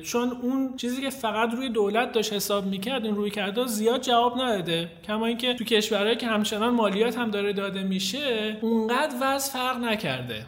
چون 0.05 0.31
اون 0.43 0.77
چیزی 0.77 1.03
که 1.03 1.11
فقط 1.11 1.55
روی 1.55 1.69
دولت 1.69 2.13
داشت 2.13 2.33
حساب 2.33 2.67
می‌کرد 2.67 3.05
این 3.05 3.15
روی 3.17 3.31
کرده 3.31 3.67
زیاد 3.67 4.01
جواب 4.01 4.41
نداده. 4.41 4.91
کما 5.07 5.27
اینکه 5.27 5.55
تو 5.55 5.65
کشورهایی 5.65 6.17
که 6.17 6.27
همچنان 6.27 6.75
مالیات 6.75 7.19
هم 7.19 7.31
داره 7.31 7.53
داده 7.53 7.83
میشه 7.83 8.57
اونقدر 8.61 9.15
وضع 9.23 9.53
فرق 9.53 9.77
نکرده. 9.77 10.47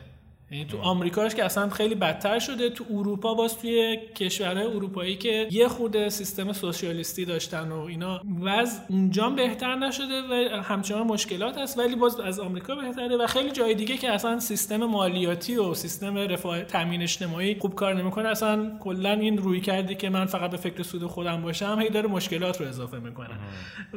یعنی 0.51 0.64
تو 0.64 0.78
آمریکاش 0.78 1.34
که 1.34 1.44
اصلا 1.44 1.68
خیلی 1.68 1.94
بدتر 1.94 2.38
شده 2.38 2.70
تو 2.70 2.84
اروپا 2.90 3.34
باز 3.34 3.59
توی 3.59 3.96
کشورهای 4.16 4.66
اروپایی 4.66 5.16
که 5.16 5.49
یه 5.51 5.68
خود 5.68 6.09
سیستم 6.09 6.53
سوسیالیستی 6.53 7.24
داشتن 7.24 7.72
و 7.72 7.80
اینا 7.80 8.20
وضع 8.40 8.80
اونجا 8.88 9.30
بهتر 9.30 9.74
نشده 9.74 10.22
و 10.22 10.62
همچنان 10.62 11.07
مشکلات 11.07 11.59
هست 11.59 11.78
ولی 11.78 11.96
باز 11.96 12.20
از 12.20 12.40
آمریکا 12.40 12.74
بهتره 12.74 13.16
و 13.16 13.26
خیلی 13.26 13.51
جای 13.51 13.74
دیگه 13.74 13.96
که 13.96 14.11
اصلا 14.12 14.40
سیستم 14.40 14.76
مالیاتی 14.76 15.57
و 15.57 15.74
سیستم 15.74 16.16
رفاه 16.16 16.62
تامین 16.62 17.03
اجتماعی 17.03 17.59
خوب 17.61 17.74
کار 17.74 17.94
نمی‌کنه 17.94 18.28
اصلا 18.28 18.78
کلا 18.80 19.12
این 19.12 19.38
روی 19.38 19.61
کردی 19.61 19.94
که 19.94 20.11
من 20.11 20.26
فقط 20.26 20.51
به 20.51 20.57
فکر 20.57 20.82
سود 20.82 21.07
خودم 21.07 21.42
باشم 21.42 21.78
هی 21.80 21.88
داره 21.88 22.09
مشکلات 22.09 22.61
رو 22.61 22.68
اضافه 22.68 22.99
می‌کنه. 22.99 23.38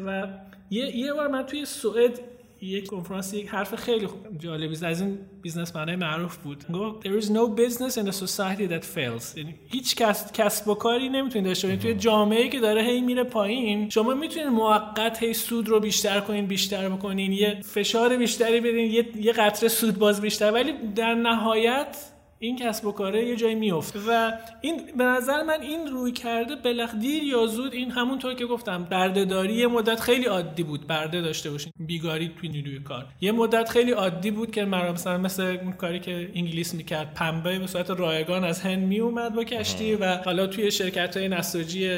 و 0.06 0.28
یه 0.70 0.98
یه 0.98 1.14
بار 1.14 1.28
من 1.28 1.46
توی 1.46 1.66
سوئد 1.66 2.20
یک 2.62 2.88
کنفرانس 2.88 3.34
یک 3.34 3.48
حرف 3.48 3.76
خیلی 3.76 4.08
جالبی 4.40 4.86
از 4.86 5.02
این 5.02 5.18
بیزنسمنای 5.42 5.96
معروف 5.96 6.38
بود. 6.38 6.66
گفت 6.74 7.08
there 7.08 7.22
is 7.22 7.26
no 7.26 7.58
business 7.58 7.98
in 7.98 8.08
a 8.08 8.12
society 8.12 8.68
that 8.72 8.84
fails. 8.96 9.38
یعنی 9.38 9.56
هیچ 9.68 9.96
کس 9.96 10.32
کسب 10.32 10.68
و 10.68 10.74
کاری 10.74 11.10
نمی‌تونید 11.10 11.48
داشته 11.48 11.68
باشید 11.68 11.82
توی 11.82 11.94
جامعه 11.94 12.50
که 12.50 12.60
داره 12.60 12.84
هی 12.84 13.02
میره 13.02 13.24
پایین 13.24 13.90
شما 13.90 14.14
می‌تونید 14.14 14.48
موقت 14.48 15.24
هی 15.24 15.34
سود 15.34 15.70
رو 15.70 15.80
بیشتر 15.80 16.20
کنین 16.20 16.46
بیشتر 16.46 16.90
بکنین. 16.90 17.32
یه 17.32 17.62
فشار 17.64 18.18
بیشتری 18.18 18.62
بدین 18.62 18.92
یه 18.92 19.06
یه 19.16 19.32
قطره 19.32 19.70
سود 19.70 20.00
باز 20.00 20.22
بیشتر. 20.22 20.52
ولی 20.52 20.74
در 20.96 21.14
نهایت 21.14 22.11
این 22.44 22.56
کسب 22.56 22.86
و 22.86 22.92
کاره 22.92 23.26
یه 23.26 23.36
جایی 23.36 23.56
میفته 23.56 24.00
و 24.08 24.32
این 24.62 24.82
به 24.98 25.04
نظر 25.04 25.44
من 25.44 25.62
این 25.62 25.88
روی 25.88 26.12
کرده 26.12 26.56
بلخ 26.56 26.96
دیر 26.96 27.24
یا 27.24 27.46
زود 27.46 27.74
این 27.74 27.92
همونطور 27.92 28.34
که 28.34 28.46
گفتم 28.46 28.84
بردهداری 28.84 29.54
یه 29.54 29.68
مدت 29.68 30.00
خیلی 30.00 30.26
عادی 30.26 30.64
بود. 30.64 30.88
برده 30.88 31.22
داشته 31.22 31.50
باشین 31.52 31.74
بیگاری 31.80 32.32
توی 32.40 32.50
نیروی 32.50 32.80
کار. 32.80 33.06
یه 33.22 33.32
مدت 33.32 33.70
خیلی 33.70 33.92
عادی 33.92 34.32
بود 34.32 34.52
که 34.52 34.66
مثلا 34.66 35.18
مثل 35.18 35.44
اون 35.44 35.72
کاری 35.72 36.00
که 36.00 36.32
انگلیس 36.36 36.74
می‌کرد 36.74 37.14
پنبه 37.14 37.60
به 37.60 37.68
صورت 37.68 37.90
رایگان 37.90 38.44
از 38.44 38.62
هند 38.62 38.88
میومد 38.88 39.36
با 39.36 39.44
کشتی 39.44 39.96
و 39.96 40.18
حالا 40.18 40.48
توی 40.48 40.72
شرکت 40.72 41.18
های 41.18 41.28
نساجی 41.28 41.90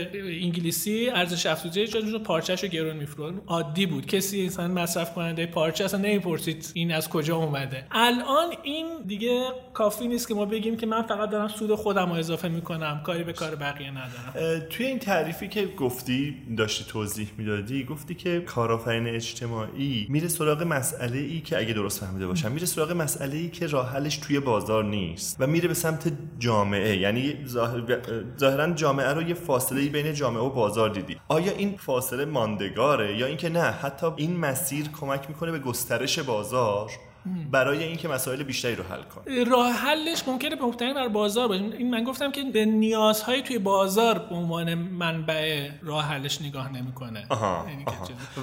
انگلیسی 0.41 1.09
ارزش 1.09 1.45
افزوده 1.45 1.87
چون 1.87 2.23
پارچه‌شو 2.23 2.67
گرون 2.67 2.97
میفروخت. 2.97 3.33
عادی 3.47 3.85
بود. 3.85 4.05
کسی 4.05 4.45
مثلا 4.45 4.67
مصرف 4.67 5.13
کننده 5.13 5.45
پارچه 5.45 5.85
اصلا 5.85 5.99
نمی‌پرسید 5.99 6.71
این 6.73 6.93
از 6.93 7.09
کجا 7.09 7.37
اومده. 7.37 7.87
الان 7.91 8.53
این 8.63 8.87
دیگه 9.07 9.41
کافی 9.73 10.07
نیست 10.07 10.32
که 10.33 10.39
ما 10.39 10.45
بگیم 10.45 10.77
که 10.77 10.85
من 10.85 11.01
فقط 11.01 11.29
دارم 11.29 11.47
سود 11.47 11.75
خودم 11.75 12.09
رو 12.09 12.13
اضافه 12.13 12.47
می‌کنم 12.47 13.01
کاری 13.03 13.23
به 13.23 13.33
کار 13.33 13.55
بقیه 13.55 13.91
ندارم. 13.91 14.59
توی 14.69 14.85
این 14.85 14.99
تعریفی 14.99 15.47
که 15.47 15.65
گفتی 15.65 16.35
داشتی 16.57 16.85
توضیح 16.87 17.27
می‌دادی 17.37 17.83
گفتی 17.83 18.15
که 18.15 18.39
کارآفرین 18.41 19.07
اجتماعی 19.07 20.07
میره 20.09 20.27
سراغ 20.27 20.63
مسئله 20.63 21.17
ای 21.17 21.41
که 21.41 21.57
اگه 21.57 21.73
درست 21.73 21.99
فهمیده 21.99 22.27
باشم 22.27 22.51
میره 22.51 22.65
سراغ 22.65 22.91
مسئله 22.91 23.37
ای 23.37 23.49
که 23.49 23.67
راه 23.67 23.91
حلش 23.91 24.17
توی 24.17 24.39
بازار 24.39 24.83
نیست 24.83 25.35
و 25.39 25.47
میره 25.47 25.67
به 25.67 25.73
سمت 25.73 26.13
جامعه. 26.39 26.97
یعنی 26.97 27.35
ظاهرا 28.39 28.73
جامعه 28.73 29.13
رو 29.13 29.21
یه 29.21 29.33
فاصله 29.33 29.81
ای 29.81 29.89
بین 29.89 30.13
جامعه 30.13 30.43
و 30.43 30.49
بازار 30.49 30.89
دیدی. 30.89 31.17
آیا 31.27 31.51
این 31.51 31.77
فاصله 31.77 32.25
ماندگاره 32.25 33.17
یا 33.17 33.25
اینکه 33.25 33.49
نه 33.49 33.61
حتی 33.61 34.07
این 34.15 34.37
مسیر 34.37 34.85
کمک 34.99 35.29
می‌کنه 35.29 35.51
به 35.51 35.59
گسترش 35.59 36.19
بازار؟ 36.19 36.91
برای 37.51 37.83
اینکه 37.83 38.07
مسائل 38.07 38.43
بیشتری 38.43 38.75
رو 38.75 38.83
حل 38.83 39.01
کنه. 39.01 39.43
راه 39.43 39.71
حلش 39.71 40.23
ممکنه 40.27 40.55
مبتنی 40.61 40.93
بر 40.93 41.07
بازار 41.07 41.47
باشه. 41.47 41.63
این 41.63 41.91
من 41.91 42.03
گفتم 42.03 42.31
که 42.31 42.43
به 42.43 42.65
نیازهای 42.65 43.41
توی 43.41 43.59
بازار 43.59 44.19
به 44.19 44.35
عنوان 44.35 44.73
منبع 44.73 45.69
راه 45.81 46.05
حلش 46.05 46.41
نگاه 46.41 46.73
نمی‌کنه. 46.73 47.27
یعنی 47.69 47.85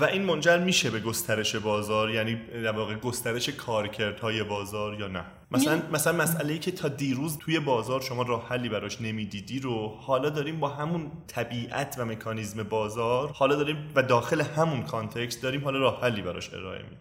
و 0.01 0.05
این 0.05 0.23
منجر 0.23 0.59
میشه 0.59 0.91
به 0.91 1.01
گسترش 1.01 1.57
بازار؟ 1.57 2.11
یعنی 2.11 2.41
در 2.65 2.73
واقع 2.73 2.95
گسترش 2.95 3.49
کارکردهای 3.49 4.43
بازار 4.43 5.01
یا 5.01 5.09
نه؟ 5.09 5.25
مثلا 5.53 5.83
مثلا 5.93 6.13
مسئله 6.13 6.53
ای 6.53 6.59
که 6.59 6.71
تا 6.71 6.89
دیروز 6.89 7.39
توی 7.39 7.61
بازار 7.61 8.01
شما 8.01 8.23
راه 8.23 8.49
حلی 8.49 8.69
براش 8.69 9.01
نمی‌دیدی 9.01 9.59
رو 9.59 9.89
حالا 10.01 10.31
داریم 10.31 10.61
با 10.61 10.69
همون 10.69 11.11
طبیعت 11.27 11.97
و 11.99 12.05
مکانیزم 12.05 12.63
بازار 12.63 13.29
حالا 13.29 13.57
داریم 13.57 13.77
و 13.95 14.03
داخل 14.03 14.41
همون 14.41 14.83
کانتکست 14.83 15.43
داریم 15.43 15.65
حالا 15.65 15.79
راه 15.79 16.01
حلی 16.03 16.23
براش 16.23 16.55
ارائه 16.55 16.83
میدیم. 16.83 16.99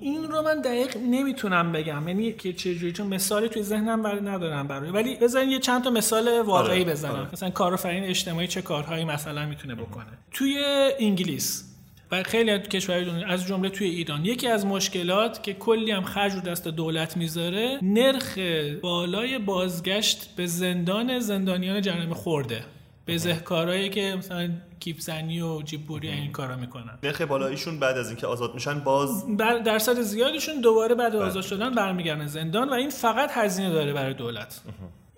این 0.00 0.24
رو 0.24 0.42
من 0.42 0.60
دقیق 0.60 0.96
نمی‌تونم 0.96 1.72
بگم. 1.72 2.08
یعنی 2.08 2.32
که 2.32 2.52
چجوری 2.52 2.92
چون 2.92 3.06
مثالی 3.06 3.48
توی 3.48 3.62
ذهنم 3.62 4.02
برای 4.02 4.20
ندارم 4.20 4.68
برای. 4.68 4.90
ولی 4.90 5.16
بزنین 5.16 5.50
یه 5.50 5.58
چند 5.58 5.84
تا 5.84 5.90
مثال 5.90 6.40
واقعی 6.40 6.82
آره، 6.82 6.92
بزنم. 6.92 7.14
آره. 7.14 7.28
مثلا 7.32 7.50
کارآفرین 7.50 8.04
اجتماعی 8.04 8.46
چه 8.46 8.62
کارهایی 8.62 9.04
مثلا 9.04 9.46
می‌تونه 9.46 9.74
بکنه؟ 9.74 10.18
توی 10.30 10.64
انگلیس. 10.98 11.73
و 12.14 12.22
خیلی 12.22 12.50
از 12.50 12.60
کشورهای 12.60 13.04
دنیا 13.04 13.26
از 13.26 13.46
جمله 13.46 13.68
توی 13.68 13.86
ایران. 13.86 14.24
یکی 14.24 14.48
از 14.48 14.66
مشکلات 14.66 15.42
که 15.42 15.54
کلی 15.54 15.90
هم 15.90 16.02
خرج 16.02 16.32
رو 16.32 16.40
دست 16.40 16.68
دولت 16.68 17.16
می‌ذاره 17.16 17.78
نرخ 17.82 18.38
بالای 18.82 19.38
بازگشت 19.38 20.36
به 20.36 20.46
زندان 20.46 21.18
زندانیان 21.18 21.80
جرائم 21.80 22.14
خورده. 22.14 22.64
بزهکارایی 23.06 23.90
که 23.90 24.14
مثلا 24.18 24.50
کیف 24.80 25.00
زنی 25.00 25.40
و 25.40 25.62
جیب 25.62 25.86
بوری 25.86 26.08
این 26.08 26.32
کارا 26.32 26.56
می‌کنن. 26.56 26.98
نرخ 27.02 27.20
بالاییشون 27.20 27.80
بعد 27.80 27.98
از 27.98 28.08
اینکه 28.08 28.26
آزاد 28.26 28.54
میشن 28.54 28.80
باز 28.80 29.36
درصد 29.64 30.00
زیادشون 30.00 30.60
دوباره 30.60 30.94
بعد 30.94 31.12
بله. 31.12 31.22
آزاد 31.22 31.42
شدن 31.42 31.70
برمیگردن 31.70 32.26
زندان 32.26 32.68
و 32.68 32.72
این 32.72 32.90
فقط 32.90 33.30
هزینه 33.32 33.70
داره 33.70 33.92
برای 33.92 34.14
دولت. 34.14 34.60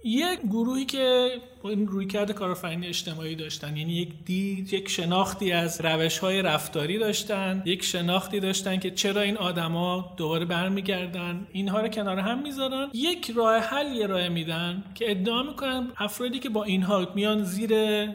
یک 0.07 0.41
گروهی 0.41 0.85
که 0.85 1.31
این 1.65 1.87
رویکرد 1.87 2.33
کارآفرینی 2.33 2.87
اجتماعی 2.87 3.35
داشتن 3.35 3.77
یعنی 3.77 3.93
یک 3.93 4.09
دید 4.25 4.73
یک 4.73 4.89
شناختی 4.89 5.53
از 5.53 5.81
روش 5.81 6.19
های 6.19 6.43
رفتاری 6.43 6.99
داشتن 6.99 7.63
یک 7.65 7.85
شناختی 7.85 8.41
داشتن 8.41 8.79
که 8.79 8.91
چرا 8.91 9.21
این 9.21 9.37
آدما 9.37 10.15
دوباره 10.17 10.45
برمیگردن 10.45 11.47
اینها 11.53 11.81
رو 11.81 11.89
کنار 11.89 12.19
هم 12.19 12.43
می‌ذارن. 12.43 12.91
یک 12.95 13.31
راه 13.31 13.59
حل 13.59 13.97
یه 13.97 14.07
راه 14.07 14.29
میدن 14.29 14.85
که 14.95 15.11
ادعا 15.11 15.43
می‌کنن 15.43 15.93
افرادی 15.97 16.39
که 16.39 16.49
با 16.49 16.65
اینها 16.65 17.09
میان 17.15 17.45
زیر 17.45 17.71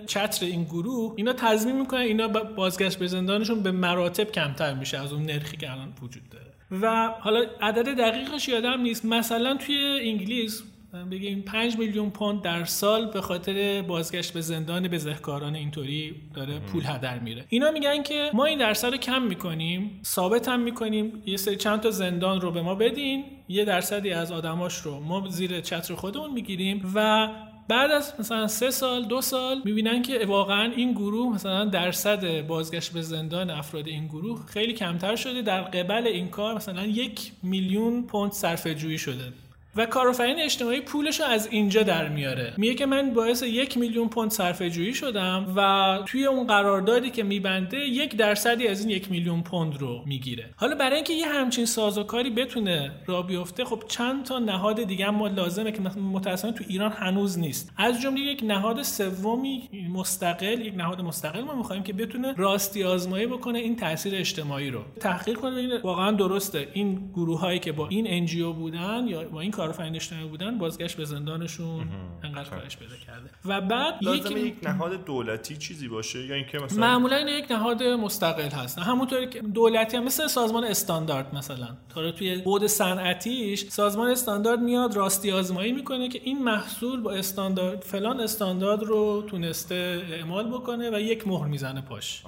چتر 0.06 0.46
این 0.46 0.64
گروه 0.64 1.14
اینا 1.18 1.34
تضمین 1.34 1.80
می‌کنن 1.80 2.02
اینا 2.02 2.28
بازگشت 2.28 3.00
به 3.00 3.08
زندانشون 3.08 3.64
به 3.64 3.72
مراتب 3.72 4.32
کمتر 4.32 4.74
میشه 4.74 4.98
از 4.98 5.14
اون 5.14 5.24
نرخی 5.24 5.58
که 5.58 5.72
الان 5.72 5.94
وجود 6.02 6.24
داره. 6.30 6.52
و 6.82 7.14
حالا 7.20 7.46
عدد 7.62 7.98
دقیقش 7.98 8.48
یادم 8.48 8.82
نیست 8.82 9.06
مثلا 9.06 9.58
توی 9.58 10.00
انگلیس 10.02 10.64
بگیم 11.12 11.42
5 11.42 11.78
میلیون 11.78 12.10
پوند 12.10 12.42
در 12.42 12.66
سال 12.66 13.12
به 13.12 13.22
خاطر 13.22 13.82
بازگشت 13.82 14.34
به 14.34 14.42
زندان 14.42 14.88
بزهکاران 14.88 15.56
اینطوری 15.56 16.16
داره 16.34 16.60
پول 16.60 16.84
هدر 16.86 17.20
میره. 17.20 17.46
اینا 17.50 17.72
میگن 17.72 18.04
که 18.04 18.30
ما 18.34 18.46
این 18.46 18.60
درصد 18.60 18.92
رو 18.92 18.98
کم 18.98 19.22
می‌کنیم 19.22 20.00
ثابت 20.06 20.48
هم 20.48 20.60
می‌کنیم. 20.60 21.24
یه 21.26 21.38
سری 21.38 21.56
چند 21.56 21.80
تا 21.80 21.92
زندان 21.92 22.42
رو 22.42 22.52
به 22.52 22.62
ما 22.62 22.76
بدین 22.76 23.24
یه 23.50 23.66
درصدی 23.66 24.12
از 24.12 24.32
آدماش 24.32 24.78
رو 24.78 25.00
ما 25.00 25.28
زیر 25.30 25.62
چتر 25.62 25.96
خودمون 25.96 26.32
می‌گیریم 26.32 26.92
و 26.96 27.30
بعد 27.68 27.92
از 27.92 28.14
مثلا 28.20 28.48
سه 28.48 28.72
سال 28.72 29.06
دو 29.06 29.22
سال 29.22 29.62
می‌بینن 29.66 30.02
که 30.02 30.26
واقعا 30.26 30.72
این 30.72 30.92
گروه 30.92 31.36
مثلا 31.36 31.66
درصد 31.66 32.48
بازگشت 32.48 32.94
به 32.94 33.02
زندان 33.02 33.50
افراد 33.50 33.88
این 33.88 34.08
گروه 34.08 34.46
خیلی 34.46 34.74
کمتر 34.74 35.16
شده. 35.16 35.42
در 35.42 35.62
قبل 35.62 36.08
این 36.08 36.28
کار 36.28 36.56
مثلا 36.56 36.86
یک 36.86 37.32
میلیون 37.44 38.04
پوند 38.04 38.32
صرفه 38.32 38.76
جویی 38.76 38.98
شده. 38.98 39.34
و 39.76 39.86
کارآفرین 39.86 40.40
اجتماعی 40.40 40.82
پولش 40.82 41.20
رو 41.20 41.26
از 41.26 41.48
اینجا 41.52 41.84
در 41.84 42.10
میاره. 42.10 42.54
میگه 42.58 42.74
که 42.74 42.86
من 42.86 43.14
باعث 43.14 43.44
یک 43.44 43.78
میلیون 43.78 44.10
پوند 44.10 44.32
صرفه 44.32 44.70
جویی 44.70 44.94
شدم 44.94 45.54
و 45.56 46.00
توی 46.06 46.26
اون 46.26 46.48
قراردادی 46.48 47.10
که 47.10 47.24
میبنده 47.24 47.78
یک 47.78 48.16
درصدی 48.16 48.68
از 48.68 48.80
این 48.82 48.90
یک 48.90 49.12
میلیون 49.12 49.42
پوند 49.42 49.78
رو 49.78 50.02
می‌گیره. 50.06 50.50
حالا 50.56 50.76
برای 50.76 50.96
اینکه 50.96 51.14
یه 51.14 51.28
همچین 51.28 51.66
سازوکاری 51.66 52.30
بتونه 52.30 52.92
را 53.06 53.22
بیفته 53.22 53.66
خب 53.66 53.84
چند 53.88 54.26
تا 54.26 54.40
نهاد 54.40 54.84
دیگه 54.84 55.10
ما 55.10 55.28
لازمه 55.28 55.72
که 55.72 55.82
متأسفانه 55.82 56.54
تو 56.54 56.64
ایران 56.68 56.92
هنوز 56.92 57.40
نیست. 57.40 57.72
از 57.78 58.02
جمله 58.02 58.22
یک 58.22 58.44
نهاد 58.44 58.82
سومی 58.82 59.70
مستقل 59.94 60.62
یک 60.62 60.74
نهاد 60.76 61.02
مستقل 61.02 61.42
ما 61.42 61.56
می‌خوایم 61.56 61.84
که 61.84 61.94
بتونه 61.94 62.34
راستی 62.38 62.84
آزمایی 62.84 63.26
بکنه 63.26 63.60
این 63.60 63.76
تاثیر 63.76 64.16
اجتماعی 64.16 64.70
رو. 64.70 64.82
تحقیق 65.00 65.38
کنه 65.38 65.80
واقعا 65.84 66.12
درسته. 66.12 66.68
این 66.74 67.12
گروه 67.14 67.40
هایی 67.40 67.60
که 67.60 67.72
با 67.72 67.88
این 67.88 68.06
انجیو 68.10 68.54
بودن 68.54 69.06
یا 69.08 69.24
با 69.24 69.42
این 69.42 69.52
کارآفرین 69.62 69.96
اجتماعی 69.96 70.28
بودن 70.28 70.58
بازگشت 70.58 70.98
به 70.98 71.06
زندانشون 71.06 71.88
انقدر 72.24 72.50
کاهش 72.50 72.78
پیدا 72.78 72.96
کرده. 72.96 73.30
و 73.46 73.62
بعد 73.62 73.94
یک 74.02 74.32
یک 74.32 74.56
نهاد 74.64 75.06
دولتی 75.06 75.58
چیزی 75.58 75.88
باشه؟ 75.88 76.26
یا 76.26 76.36
اینکه 76.36 76.60
مثلا 76.60 76.80
معمولا 76.80 77.16
این 77.16 77.28
یک 77.28 77.52
نهاد 77.52 77.84
مستقل 77.84 78.50
هست. 78.50 78.80
همونطوری 78.80 79.30
که 79.30 79.42
دولتی 79.42 79.98
هم 79.98 80.04
مثل 80.04 80.28
سازمان 80.28 80.64
استاندارد 80.64 81.36
مثلا. 81.36 81.68
تا 81.90 82.12
توی 82.12 82.38
بود 82.38 82.68
صنعتیش 82.68 83.66
سازمان 83.70 84.12
استاندارد 84.12 84.60
میاد 84.60 84.96
راستی 84.96 85.32
آزمایی 85.32 85.72
می‌کنه 85.72 86.10
که 86.10 86.22
این 86.24 86.44
محصول 86.44 87.02
با 87.02 87.12
استاندارد 87.12 87.82
فلان 87.82 88.20
استاندارد 88.20 88.84
رو 88.84 89.24
تونسته 89.28 90.02
اعمال 90.12 90.48
بکنه 90.48 90.90
و 90.90 91.00
یک 91.00 91.28
مهر 91.28 91.48
می‌زنه 91.48 91.82
پاش. 91.82 92.24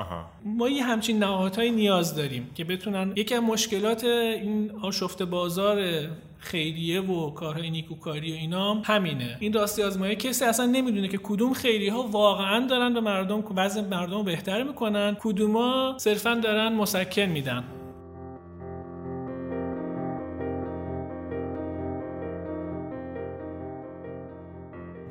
ما 0.45 0.69
یه 0.69 0.83
همچین 0.83 1.19
نهادهایی 1.19 1.71
نیاز 1.71 2.15
داریم 2.15 2.49
که 2.55 2.63
بتونن 2.63 3.13
یکی 3.15 3.35
از 3.35 3.43
مشکلات 3.43 4.03
این 4.03 4.71
آشفت 4.81 5.23
بازار 5.23 6.07
خیریه 6.43 7.01
و 7.01 7.31
کارهای 7.31 7.69
نیکوکاری 7.69 8.31
و 8.31 8.35
اینا 8.35 8.73
همینه. 8.73 9.37
این 9.39 9.53
راستی 9.53 9.83
آزمایی 9.83 10.15
کسی 10.15 10.45
اصلا 10.45 10.65
نمی‌دونه 10.65 11.07
که 11.07 11.19
کدوم 11.23 11.53
خیریه 11.53 11.93
ها 11.93 12.03
واقعا 12.03 12.67
دارن 12.67 12.93
به 12.93 13.01
مردم 13.01 13.41
بعضی 13.41 13.81
مردم 13.81 14.23
بهتر 14.23 14.63
می‌کنن 14.63 15.17
کدوما 15.21 15.95
صرفا 15.97 16.33
دارن 16.43 16.73
مسکن 16.73 17.25
میدن. 17.25 17.63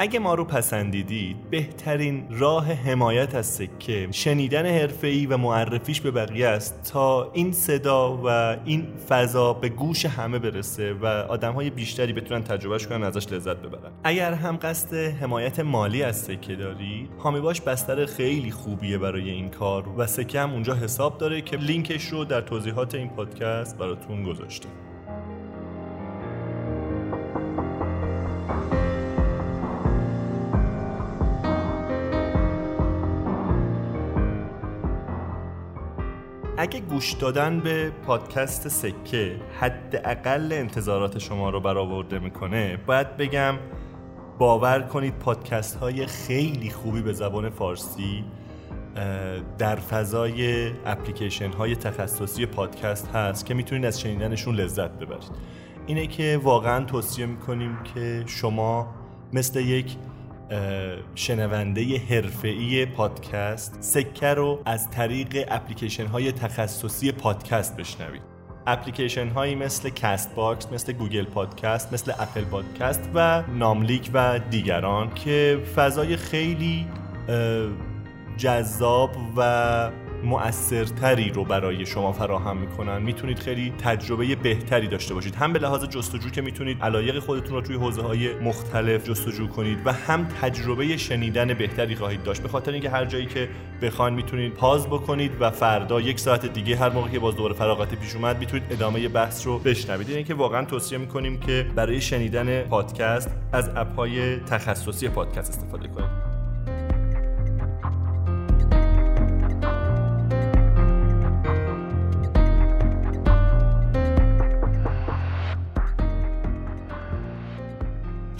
اگه 0.03 0.19
ما 0.19 0.35
رو 0.35 0.45
پسندیدید 0.45 1.51
بهترین 1.51 2.27
راه 2.31 2.73
حمایت 2.73 3.35
از 3.35 3.47
سکه 3.47 4.09
شنیدن 4.11 4.67
حرفه‌ای 4.67 5.27
و 5.27 5.37
معرفیش 5.37 6.01
به 6.01 6.11
بقیه 6.11 6.49
است 6.49 6.91
تا 6.93 7.31
این 7.33 7.53
صدا 7.53 8.21
و 8.25 8.57
این 8.65 8.87
فضا 9.09 9.53
به 9.53 9.69
گوش 9.69 10.07
همه 10.07 10.39
برسه 10.39 10.93
و 10.93 11.07
آدمهای 11.07 11.71
بیشتری 11.71 12.13
بتونن 12.13 12.45
تجربهش 12.45 12.87
کنن 12.87 13.03
ازش 13.03 13.33
لذت 13.33 13.57
ببرن. 13.57 13.93
اگر 14.05 14.33
هم 14.33 14.59
قصد 14.63 14.95
حمایت 14.95 15.61
مالی 15.61 16.03
از 16.03 16.17
سکه 16.17 16.57
داری 16.57 17.09
هامی 17.19 17.41
باش 17.41 17.61
بستر 17.61 18.07
خیلی 18.07 18.51
خوبیه 18.51 18.99
برای 18.99 19.31
این 19.31 19.49
کار 19.49 19.89
و 19.97 20.07
سکه 20.07 20.41
هم 20.41 20.53
اونجا 20.53 20.75
حساب 20.75 21.19
داره 21.19 21.41
که 21.41 21.57
لینکش 21.57 22.05
رو 22.05 22.25
در 22.25 22.41
توضیحات 22.41 22.95
این 22.95 23.09
پادکست 23.09 23.79
براتون 23.79 24.23
گذاشته 24.23 24.69
اگه 36.63 36.81
گوش 36.81 37.13
دادن 37.13 37.61
به 37.61 37.91
پادکست 37.91 38.69
سکه 38.69 39.37
حداقل 39.61 40.53
انتظارات 40.53 41.19
شما 41.19 41.51
رو 41.51 41.61
برآورده 41.61 42.19
می‌کنه 42.19 42.77
باید 42.87 43.17
بگم 43.17 43.55
باور 44.39 44.83
کنید 44.83 45.15
پادکست 45.15 45.77
های 45.77 46.07
خیلی 46.07 46.71
خوبی 46.71 47.03
به 47.03 47.13
زبان 47.13 47.51
فارسی 47.51 48.25
در 49.59 49.77
فضای 49.77 50.71
اپلیکیشن 50.87 51.53
های 51.53 51.77
تخصصی 51.77 52.47
پادکست 52.47 53.09
هست 53.09 53.47
که 53.47 53.55
می‌تونید 53.55 53.85
از 53.85 54.01
شنیدنشون 54.01 54.55
لذت 54.55 54.91
ببرید. 54.91 55.31
اینه 55.87 56.07
که 56.07 56.41
واقعا 56.43 56.85
توصیه 56.85 57.27
می‌کنیم 57.27 57.79
که 57.95 58.25
شما 58.27 58.95
مثل 59.33 59.61
یک 59.61 59.97
شنونده 61.15 61.99
حرفه‌ای 61.99 62.87
پادکست 62.87 63.77
سکه 63.81 64.27
رو 64.27 64.63
از 64.65 64.91
طریق 64.91 65.47
اپلیکیشن 65.49 66.07
های 66.07 66.33
تخصصی 66.33 67.13
پادکست 67.13 67.77
بشنوید. 67.77 68.23
اپلیکیشن 68.67 69.29
هایی 69.29 69.55
مثل 69.55 69.91
Castbox 69.91 70.73
مثل 70.73 70.93
Google 70.93 71.25
Podcast 71.25 71.93
مثل 71.93 72.13
Apple 72.19 72.45
Podcast 72.45 73.11
و 73.15 73.43
ناملیک 73.43 74.11
و 74.15 74.39
دیگران 74.51 75.15
که 75.15 75.59
فضای 75.77 76.17
خیلی 76.17 76.87
جذاب 78.37 79.11
و 79.37 79.91
مؤثرتری 80.25 81.31
رو 81.31 81.45
برای 81.45 81.87
شما 81.87 82.13
فراهم 82.13 82.57
می‌کنن. 82.57 83.03
می‌تونید 83.03 83.39
خیلی 83.39 83.73
تجربه 83.79 84.37
بهتری 84.37 84.89
داشته 84.89 85.15
باشید. 85.15 85.35
هم 85.35 85.53
به 85.53 85.59
لحاظ 85.59 85.85
جستجو 85.85 86.31
که 86.31 86.41
می‌تونید 86.43 86.83
علایق 86.83 87.19
خودتون 87.19 87.55
رو 87.55 87.61
توی 87.61 87.77
حوزه 87.77 88.03
های 88.03 88.35
مختلف 88.35 89.09
جستجو 89.09 89.47
کنید 89.47 89.79
و 89.85 89.93
هم 89.93 90.29
تجربه 90.43 90.97
شنیدن 90.97 91.55
بهتری 91.55 91.97
خواهید 91.97 92.23
داشت. 92.23 92.43
به 92.43 92.49
خاطر 92.49 92.73
اینکه 92.73 92.91
هر 92.91 93.05
جایی 93.05 93.27
که 93.27 93.49
بخواین 93.83 94.15
می‌تونید 94.15 94.55
پاز 94.55 94.87
بکنید 94.87 95.33
و 95.41 95.51
فردا 95.51 96.01
یک 96.01 96.21
ساعت 96.21 96.47
دیگه 96.47 96.77
هر 96.77 96.89
موقع 96.89 97.09
که 97.09 97.19
باز 97.19 97.37
دوباره 97.37 97.55
فراغت 97.55 97.95
پیش 97.95 98.15
اومد 98.15 98.39
می‌تونید 98.39 98.65
ادامه 98.71 99.09
بحث 99.09 99.47
رو 99.47 99.59
بشنوید. 99.59 100.11
این 100.11 100.25
که 100.25 100.35
واقعا 100.35 100.65
توصیه 100.65 100.99
می‌کنیم 100.99 101.41
که 101.41 101.67
برای 101.75 102.01
شنیدن 102.01 102.63
پادکست 102.63 103.31
از 103.53 103.71
اپ 103.77 103.97
های 103.97 104.37
تخصصی 104.37 105.09
پادکست 105.09 105.51
استفاده 105.51 105.89
کنید. 105.89 106.22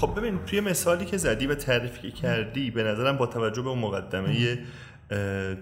خب 0.03 0.15
ببین 0.17 0.39
توی 0.47 0.61
مثالی 0.61 1.05
که 1.05 1.17
زدی 1.17 1.47
و 1.47 1.55
تعریفی 1.55 2.11
کردی 2.11 2.71
به 2.71 2.83
نظرم 2.83 3.17
با 3.17 3.27
توجه 3.27 3.63
به 3.63 3.69
اون 3.69 3.79
مقدمه 3.79 4.59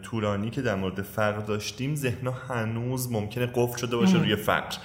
طولانی 0.03 0.51
که 0.51 0.63
در 0.63 0.75
مورد 0.75 1.03
فقر 1.03 1.41
داشتیم 1.41 1.95
ذهنا 1.95 2.31
هنوز 2.31 3.13
ممکنه 3.13 3.47
قفل 3.55 3.77
شده 3.79 3.97
باشه 3.97 4.19
روی 4.19 4.37
فقر. 4.37 4.77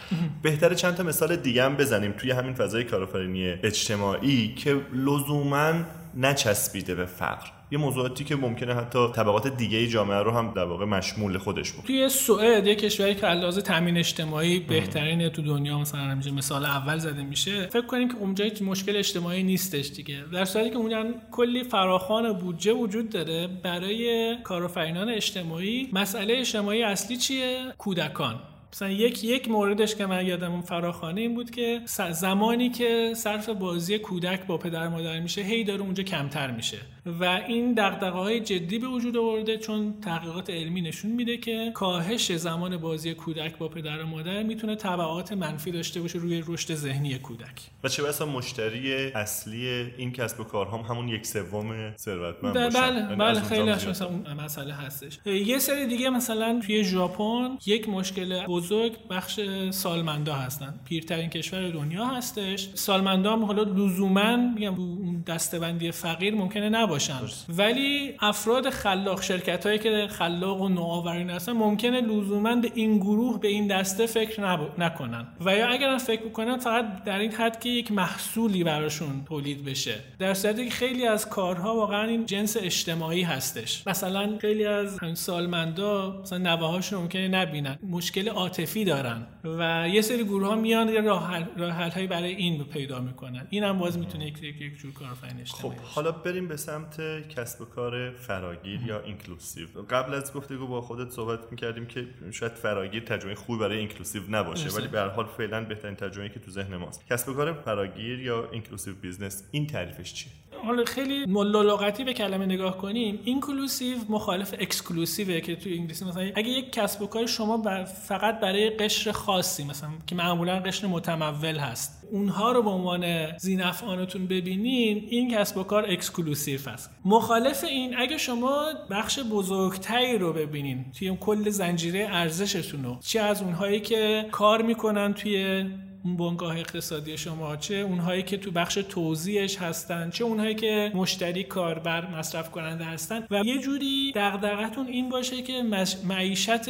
بهتره 0.42 0.76
چند 0.76 0.96
تا 0.96 1.04
مثال 1.04 1.36
دیگه 1.36 1.64
هم 1.64 1.76
بزنیم 1.76 2.12
توی 2.12 2.32
همین 2.32 2.54
فضای 2.54 2.84
کارآفرینی 2.84 3.50
اجتماعی 3.64 4.56
که 4.56 4.82
لزوما 4.94 5.74
نچسبیده 6.18 6.96
به 6.96 7.06
فقر. 7.06 7.48
یه 7.72 7.78
موضوعاتی 7.78 8.24
که 8.24 8.36
ممکنه 8.36 8.74
حتی 8.74 9.08
طبقات 9.16 9.48
دیگه 9.48 9.88
جامعه 9.88 10.18
رو 10.18 10.32
هم 10.32 10.54
در 10.56 10.64
واقع 10.64 10.86
مشمول 10.86 11.38
خودش 11.38 11.72
بود 11.72 11.86
توی 11.86 12.10
سوئد 12.10 12.68
یه 12.68 12.76
کشوری 12.76 13.16
که 13.16 13.28
علاوه 13.28 13.62
تامین 13.62 13.98
اجتماعی 13.98 14.60
بهترین 14.60 15.30
تو 15.30 15.42
دنیا 15.42 15.80
مثلا 15.80 16.02
همیشه 16.02 16.32
مثال 16.32 16.66
اول 16.66 16.98
زده 16.98 17.24
میشه. 17.24 17.68
فکر 17.68 17.86
کنیم 17.86 18.08
که 18.08 18.18
اونجا 18.18 18.46
هیچ 18.46 18.62
مشکل 18.62 18.98
اجتماعی 18.98 19.44
نیستش 19.44 19.90
دیگه. 19.90 20.24
در 20.34 20.46
صورتی 20.46 20.70
که 20.70 20.78
اونجا 20.78 21.06
کلی 21.32 21.64
فراخوان 21.64 22.34
بودجه 22.34 22.74
وجود 22.74 23.10
داره 23.10 23.48
برای 23.48 24.36
کارآفرینان 24.44 25.10
اجتماعی 25.10 25.90
مسئله 25.94 26.34
اجتماعی 26.38 26.84
اصلی 26.84 27.18
چیه؟ 27.18 27.74
کودکان. 27.78 28.40
مثلا 28.76 28.90
یک 28.90 29.24
یک 29.24 29.50
موردش 29.50 29.96
که 29.96 30.06
من 30.06 30.26
یادم 30.26 30.52
اون 30.52 30.62
فراخانه 30.62 31.22
این 31.22 31.36
بود 31.36 31.52
که 31.52 31.82
زمانی 32.12 32.70
که 32.70 33.14
صرف 33.16 33.50
بازی 33.50 34.00
کودک 34.00 34.48
با 34.48 34.58
پدر 34.58 34.88
مادر 34.88 35.20
میشه 35.20 35.42
هی 35.42 35.64
داره 35.64 35.82
اونجا 35.82 36.04
کمتر 36.04 36.52
میشه. 36.52 36.78
و 37.20 37.24
این 37.48 37.74
دقدقه 37.74 38.10
های 38.10 38.40
جدی 38.40 38.80
به 38.80 38.88
وجود 38.88 39.18
آورده 39.18 39.58
چون 39.58 39.94
تحقیقات 40.02 40.50
علمی 40.50 40.82
نشون 40.82 41.12
میده 41.12 41.38
که 41.38 41.72
کاهش 41.74 42.32
زمان 42.32 42.78
بازی 42.78 43.14
کودک 43.14 43.58
با 43.58 43.68
پدر 43.68 44.04
و 44.04 44.08
مادر 44.08 44.44
می‌تونه 44.44 44.76
تبعات 44.76 45.34
منفی 45.34 45.72
داشته 45.72 46.02
باشه 46.02 46.20
روی 46.20 46.44
رشد 46.48 46.76
ذهنی 46.76 47.20
کودک. 47.20 47.62
و 47.84 47.88
چه 47.88 48.04
بسا 48.04 48.26
مشتری 48.26 48.94
اصلی 48.94 49.68
این 49.98 50.12
کسب 50.12 50.40
و 50.40 50.44
کار 50.44 50.68
هم 50.68 50.80
همون 50.80 51.10
یک 51.10 51.26
سوم 51.26 51.96
ثروتمند 51.98 52.54
بله 52.54 52.70
بله, 52.70 53.16
بله 53.16 53.42
خیلی 53.42 53.72
مثلا 53.72 54.10
مسئله 54.46 54.74
هستش. 54.74 55.20
یه 55.26 55.60
سری 55.60 55.88
دیگه 55.88 56.10
مثلا 56.10 56.62
توی 56.66 56.84
ژاپن 56.84 57.58
یک 57.66 57.90
مشکل 57.90 58.46
بزرگ 58.66 58.92
بخش 59.10 59.40
سالمندا 59.70 60.34
هستن. 60.34 60.80
پیرترین 60.86 61.30
کشور 61.30 61.70
دنیا 61.70 62.06
هستش. 62.06 62.70
سالمندا 62.74 63.34
هم 63.34 63.46
حالا 63.46 63.64
لزوما 63.64 64.36
میگم 64.36 64.76
اون 64.76 65.24
دستبندی 65.28 65.92
فقیر 65.92 66.36
ممکنه 66.36 66.70
نباشن. 66.70 67.14
ولی 67.50 68.14
افراد 68.20 68.70
خلاق 68.70 69.22
شرکت 69.22 69.66
هایی 69.66 69.80
که 69.80 70.08
خلاق 70.10 70.62
و 70.62 70.70
نوآورین 70.70 71.30
هستن 71.30 71.52
ممکنه 71.52 72.02
لزوما 72.02 72.56
به 72.56 72.72
این 72.76 72.98
گروه 72.98 73.40
به 73.40 73.48
این 73.48 73.68
دسته 73.68 74.06
فکر 74.06 74.42
نکنن. 74.78 75.28
و 75.42 75.56
یا 75.56 75.68
اگر 75.68 75.98
فکر 75.98 76.22
بکنن 76.22 76.58
فقط 76.58 77.04
در 77.04 77.20
این 77.20 77.32
حد 77.32 77.60
که 77.60 77.70
یک 77.70 77.92
محصولی 77.92 78.64
براشون 78.64 79.24
تولید 79.28 79.66
بشه. 79.66 79.96
در 80.20 80.34
صورتی 80.34 80.66
که 80.66 80.72
خیلی 80.72 81.08
از 81.08 81.30
کارها 81.30 81.76
واقعا 81.76 82.04
این 82.04 82.26
جنس 82.26 82.58
اجتماعی 82.60 83.22
هستش. 83.22 83.88
مثلا 83.88 84.38
خیلی 84.42 84.66
از 84.66 85.00
همین 85.00 85.16
سالمندا 85.16 86.22
مثلا 86.22 86.38
نوه‌هاشون 86.38 87.00
ممکنه 87.00 87.28
نبینن. 87.28 87.78
مشکل 87.90 88.30
عاطفی 88.46 88.86
دارن 88.86 89.28
و 89.44 89.90
یه 89.90 90.02
سری 90.02 90.24
گروه 90.24 90.48
ها 90.48 90.56
میان 90.56 90.90
یه 90.90 91.02
راه 91.02 91.34
حل 91.72 92.08
برای 92.08 92.36
این 92.36 92.64
پیدا 92.64 93.00
می‌کنن. 93.00 93.48
این 93.50 93.64
هم 93.64 93.80
باز 93.80 93.98
می‌تونه 93.98 94.26
یک 94.28 94.44
یک 94.44 94.78
جور 94.78 94.94
کارآفرینی 94.94 95.42
اجتماعی 95.42 95.78
خب 95.78 95.84
حالا 95.84 96.12
بریم 96.12 96.48
به 96.48 96.58
سمت 96.58 97.28
کسب 97.30 97.62
و 97.62 97.66
کار 97.66 98.12
فراگیر 98.12 98.82
یا 98.84 99.00
inclusive. 99.00 99.68
قبل 99.90 100.14
از 100.14 100.34
گفتگو 100.34 100.68
با 100.68 100.82
خودت 100.82 101.10
صحبت 101.12 101.40
می‌کردیم 101.52 101.86
که 101.86 102.08
شاید 102.32 102.52
فراگیر 102.52 103.04
ترجمه 103.04 103.36
خوبی 103.36 103.60
برای 103.60 103.78
inclusive 103.78 104.22
نباشه 104.30 104.70
ولی 104.70 104.88
به 104.88 105.00
هر 105.00 105.08
حال 105.08 105.26
فعلا 105.26 105.66
بهترین 105.66 105.96
ترجمه 105.96 106.30
که 106.30 106.40
تو 106.40 106.52
ذهن 106.52 106.76
ماست. 106.76 107.08
کسب 107.08 107.30
و 107.30 107.34
کار 107.34 107.54
فراگیر 107.54 108.20
یا 108.20 108.50
inclusive 108.52 108.96
business 108.96 109.44
این 109.52 109.68
تعریفش 109.68 110.14
چیه؟ 110.14 110.32
حالا 110.64 110.86
خیلی 110.86 111.26
ملالغتی 111.26 112.04
به 112.04 112.14
کلمه 112.14 112.46
نگاه 112.46 112.78
کنیم 112.78 113.20
inclusive 113.24 113.98
مخالف 114.10 114.54
exclusive 114.60 115.32
ه 115.32 115.40
که 115.40 115.56
تو 115.56 115.70
انگلیسی 115.70 116.06
مثلا 116.06 116.24
اگه 116.36 116.50
یک 116.50 116.72
کسب 116.72 117.02
و 117.02 117.08
کار 117.08 117.26
شما 117.26 117.86
فقط 117.86 118.40
برای 118.40 118.70
قشر 118.70 119.12
خاصی 119.12 119.64
مثلا 119.64 119.90
که 120.08 120.16
معمولا 120.16 120.60
قشر 120.60 120.88
متمول 120.88 121.56
هست 121.56 122.08
اونها 122.12 122.52
رو 122.52 122.64
به 122.64 122.70
عنوان 122.70 123.38
ذینفعانتون 123.38 124.28
ببینین 124.28 125.08
این 125.10 125.32
کسب 125.32 125.58
و 125.58 125.64
کار 125.64 125.86
exclusive 125.90 126.60
است. 126.70 126.92
مخالف 127.06 127.64
این 127.64 127.98
اگه 127.98 128.18
شما 128.18 128.66
بخش 128.92 129.20
بزرگتری 129.20 130.18
رو 130.18 130.34
ببینین 130.34 130.86
توی 131.00 131.18
کل 131.20 131.50
زنجیره 131.50 132.08
ارزشتون 132.12 132.84
رو 132.84 132.98
چه 133.02 133.20
از 133.20 133.42
اونهایی 133.42 133.80
که 133.80 134.26
کار 134.32 134.62
می‌کنن 134.62 135.14
توی 135.14 135.66
اون 136.06 136.18
بنگاه 136.18 136.58
اقتصادی 136.58 137.18
شما 137.18 137.56
چه؟ 137.56 137.76
اونهایی 137.76 138.24
که 138.24 138.38
تو 138.38 138.52
بخش 138.52 138.74
توزیعش 138.74 139.58
هستن 139.58 140.10
چه 140.10 140.24
اونهایی 140.24 140.56
که 140.56 140.92
مشتری 140.94 141.44
کاربر 141.44 142.10
مصرف 142.10 142.52
کننده 142.52 142.84
هستن؟ 142.84 143.28
و 143.32 143.42
یه 143.46 143.60
جوری 143.60 144.12
دغدغتون 144.16 144.88
این 144.88 145.10
باشه 145.10 145.42
که 145.42 145.64
معیشت 146.04 146.70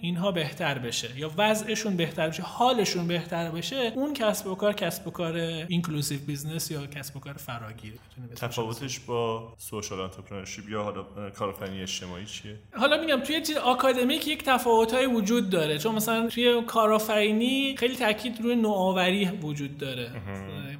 اینها 0.00 0.32
بهتر 0.32 0.78
بشه 0.78 1.18
یا 1.18 1.30
وضعشون 1.36 1.96
بهتر 1.96 2.28
بشه 2.28 2.42
حالشون 2.42 3.08
بهتر 3.08 3.50
بشه 3.50 3.92
اون 3.94 4.14
کسب 4.14 4.46
و 4.46 4.54
کار 4.54 4.72
کسب 4.72 5.06
و 5.06 5.10
کار 5.10 5.36
inclusive 5.68 6.20
business 6.26 6.70
یا 6.70 6.86
کسب 6.86 7.16
و 7.16 7.20
کار 7.20 7.32
فراگیر 7.32 7.92
تفاوتش 8.36 9.00
با 9.00 9.54
social 9.58 10.00
entrepreneurship 10.00 10.68
یا 10.68 10.82
حالا 10.82 11.30
کارآفرینی 11.30 11.82
اجتماعی 11.82 12.26
چیه؟ 12.26 12.56
حالا 12.72 13.00
میگم 13.00 13.20
توی 13.20 13.42
چیز 13.42 13.56
آکادمیک 13.56 14.28
یک 14.28 14.44
تفاوت‌های 14.44 15.06
وجود 15.06 15.50
داره. 15.50 15.78
چون 15.78 15.94
مثلا 15.94 16.28
توی 16.28 16.62
کارآفرینی 16.66 17.76
خیلی 17.78 17.96
تاکید 17.96 18.40
روی 18.40 18.56
نوآوری 18.76 19.24
وجود 19.42 19.78
داره. 19.78 20.10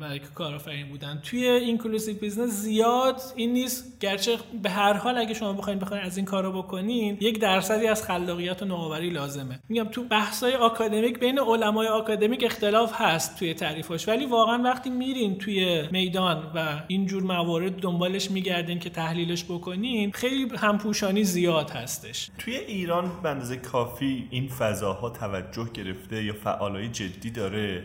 برای 0.00 0.18
که 0.18 0.26
کارآفرین 0.34 0.88
بودن. 0.88 1.20
توی 1.24 1.46
inclusive 1.46 2.16
business 2.16 2.50
زیاد 2.50 3.20
این 3.36 3.52
نیست. 3.52 4.00
گرچه 4.00 4.36
به 4.62 4.70
هر 4.70 4.92
حال 4.92 5.18
اگه 5.18 5.34
شما 5.34 5.52
بخواید 5.52 5.80
بخواید 5.80 6.04
از 6.04 6.16
این 6.16 6.26
کارو 6.26 6.62
بکنین 6.62 7.18
یک 7.20 7.40
درصدی 7.40 7.86
از 7.86 8.02
خلاقیت 8.02 8.62
و 8.62 8.64
نوآوری 8.64 9.10
لازمه. 9.10 9.60
میگم 9.68 9.84
تو 9.84 10.04
بحث‌های 10.04 10.54
آکادمیک 10.54 11.18
بین 11.20 11.38
علمای 11.38 11.88
آکادمیک 11.88 12.44
اختلاف 12.44 12.92
هست 13.00 13.38
توی 13.38 13.54
تعریفش. 13.54 14.08
ولی 14.08 14.26
واقعا 14.26 14.62
وقتی 14.62 14.90
میرین 14.90 15.38
توی 15.38 15.88
میدان 15.90 16.52
و 16.54 16.82
اینجور 16.88 17.22
موارد 17.22 17.76
دنبالش 17.76 18.30
میگردین 18.30 18.78
که 18.78 18.90
تحلیلش 18.90 19.44
بکنین 19.44 20.12
خیلی 20.12 20.48
همپوشانی 20.58 21.24
زیاد 21.24 21.70
هستش. 21.70 22.30
توی 22.38 22.56
ایران 22.56 23.12
به 23.22 23.28
اندازه 23.28 23.56
کافی 23.56 24.26
این 24.30 24.48
فضاها 24.48 25.10
توجه 25.10 25.72
گرفته 25.74 26.24
یا 26.24 26.32
فعالای 26.32 26.88
جدی 26.88 27.30
داره؟ 27.30 27.84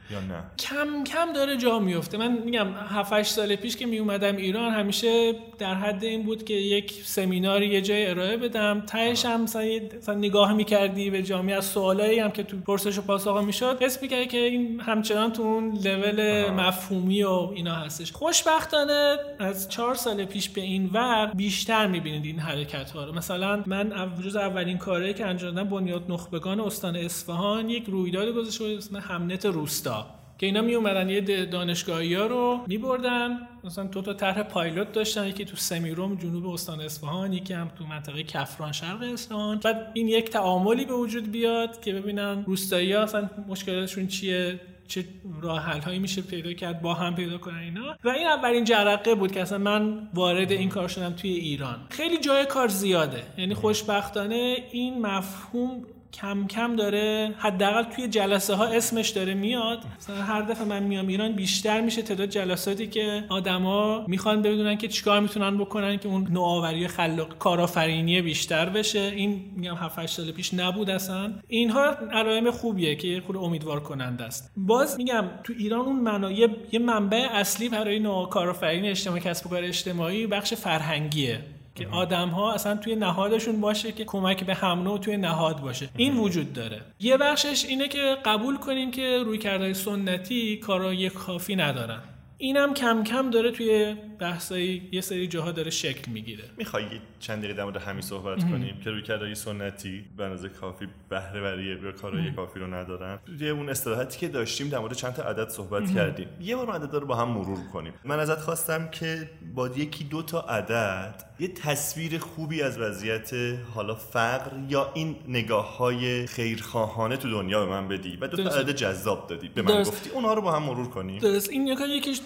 یا 0.11 0.19
نه؟ 0.19 0.43
کم 0.59 1.03
کم 1.03 1.33
داره 1.33 1.57
جا 1.57 1.79
میفته. 1.79 2.17
من 2.17 2.31
میگم 2.45 2.67
7 2.73 3.23
سال 3.23 3.55
پیش 3.55 3.77
که 3.77 3.85
می 3.85 3.97
اومدم 3.97 4.35
ایران 4.35 4.71
همیشه 4.71 5.33
در 5.59 5.73
حد 5.73 6.03
این 6.03 6.23
بود 6.23 6.45
که 6.45 6.53
یک 6.53 6.91
سمیناری 7.03 7.67
یه 7.67 7.81
جای 7.81 8.07
ارائه 8.07 8.37
بدم. 8.37 8.83
تهش 8.87 9.25
هم 9.25 9.41
مثلا 9.41 10.15
نگاه 10.15 10.53
می‌کردی 10.53 11.09
به 11.09 11.23
جامعه 11.23 11.55
از 11.55 11.65
سوالایی 11.65 12.19
هم 12.19 12.31
که 12.31 12.43
تو 12.43 12.57
پرسش 12.57 12.97
و 12.97 13.01
پاسخ 13.01 13.41
می‌شد 13.43 13.77
حس 13.81 14.01
می‌کردی 14.01 14.25
که 14.25 14.37
این 14.37 14.79
همچنان 14.79 15.31
تو 15.31 15.41
اون 15.41 15.79
لول 15.83 16.49
مفهومی 16.49 17.23
و 17.23 17.51
اینا 17.55 17.75
هستش. 17.75 18.11
خوشبختانه 18.11 19.17
از 19.39 19.69
چهار 19.69 19.95
سال 19.95 20.25
پیش 20.25 20.49
به 20.49 20.61
این 20.61 20.89
ور 20.93 21.31
بیشتر 21.35 21.87
می‌بینید 21.87 22.25
این 22.25 22.39
حرکت 22.39 22.91
ها 22.91 23.05
رو. 23.05 23.13
مثلا 23.13 23.63
من 23.65 24.11
جز 24.25 24.35
اولین 24.35 24.77
کاری 24.77 25.13
که 25.13 25.25
انجام 25.25 25.55
دادم 25.55 25.69
بنیاد 25.69 26.03
نخبگان 26.09 26.59
استان 26.59 26.95
اصفهان 26.95 27.69
یک 27.69 27.83
رویداد 27.87 28.33
گذاشته 28.33 28.63
بود 28.63 28.77
اسم 28.77 28.95
همنت 28.95 29.45
روستا. 29.45 30.00
که 30.41 30.47
اینا 30.47 30.61
می 30.61 30.75
اومدن 30.75 31.09
یه 31.09 31.45
دانشگاهی 31.45 32.13
ها 32.13 32.25
رو 32.25 32.63
می 32.67 32.77
بردن 32.77 33.47
مثلا 33.63 33.87
تو 33.87 34.01
تا 34.01 34.13
طرح 34.13 34.43
پایلوت 34.43 34.91
داشتن 34.91 35.27
یکی 35.27 35.45
تو 35.45 35.55
سمیروم 35.55 36.15
جنوب 36.15 36.47
استان 36.47 36.81
اصفهان 36.81 37.33
یکی 37.33 37.53
هم 37.53 37.71
تو 37.77 37.85
منطقه 37.85 38.23
کفران 38.23 38.71
شرق 38.71 39.01
اصفهان. 39.01 39.59
بعد 39.59 39.91
این 39.93 40.07
یک 40.07 40.29
تعاملی 40.29 40.85
به 40.85 40.93
وجود 40.93 41.31
بیاد 41.31 41.81
که 41.81 41.93
ببینن 41.93 42.43
روستایی 42.47 42.93
ها 42.93 43.03
اصلا 43.03 43.29
مشکلاتشون 43.47 44.07
چیه 44.07 44.59
چه 44.87 45.05
راه 45.41 45.59
حل 45.59 45.79
هایی 45.79 45.99
میشه 45.99 46.21
پیدا 46.21 46.53
کرد 46.53 46.81
با 46.81 46.93
هم 46.93 47.15
پیدا 47.15 47.37
کنن 47.37 47.59
اینا. 47.59 47.95
و 48.03 48.09
این 48.09 48.27
اولین 48.27 48.63
جرقه 48.63 49.15
بود 49.15 49.31
که 49.31 49.41
اصلا 49.41 49.57
من 49.57 50.09
وارد 50.13 50.51
این 50.51 50.69
کار 50.69 50.87
شدم 50.87 51.13
توی 51.13 51.31
ایران. 51.31 51.87
خیلی 51.89 52.17
جای 52.17 52.45
کار 52.45 52.67
زیاده. 52.67 53.23
یعنی 53.37 53.53
خوشبختانه 53.53 54.57
این 54.71 55.01
مفهوم 55.01 55.85
کم 56.13 56.47
کم 56.47 56.75
داره 56.75 57.33
حداقل 57.37 57.83
توی 57.83 58.07
جلسه 58.07 58.55
ها 58.55 58.65
اسمش 58.65 59.09
داره 59.09 59.33
میاد. 59.33 59.79
مثلا 59.97 60.15
هر 60.15 60.41
دفعه 60.41 60.65
من 60.65 60.83
میام 60.83 61.07
ایران 61.07 61.31
بیشتر 61.31 61.81
میشه 61.81 62.01
تعداد 62.01 62.29
جلساتی 62.29 62.87
که 62.87 63.23
آدما 63.29 64.05
می‌خوان 64.07 64.41
بدونن 64.41 64.77
که 64.77 64.87
چیکار 64.87 65.19
می‌تونن 65.19 65.57
بکنن 65.57 65.97
که 65.97 66.07
اون 66.07 66.27
نوآوری 66.31 66.87
خلاق 66.87 67.37
کارآفرینی 67.37 68.21
بیشتر 68.21 68.69
بشه. 68.69 68.99
این 68.99 69.51
میگم 69.55 69.75
7 69.75 70.05
سال 70.05 70.31
پیش 70.31 70.53
نبود 70.53 70.89
اصلا. 70.89 71.33
اینها 71.47 71.85
علائم 72.11 72.51
خوبیه 72.51 72.95
که 72.95 73.21
خود 73.27 73.37
امیدوار 73.37 73.79
کننده 73.79 74.23
است. 74.23 74.51
باز 74.57 74.97
میگم 74.97 75.25
تو 75.43 75.53
ایران 75.57 75.79
اون 75.79 75.99
منایه 75.99 76.49
یه 76.71 76.79
منبع 76.79 77.27
اصلی 77.31 77.69
برای 77.69 77.99
نوع 77.99 78.29
کارآفرینی 78.29 78.89
اجتماعی 78.89 79.21
کسب 79.21 79.45
و 79.45 79.49
کار 79.49 79.63
اجتماعی 79.63 80.27
بخش 80.27 80.53
فرهنگیه. 80.53 81.39
که 81.75 81.87
آدم 81.87 82.29
ها 82.29 82.53
اصلا 82.53 82.75
توی 82.75 82.95
نهادشون 82.95 83.61
باشه 83.61 83.91
که 83.91 84.05
کمک 84.05 84.43
به 84.43 84.53
هم 84.53 84.97
توی 84.97 85.17
نهاد 85.17 85.61
باشه. 85.61 85.89
این 85.97 86.17
وجود 86.17 86.53
داره. 86.53 86.81
یه 86.99 87.17
بخشش 87.17 87.65
اینه 87.65 87.87
که 87.87 88.17
قبول 88.25 88.57
کنیم 88.57 88.91
که 88.91 89.23
روی 89.25 89.37
کردهای 89.37 89.73
سنتی 89.73 90.57
کارای 90.57 91.09
کافی 91.09 91.55
ندارن. 91.55 92.01
اینم 92.41 92.73
کم 92.73 93.03
کم 93.03 93.29
داره 93.29 93.51
توی 93.51 93.95
بحثای 94.19 94.81
یه 94.91 95.01
سری 95.01 95.27
جاها 95.27 95.51
داره 95.51 95.71
شکل 95.71 96.11
می‌گیره. 96.11 96.43
می‌خوای 96.57 96.83
چند 97.19 97.39
دقیقه 97.39 97.53
در 97.53 97.63
مورد 97.63 97.77
همین 97.77 98.01
صحبت 98.01 98.43
کنیم؟ 98.43 98.79
که 98.83 98.89
روی 98.89 99.01
کردهای 99.01 99.35
سنتی 99.35 100.05
به 100.17 100.23
اندازه 100.23 100.49
کافی 100.49 100.87
بهره 101.09 101.41
وری 101.41 101.63
یا 101.63 101.91
کارهای 101.91 102.31
کافی 102.31 102.59
رو 102.59 102.73
ندارن. 102.73 103.19
یه 103.39 103.47
اون 103.47 103.69
استراحتی 103.69 104.19
که 104.19 104.27
داشتیم 104.27 104.69
در 104.69 104.79
مورد 104.79 104.93
چند 104.93 105.13
تا 105.13 105.23
عدد 105.23 105.49
صحبت 105.49 105.93
کردیم. 105.93 106.27
یه 106.41 106.55
بار 106.55 106.71
عدد 106.71 106.93
رو 106.93 107.05
با 107.05 107.15
هم 107.15 107.27
مرور 107.29 107.59
کنیم. 107.73 107.93
من 108.05 108.19
ازت 108.19 108.39
خواستم 108.39 108.89
که 108.89 109.29
با 109.55 109.67
یکی 109.67 110.03
دو 110.03 110.21
تا 110.21 110.41
عدد 110.41 111.23
یه 111.39 111.47
تصویر 111.47 112.19
خوبی 112.19 112.61
از 112.61 112.79
وضعیت 112.79 113.31
حالا 113.73 113.95
فقر 113.95 114.51
یا 114.69 114.91
این 114.93 115.15
نگاه 115.27 115.77
های 115.77 116.27
خیرخواهانه 116.27 117.17
تو 117.17 117.29
دنیا 117.29 117.65
به 117.65 117.71
من 117.71 117.87
بدی 117.87 118.17
و 118.21 118.27
دو 118.27 118.43
تا 118.43 118.49
عدد 118.49 118.71
جذاب 118.71 119.27
دادی. 119.27 119.47
به 119.47 119.61
من 119.61 119.83
گفتی. 119.83 120.09
اونها 120.09 120.33
رو 120.33 120.41
با 120.41 120.51
هم 120.51 120.63
مرور 120.63 120.89
کنیم. 120.89 121.19
درست. 121.19 121.49
این 121.49 121.67
یکیش 121.67 122.21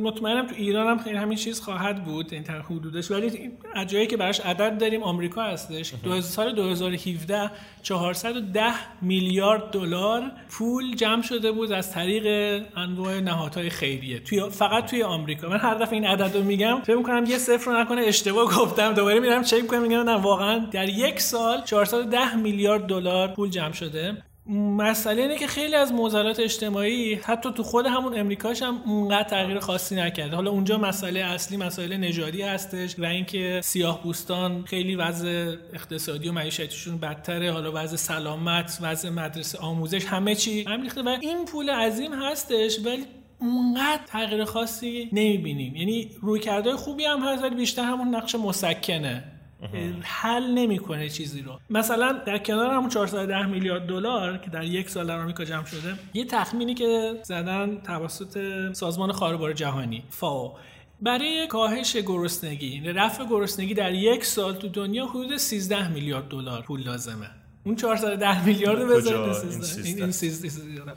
مطمئنم 0.00 0.46
تو 0.46 0.54
ایران 0.54 0.86
هم 0.86 0.98
خیلی 0.98 1.16
همین 1.16 1.38
چیز 1.38 1.60
خواهد 1.60 2.04
بود 2.04 2.34
این 2.34 2.44
حدودش. 2.44 3.10
ولی 3.10 3.50
جایی 3.86 4.06
که 4.06 4.16
براش 4.16 4.40
عدد 4.40 4.78
داریم 4.78 5.02
آمریکا 5.02 5.42
هستش. 5.42 5.92
دو 6.04 6.20
سال 6.20 6.54
2017 6.54 7.50
410 7.82 8.62
میلیارد 9.02 9.70
دلار 9.70 10.32
پول 10.50 10.96
جمع 10.96 11.22
شده 11.22 11.52
بود 11.52 11.72
از 11.72 11.92
طریق 11.92 12.26
انواع 12.76 13.20
نهادهای 13.20 13.70
خیریه 13.70 14.18
توی 14.18 14.50
فقط 14.50 14.90
توی 14.90 15.02
آمریکا. 15.02 15.48
من 15.48 15.58
هر 15.58 15.74
دفعه 15.74 15.92
این 15.92 16.06
عدد 16.06 16.36
رو 16.36 16.42
میگم 16.42 16.80
فکر 16.82 16.96
می‌کنم 16.96 17.24
یه 17.24 17.38
صفر 17.38 17.70
رو 17.70 17.80
نکنه 17.80 18.00
اشتباه 18.00 18.44
گفتم. 18.44 18.92
دوباره 18.92 19.20
میرم 19.20 19.42
چک 19.42 19.62
می‌کنم 19.62 19.82
میگم 19.82 20.00
نه 20.00 20.16
واقعا 20.16 20.58
در 20.58 20.88
یک 20.88 21.20
سال 21.20 21.62
410 21.62 22.36
میلیارد 22.36 22.86
دلار 22.86 23.28
پول 23.28 23.50
جمع 23.50 23.72
شده. 23.72 24.22
مسئله 24.46 25.22
اینه 25.22 25.38
که 25.38 25.46
خیلی 25.46 25.74
از 25.74 25.92
موزلات 25.92 26.40
اجتماعی 26.40 27.14
حتی 27.14 27.52
تو 27.52 27.62
خود 27.62 27.86
همون 27.86 28.18
امریکاش 28.18 28.62
هم 28.62 28.82
اونقدر 28.86 29.28
تغییر 29.28 29.58
خاصی 29.58 29.96
نکرده. 29.96 30.36
حالا 30.36 30.50
اونجا 30.50 30.78
مسئله 30.78 31.20
اصلی 31.20 31.56
مسئله 31.56 31.96
نژادی 31.96 32.42
هستش 32.42 32.98
و 32.98 33.04
اینکه 33.04 33.60
سیاه 33.64 34.02
بوستان 34.02 34.64
خیلی 34.64 34.96
وضع 34.96 35.56
اقتصادی 35.72 36.28
و 36.28 36.32
معیشتیشون 36.32 36.98
بدتره. 36.98 37.52
حالا 37.52 37.72
وضع 37.74 37.96
سلامت 37.96 38.78
وضع 38.82 39.08
مدرسه 39.10 39.58
آموزش 39.58 40.04
همه 40.04 40.34
چی 40.34 40.64
هم 40.64 40.82
ریخته 40.82 41.02
و 41.02 41.08
این 41.20 41.44
پول 41.44 41.70
عظیم 41.70 42.12
هستش 42.12 42.78
ولی 42.84 43.04
اونقدر 43.40 44.02
تغییر 44.06 44.44
خاصی 44.44 45.08
نمی‌بینیم. 45.12 45.76
یعنی 45.76 46.10
روی 46.20 46.40
کرده 46.40 46.76
خوبی 46.76 47.04
هم 47.04 47.20
هست 47.20 47.42
ولی 47.42 47.54
بیشتر 47.54 47.82
همون 47.82 48.14
نقش 48.14 48.34
مسکنه. 48.34 49.33
حل 50.02 50.50
نمی‌کنه 50.50 51.08
چیزی 51.08 51.42
رو. 51.42 51.60
مثلا 51.70 52.12
در 52.26 52.38
کنار 52.38 52.70
همون 52.70 52.88
410 52.88 53.46
میلیارد 53.46 53.86
دلار 53.86 54.38
که 54.38 54.50
در 54.50 54.64
یک 54.64 54.90
سال 54.90 55.06
در 55.06 55.20
آمریکا 55.20 55.44
جمع 55.44 55.64
شده 55.64 55.94
یه 56.14 56.24
تخمینی 56.24 56.74
که 56.74 57.20
زدن 57.22 57.80
توسط 57.86 58.38
سازمان 58.72 59.12
خاربار 59.12 59.52
جهانی 59.52 60.04
فاو. 60.10 60.52
برای 61.02 61.46
کاهش 61.46 61.96
گرسنگی 61.96 62.80
رفع 62.80 63.24
گرسنگی 63.24 63.74
در 63.74 63.92
یک 63.94 64.24
سال 64.24 64.54
تو 64.54 64.68
دنیا 64.68 65.06
حدود 65.06 65.36
13 65.36 65.88
میلیارد 65.88 66.28
دلار 66.28 66.62
پول 66.62 66.82
لازمه. 66.82 67.30
اون 67.66 67.76
410 67.76 68.46
میلیارد 68.46 68.88
بذارید 68.88 69.34
این 69.84 70.12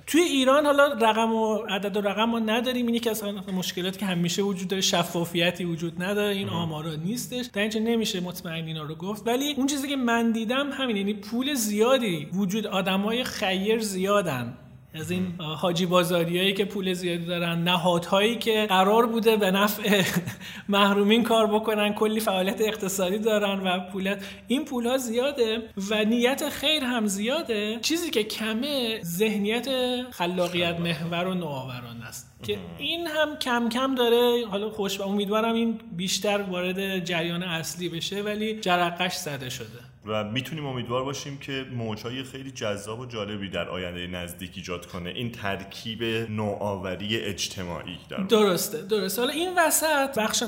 توی 0.07 0.21
ایران 0.21 0.65
حالا 0.65 0.87
رقم 0.87 1.33
و 1.33 1.55
عدد 1.55 1.97
و 1.97 2.01
رقم 2.01 2.23
ما 2.23 2.39
نداریم. 2.39 2.85
اینی 2.85 2.99
که 2.99 3.09
از 3.09 3.23
مشکلاتی 3.53 3.99
که 3.99 4.05
همیشه 4.05 4.41
وجود 4.41 4.67
داره 4.67 4.81
شفافیتی 4.81 5.65
وجود 5.65 6.03
نداره. 6.03 6.35
این 6.35 6.49
آمارا 6.49 6.95
نیستش. 6.95 7.45
در 7.53 7.61
اینجا 7.61 7.79
نمیشه 7.79 8.19
مطمئن 8.19 8.65
اینا 8.65 8.83
رو 8.83 8.95
گفت. 8.95 9.27
ولی 9.27 9.53
اون 9.57 9.67
چیزی 9.67 9.87
که 9.87 9.95
من 9.95 10.31
دیدم 10.31 10.69
همین 10.71 10.97
یعنی 10.97 11.13
پول 11.13 11.53
زیادی 11.53 12.27
وجود 12.33 12.67
آدمای 12.67 13.23
خیر 13.23 13.79
زیادن. 13.79 14.57
از 14.99 15.11
این 15.11 15.33
حاجی 15.39 15.85
بازاریایی 15.85 16.53
که 16.53 16.65
پول 16.65 16.93
زیادی 16.93 17.25
دارن 17.25 17.63
نهادهایی 17.63 18.35
که 18.35 18.65
قرار 18.69 19.05
بوده 19.05 19.37
به 19.37 19.51
نفع 19.51 20.03
محرومین 20.69 21.23
کار 21.23 21.47
بکنن 21.47 21.93
کلی 21.93 22.19
فعالیت 22.19 22.61
اقتصادی 22.61 23.17
دارن 23.17 23.59
و 23.59 23.79
پولت 23.91 24.25
این 24.47 24.65
پول 24.65 24.87
ها 24.87 24.97
زیاده 24.97 25.69
و 25.89 26.05
نیت 26.05 26.49
خیر 26.49 26.83
هم 26.83 27.07
زیاده. 27.07 27.79
چیزی 27.81 28.09
که 28.09 28.23
کمه 28.23 28.99
ذهنیت 29.03 29.67
خلاقیت 30.11 30.79
محور 30.79 31.27
و 31.27 31.33
نوآورانه 31.33 32.05
است. 32.05 32.33
که 32.43 32.57
این 32.77 33.07
هم 33.07 33.35
کم 33.35 33.69
کم 33.69 33.95
داره 33.95 34.45
حالا 34.51 34.69
خوش 34.69 34.99
و 34.99 35.03
امیدوارم 35.03 35.53
این 35.53 35.79
بیشتر 35.91 36.41
وارد 36.41 37.05
جریان 37.05 37.43
اصلی 37.43 37.89
بشه 37.89 38.21
ولی 38.21 38.59
جرقش 38.59 39.15
زده 39.15 39.49
شده. 39.49 39.86
و 40.07 40.23
می‌تونیم 40.23 40.65
امیدوار 40.65 41.03
باشیم 41.03 41.37
که 41.37 41.65
موجهای 41.75 42.23
خیلی 42.23 42.51
جذاب 42.51 42.99
و 42.99 43.05
جالبی 43.05 43.49
در 43.49 43.69
آینده 43.69 44.07
نزدیک 44.07 44.51
ایجاد 44.55 44.85
کنه. 44.85 45.09
این 45.09 45.31
ترکیب 45.31 46.03
نوآوری 46.29 47.17
اجتماعی 47.17 47.97
در 48.09 48.17
درسته 48.17 48.81
درسته. 48.81 49.21
حالا 49.21 49.33
این 49.33 49.49
وسط 49.57 50.17
بخش 50.19 50.43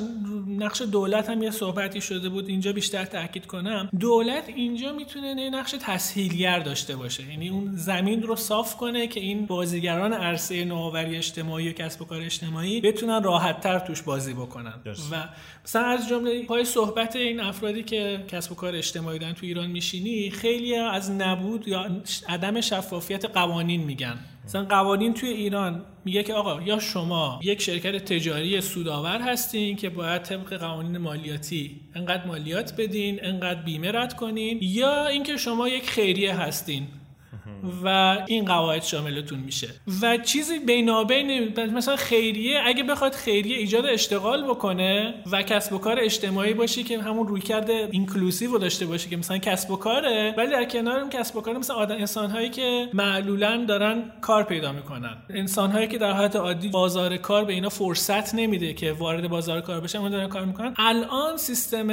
نقش 0.47 0.81
دولت 0.81 1.29
هم 1.29 1.43
یه 1.43 1.51
صحبتی 1.51 2.01
شده 2.01 2.29
بود 2.29 2.47
اینجا 2.47 2.73
بیشتر 2.73 3.05
تاکید 3.05 3.45
کنم. 3.45 3.89
دولت 3.99 4.49
اینجا 4.49 4.93
می‌تونه 4.93 5.49
نقش 5.49 5.75
تسهیلگر 5.81 6.59
داشته 6.59 6.95
باشه. 6.95 7.29
یعنی 7.29 7.49
اون 7.49 7.75
زمین 7.75 8.23
رو 8.23 8.35
صاف 8.35 8.77
کنه 8.77 9.07
که 9.07 9.19
این 9.19 9.45
بازیگران 9.45 10.13
عرصه 10.13 10.65
نوآوری 10.65 11.15
اجتماعی 11.15 11.69
و 11.69 11.73
کسب 11.73 12.01
و 12.01 12.05
کار 12.05 12.21
اجتماعی 12.21 12.81
بتونن 12.81 13.23
راحت 13.23 13.61
تر 13.61 13.79
توش 13.79 14.01
بازی 14.01 14.33
بکنن. 14.33 14.73
و 15.11 15.25
مثلا 15.65 15.85
از 15.85 16.09
جمله 16.09 16.43
پای 16.43 16.65
صحبت 16.65 17.15
این 17.15 17.39
افرادی 17.39 17.83
که 17.83 18.25
کسب 18.27 18.51
و 18.51 18.55
کار 18.55 18.75
اجتماعی 18.75 19.19
دارن 19.19 19.33
تو 19.33 19.45
ایران 19.49 19.71
میشینی 19.71 20.29
خیلی 20.29 20.75
از 20.75 21.11
نبود 21.11 21.67
یا 21.67 22.01
عدم 22.27 22.61
شفافیت 22.61 23.25
قوانین 23.25 23.83
میگن. 23.83 24.19
مثلا 24.45 24.65
قوانین 24.65 25.13
توی 25.13 25.29
ایران 25.29 25.85
میگه 26.05 26.23
که 26.23 26.33
آقا 26.33 26.61
یا 26.61 26.79
شما 26.79 27.39
یک 27.43 27.61
شرکت 27.61 28.05
تجاری 28.05 28.61
سودآور 28.61 29.21
هستین 29.21 29.75
که 29.75 29.89
باید 29.89 30.21
طبق 30.21 30.57
قوانین 30.57 30.97
مالیاتی 30.97 31.81
انقدر 31.95 32.25
مالیات 32.25 32.73
بدین 32.77 33.19
انقدر 33.23 33.61
بیمه 33.61 33.91
رد 33.91 34.13
کنین 34.15 34.59
یا 34.61 35.07
اینکه 35.07 35.37
شما 35.37 35.69
یک 35.69 35.89
خیریه 35.89 36.35
هستین. 36.35 36.87
و 37.83 38.17
این 38.27 38.45
قواعد 38.45 38.83
شاملتون 38.83 39.39
میشه. 39.39 39.67
و 40.01 40.17
چیزی 40.17 40.59
بینابین 40.59 41.59
مثلا 41.73 41.95
خیریه 41.95 42.61
اگه 42.65 42.83
بخواد 42.83 43.13
خیریه 43.13 43.57
ایجاد 43.57 43.85
اشتغال 43.85 44.43
بکنه 44.43 45.13
و 45.31 45.43
کسب 45.43 45.73
و 45.73 45.77
کار 45.77 45.99
اجتماعی 45.99 46.53
باشی 46.53 46.83
که 46.83 46.99
همون 46.99 47.27
روی 47.27 47.41
کرده 47.41 47.87
اینکلوسیو 47.91 48.57
داشته 48.57 48.85
باشه 48.85 49.09
که 49.09 49.17
مثلا 49.17 49.37
کسب 49.37 49.71
و 49.71 49.75
کاره 49.75 50.35
ولی 50.37 50.51
در 50.51 50.65
کنار 50.65 50.99
اون 50.99 51.09
کسب 51.09 51.35
و 51.35 51.41
کار 51.41 51.57
مثلا 51.57 51.75
آدم 51.75 51.95
انسان 51.95 52.29
هایی 52.29 52.49
که 52.49 52.89
معلولا 52.93 53.65
دارن 53.67 54.11
کار 54.21 54.43
پیدا 54.43 54.71
می‌کنن. 54.71 55.17
انسان 55.29 55.71
هایی 55.71 55.87
که 55.87 55.97
در 55.97 56.11
حالت 56.11 56.35
عادی 56.35 56.67
بازار 56.67 57.17
کار 57.17 57.45
به 57.45 57.53
اینا 57.53 57.69
فرصت 57.69 58.35
نمیده 58.35 58.73
که 58.73 58.91
وارد 58.91 59.27
بازار 59.27 59.61
کار 59.61 59.79
بشن 59.79 59.99
اون 59.99 60.11
دارن 60.11 60.27
کار 60.27 60.45
می‌کنن. 60.45 60.73
الان 60.77 61.37
سیستم 61.37 61.87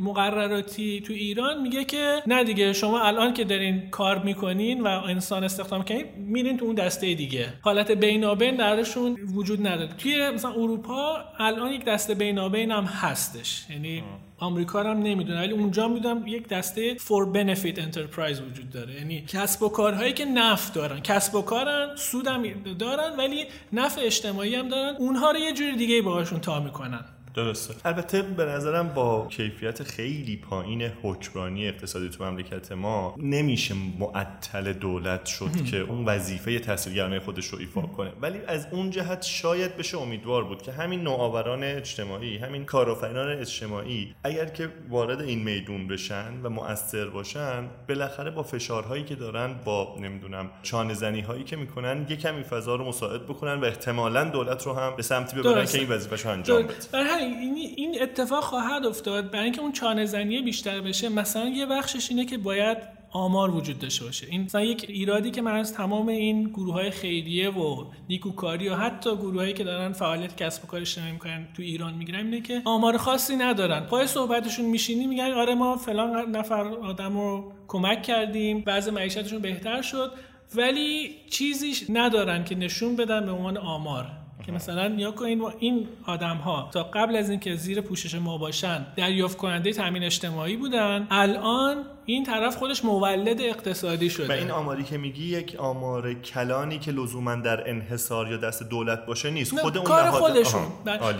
مقرراتی 0.00 1.00
تو 1.00 1.12
ایران 1.12 1.62
میگه 1.62 1.84
که 1.84 2.22
نه 2.26 2.44
دیگه 2.44 2.72
شما 2.72 3.00
الان 3.00 3.34
که 3.34 3.44
دارین 3.44 3.90
کار 3.90 4.18
می‌کنین 4.18 4.83
و 4.84 4.86
انسان 4.86 5.44
استخدام 5.44 5.82
کنید 5.82 6.06
میرین 6.16 6.56
تو 6.56 6.64
اون 6.64 6.74
دسته 6.74 7.14
دیگه. 7.14 7.52
حالت 7.60 7.90
بینابین 7.90 8.56
درشون 8.56 9.18
وجود 9.34 9.66
نداره. 9.66 9.90
توی 9.98 10.30
مثلا 10.30 10.50
اروپا 10.50 11.16
الان 11.38 11.72
یک 11.72 11.84
دسته 11.84 12.14
بینابین 12.14 12.70
هم 12.70 12.84
هستش. 12.84 13.66
یعنی 13.70 14.02
آمریکا 14.38 14.82
هم 14.82 14.98
نمی‌دونه 14.98 15.40
ولی 15.40 15.52
اونجا 15.52 15.88
می‌دونم 15.88 16.26
یک 16.26 16.48
دسته 16.48 16.94
فور 16.94 17.32
بنفیت 17.32 17.78
انترپرایز 17.78 18.40
وجود 18.40 18.70
داره. 18.70 18.94
یعنی 18.94 19.24
کسب 19.28 19.62
و 19.62 19.68
کارهایی 19.68 20.12
که 20.12 20.24
نفت 20.24 20.74
دارن. 20.74 21.00
کسب 21.00 21.34
و 21.34 21.42
کارن 21.42 21.96
سود 21.96 22.26
هم 22.26 22.42
دارن 22.78 23.16
ولی 23.18 23.44
نفع 23.72 24.00
اجتماعی 24.00 24.54
هم 24.54 24.68
دارن. 24.68 24.96
اونها 24.96 25.30
رو 25.30 25.38
یه 25.38 25.52
جوری 25.52 25.76
دیگه 25.76 26.02
باهاشون 26.02 26.40
تا 26.40 26.60
می‌کنن. 26.60 27.04
درسته. 27.34 27.74
البته 27.84 28.22
به 28.22 28.44
نظرم 28.44 28.88
با 28.88 29.26
کیفیت 29.30 29.82
خیلی 29.82 30.36
پایین 30.36 30.82
حکمرانی 31.02 31.68
اقتصادی 31.68 32.08
تو 32.08 32.24
مملکت 32.24 32.72
ما 32.72 33.14
نمیشه 33.18 33.74
معطل 33.98 34.72
دولت 34.72 35.26
شد 35.26 35.64
که 35.70 35.76
اون 35.76 36.04
وظیفه 36.04 36.58
تحصیلگرانه 36.58 37.20
خودش 37.20 37.46
رو 37.46 37.58
ایفا 37.58 37.80
کنه. 37.80 38.12
ولی 38.20 38.38
از 38.46 38.66
اون 38.70 38.90
جهت 38.90 39.22
شاید 39.22 39.76
بشه 39.76 39.98
امیدوار 39.98 40.44
بود 40.44 40.62
که 40.62 40.72
همین 40.72 41.02
نوآوران 41.02 41.64
اجتماعی 41.64 42.38
همین 42.38 42.64
کارآفرینان 42.64 43.28
اجتماعی 43.28 44.14
اگر 44.24 44.44
که 44.44 44.68
وارد 44.88 45.20
این 45.20 45.42
میدون 45.42 45.88
بشن 45.88 46.40
و 46.42 46.50
مؤثر 46.50 47.04
باشن 47.04 47.68
بالاخره 47.88 48.30
با 48.30 48.42
فشارهایی 48.42 49.04
که 49.04 49.14
دارن 49.14 49.54
با 49.64 49.96
نمی‌دونم 50.00 50.50
چانه 50.62 50.94
زنی 50.94 51.20
هایی 51.20 51.44
که 51.44 51.56
می‌کنن 51.56 52.06
یه 52.08 52.16
کمی 52.16 52.42
فضا 52.42 52.74
رو 52.74 52.84
مساعد 52.84 53.24
بکنن 53.24 53.60
و 53.60 53.64
احتمالا 53.64 54.24
دولت 54.24 54.66
رو 54.66 54.72
هم 54.72 54.96
به 54.96 55.02
سمتی 55.02 55.36
ببرن 55.36 55.66
که 55.66 55.78
این 55.78 55.88
وظیفه‌شو 55.88 56.28
انجام 56.28 56.62
بده. 56.62 56.74
این 57.76 58.02
اتفاق 58.02 58.44
خواهد 58.44 58.86
افتاد 58.86 59.30
برای 59.30 59.44
اینکه 59.44 59.60
اون 59.60 59.72
چانه 59.72 60.04
زنی 60.04 60.42
بیشتر 60.42 60.80
بشه. 60.80 61.08
مثلا 61.08 61.48
یه 61.48 61.66
بخشش 61.66 62.10
اینه 62.10 62.24
که 62.24 62.38
باید 62.38 62.78
آمار 63.12 63.50
وجود 63.50 63.78
داشته 63.78 64.04
باشه. 64.04 64.26
این 64.30 64.42
مثلا 64.42 64.60
یک 64.60 64.84
ایرادی 64.88 65.30
که 65.30 65.42
من 65.42 65.54
از 65.56 65.74
تمام 65.74 66.08
این 66.08 66.48
گروه 66.48 66.74
های 66.74 66.90
خیریه 66.90 67.50
و 67.50 67.84
نیکوکاری 68.08 68.68
و 68.68 68.74
حتی 68.74 69.16
گروه 69.16 69.36
هایی 69.36 69.52
که 69.52 69.64
دارن 69.64 69.92
فعالیت 69.92 70.36
کسب 70.36 70.64
و 70.64 70.66
کار 70.66 70.80
اجتماعی 70.80 71.12
می‌کنن 71.12 71.48
تو 71.56 71.62
ایران 71.62 71.94
می‌گیرن 71.94 72.24
اینه 72.24 72.40
که 72.40 72.62
آمار 72.64 72.96
خاصی 72.96 73.36
ندارن. 73.36 73.80
پای 73.80 74.06
صحبتشون 74.06 74.64
میشینی 74.64 75.06
میگن 75.06 75.32
آره 75.32 75.54
ما 75.54 75.76
فلان 75.76 76.36
نفر 76.36 76.64
آدم 76.64 77.16
رو 77.18 77.52
کمک 77.68 78.02
کردیم 78.02 78.60
بعض 78.60 78.88
معیشتشون 78.88 79.38
بهتر 79.38 79.82
شد. 79.82 80.12
ولی 80.54 81.10
چیزی 81.30 81.92
ندارن 81.92 82.44
که 82.44 82.54
نشون 82.54 82.96
بدن 82.96 83.26
به 83.26 83.32
عنوان 83.32 83.56
آمار. 83.56 84.23
که 84.46 84.52
مثلا 84.52 84.88
نیا 84.88 85.10
کنین 85.10 85.42
این 85.58 85.88
آدم 86.06 86.36
ها 86.36 86.70
تا 86.72 86.82
قبل 86.82 87.16
از 87.16 87.30
اینکه 87.30 87.54
زیر 87.54 87.80
پوشش 87.80 88.14
ما 88.14 88.38
باشن 88.38 88.86
دریافت 88.96 89.36
کننده 89.36 89.72
تامین 89.72 90.04
اجتماعی 90.04 90.56
بودن 90.56 91.06
الان 91.10 91.84
این 92.06 92.24
طرف 92.24 92.56
خودش 92.56 92.84
مولد 92.84 93.40
اقتصادی 93.40 94.10
شده. 94.10 94.28
و 94.28 94.32
این 94.32 94.50
آماری 94.50 94.84
که 94.84 94.98
میگی 94.98 95.38
یک 95.38 95.56
آمار 95.58 96.14
کلانی 96.14 96.78
که 96.78 96.92
لزوما 96.92 97.34
در 97.34 97.70
انحصار 97.70 98.30
یا 98.30 98.36
دست 98.36 98.62
دولت 98.62 99.06
باشه 99.06 99.30
نیست. 99.30 99.58
خود 99.58 99.76
اون 99.76 99.86
کار 99.86 100.10
خودشون. 100.10 100.62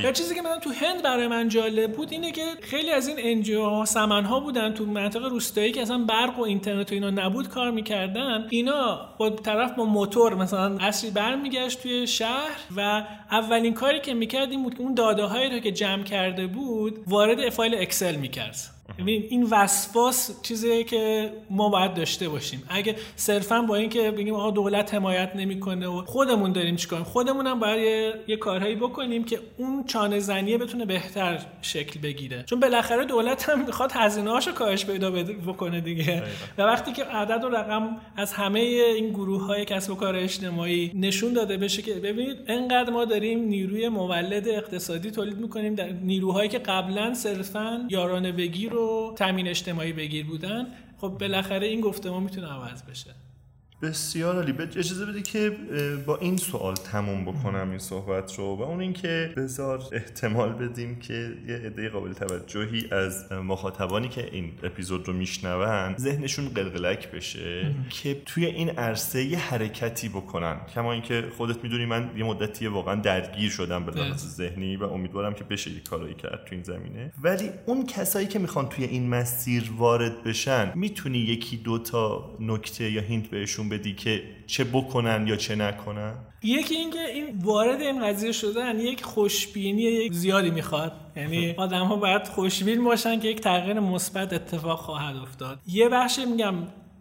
و 0.05 0.12
چیزی 0.12 0.35
که 0.35 0.41
مثلا 0.41 0.59
تو 0.59 0.70
هند 0.70 1.03
برای 1.03 1.26
من 1.26 1.49
جالب 1.49 1.93
بود 1.93 2.12
اینه 2.12 2.32
که 2.32 2.45
خیلی 2.62 2.91
از 2.91 3.09
این 3.09 3.16
NGO 3.20 3.64
ها 3.64 3.85
سمن 3.85 4.24
ها 4.24 4.41
بودن 4.41 4.74
تو 4.74 4.87
منطقه 4.87 5.28
روستایی 5.28 5.72
که 5.72 5.82
اصلا 5.82 5.99
برق 5.99 6.39
و 6.39 6.43
اینترنت 6.43 6.91
و 6.91 6.95
اینا 6.95 7.11
نبود 7.11 7.49
کار 7.49 7.70
می‌کردن. 7.70 8.47
اینا 8.51 9.09
با 9.18 9.30
طرف 9.30 9.72
با 9.76 9.85
موتور 9.85 10.35
مثلا 10.35 10.76
عصری 10.81 11.11
برمیگشت 11.11 11.82
توی 11.82 12.07
شهر 12.07 12.57
و 12.76 13.03
اولین 13.30 13.74
کاری 13.74 14.01
که 14.01 14.14
می‌کرد 14.14 14.51
این 14.51 14.62
بود 14.62 14.74
که 14.74 14.80
اون 14.80 14.95
داده 14.95 15.24
هایی 15.24 15.51
رو 15.51 15.59
که 15.59 15.72
جمع 15.72 16.03
کرده 16.03 16.47
بود 16.47 16.99
وارد 17.07 17.51
فایل 17.51 17.74
Excel 17.75 18.16
می‌کرد. 18.16 18.57
ببین 18.99 19.26
این 19.30 19.49
وسواس 19.51 20.43
چیزیه 20.43 20.85
که 20.85 21.32
ما 21.51 21.68
باید 21.68 21.95
داشته 21.95 22.28
باشیم. 22.28 22.62
اگه 22.68 22.97
صرفا 23.16 23.62
با 23.62 23.76
اینکه 23.76 24.11
بگیم 24.11 24.35
آقا 24.35 24.51
دولت 24.51 24.95
حمایت 24.95 25.37
نمی‌کنه 25.37 25.89
و 25.89 26.05
خودمون 26.05 26.53
داریم 26.53 26.76
چیکار 26.76 27.03
خودمون 27.03 27.47
هم 27.47 27.61
باید 27.61 27.82
یه, 27.82 28.14
یه 28.28 28.37
کارهایی 28.37 28.74
بکنیم 28.74 29.24
که 29.24 29.39
اون 29.57 29.85
چانه 29.85 30.18
زنیه 30.18 30.59
بتونه 30.59 30.85
بهتر 30.85 31.39
شکل 31.62 32.01
بگیره. 32.01 32.45
چون 32.47 32.61
بالاخره 32.61 33.05
دولت 33.05 33.49
هم 33.49 33.66
می‌خواد 33.66 33.93
هزینه 33.95 34.30
هاشو 34.30 34.53
کاهش 34.53 34.85
پیدا 34.85 35.11
بکنه 35.47 35.80
دیگه. 35.80 36.22
و 36.59 36.62
وقتی 36.62 36.93
که 36.93 37.05
عدد 37.05 37.45
و 37.45 37.49
رقم 37.49 37.97
از 38.16 38.32
همه 38.32 38.61
این 38.61 39.11
گروه 39.11 39.47
های 39.47 39.64
کسب 39.64 39.93
و 39.93 39.95
کار 39.95 40.16
اجتماعی 40.16 40.93
نشون 40.95 41.32
داده 41.32 41.57
بشه 41.57 41.82
که 41.82 41.95
ببینید 41.95 42.37
انقدر 42.47 42.91
ما 42.91 43.05
داریم 43.05 43.39
نیروی 43.39 43.89
مولد 43.89 44.49
اقتصادی 44.49 45.11
تولید 45.11 45.39
می‌کنیم 45.39 45.74
در 45.74 45.89
نیروهایی 45.89 46.49
که 46.49 46.59
قبلا 46.59 47.14
صرفا 47.14 47.87
یارانه 47.91 48.32
بگیر 48.32 48.74
و 48.75 49.14
تامین 49.16 49.49
اجتماعی 49.49 49.93
بگیر 49.93 50.27
بودن 50.27 50.66
خب 51.01 51.09
بالاخره 51.09 51.66
این 51.66 51.81
گفتمان 51.81 52.22
می‌تونه 52.22 52.47
عوض 52.47 52.83
بشه. 52.83 53.14
بسیار 53.83 54.35
عالی. 54.37 54.53
به- 54.53 54.62
اجازه 54.62 55.07
بده 55.07 55.22
که 55.22 55.57
با 56.07 56.16
این 56.16 56.37
سوال 56.37 56.75
تموم 56.75 57.25
بکنم 57.25 57.70
این 57.70 57.79
صحبت 57.79 58.39
رو 58.39 58.45
و 58.45 58.62
اون 58.62 58.81
اینکه 58.81 59.33
بذار 59.37 59.83
احتمال 59.93 60.53
بدیم 60.53 60.99
که 60.99 61.33
یه 61.49 61.55
عده 61.55 61.89
قابل 61.89 62.12
توجهی 62.12 62.91
از 62.93 63.33
مخاطبانی 63.33 64.09
که 64.09 64.29
این 64.33 64.53
اپیزود 64.62 65.09
رو 65.09 65.14
میشنون 65.14 65.97
ذهنشون 65.99 66.49
قلقلک 66.49 67.11
بشه 67.11 67.75
که 67.91 68.22
توی 68.27 68.47
این 68.47 68.70
عرصه 68.70 69.25
یه 69.25 69.39
حرکتی 69.39 70.09
بکنن. 70.09 70.57
کما 70.75 70.93
اینکه 70.93 71.25
خودت 71.37 71.62
می‌دونی 71.64 71.87
من 71.87 72.11
یه 72.16 72.25
مدتی 72.25 72.66
واقعا 72.66 72.95
درگیر 72.95 73.51
شدم 73.51 73.85
به 73.85 73.93
لحاظ 73.93 74.27
ذهنی 74.27 74.77
و 74.77 74.85
امیدوارم 74.85 75.35
که 75.35 75.45
بشه 75.45 75.70
یه 75.70 75.81
کارایی 75.81 76.14
کرد 76.14 76.45
تو 76.45 76.55
این 76.55 76.62
زمینه. 76.64 77.12
ولی 77.22 77.51
اون 77.66 77.87
کسایی 77.87 78.27
که 78.27 78.39
می‌خوان 78.39 78.68
توی 78.68 78.85
این 78.85 79.09
مسیر 79.09 79.70
وارد 79.77 80.22
بشن 80.25 80.72
می‌تونی 80.75 81.18
یکی 81.18 81.57
دو 81.57 81.79
تا 81.79 82.31
نکته 82.41 82.91
یا 82.91 83.03
هینت 83.03 83.27
بهشون 83.31 83.64
بدی 83.69 83.95
که 83.95 84.23
چه 84.47 84.65
بکنن 84.65 85.27
یا 85.27 85.37
چه 85.37 85.55
نکنن؟ 85.55 86.15
یکی 86.43 86.75
اینکه 86.75 87.09
این 87.09 87.39
وارد 87.43 87.81
این 87.81 88.07
قضیه 88.07 88.33
شدن 88.33 88.81
یک 88.81 89.05
خوشبینی 89.05 89.83
یک 89.83 90.12
زیادی 90.12 90.51
می‌خواد. 90.51 90.93
یعنی 91.17 91.55
آدم 91.57 91.85
ها 91.85 91.97
باید 91.97 92.29
خوشبین 92.29 92.85
باشن 92.85 93.21
که 93.21 93.29
یک 93.29 93.41
تغییر 93.41 93.81
مثبت 93.81 94.33
اتفاق 94.33 94.79
خواهد 94.79 95.17
افتاد. 95.17 95.59
یه 95.67 95.89
بخش 95.89 96.19
میگم 96.19 96.55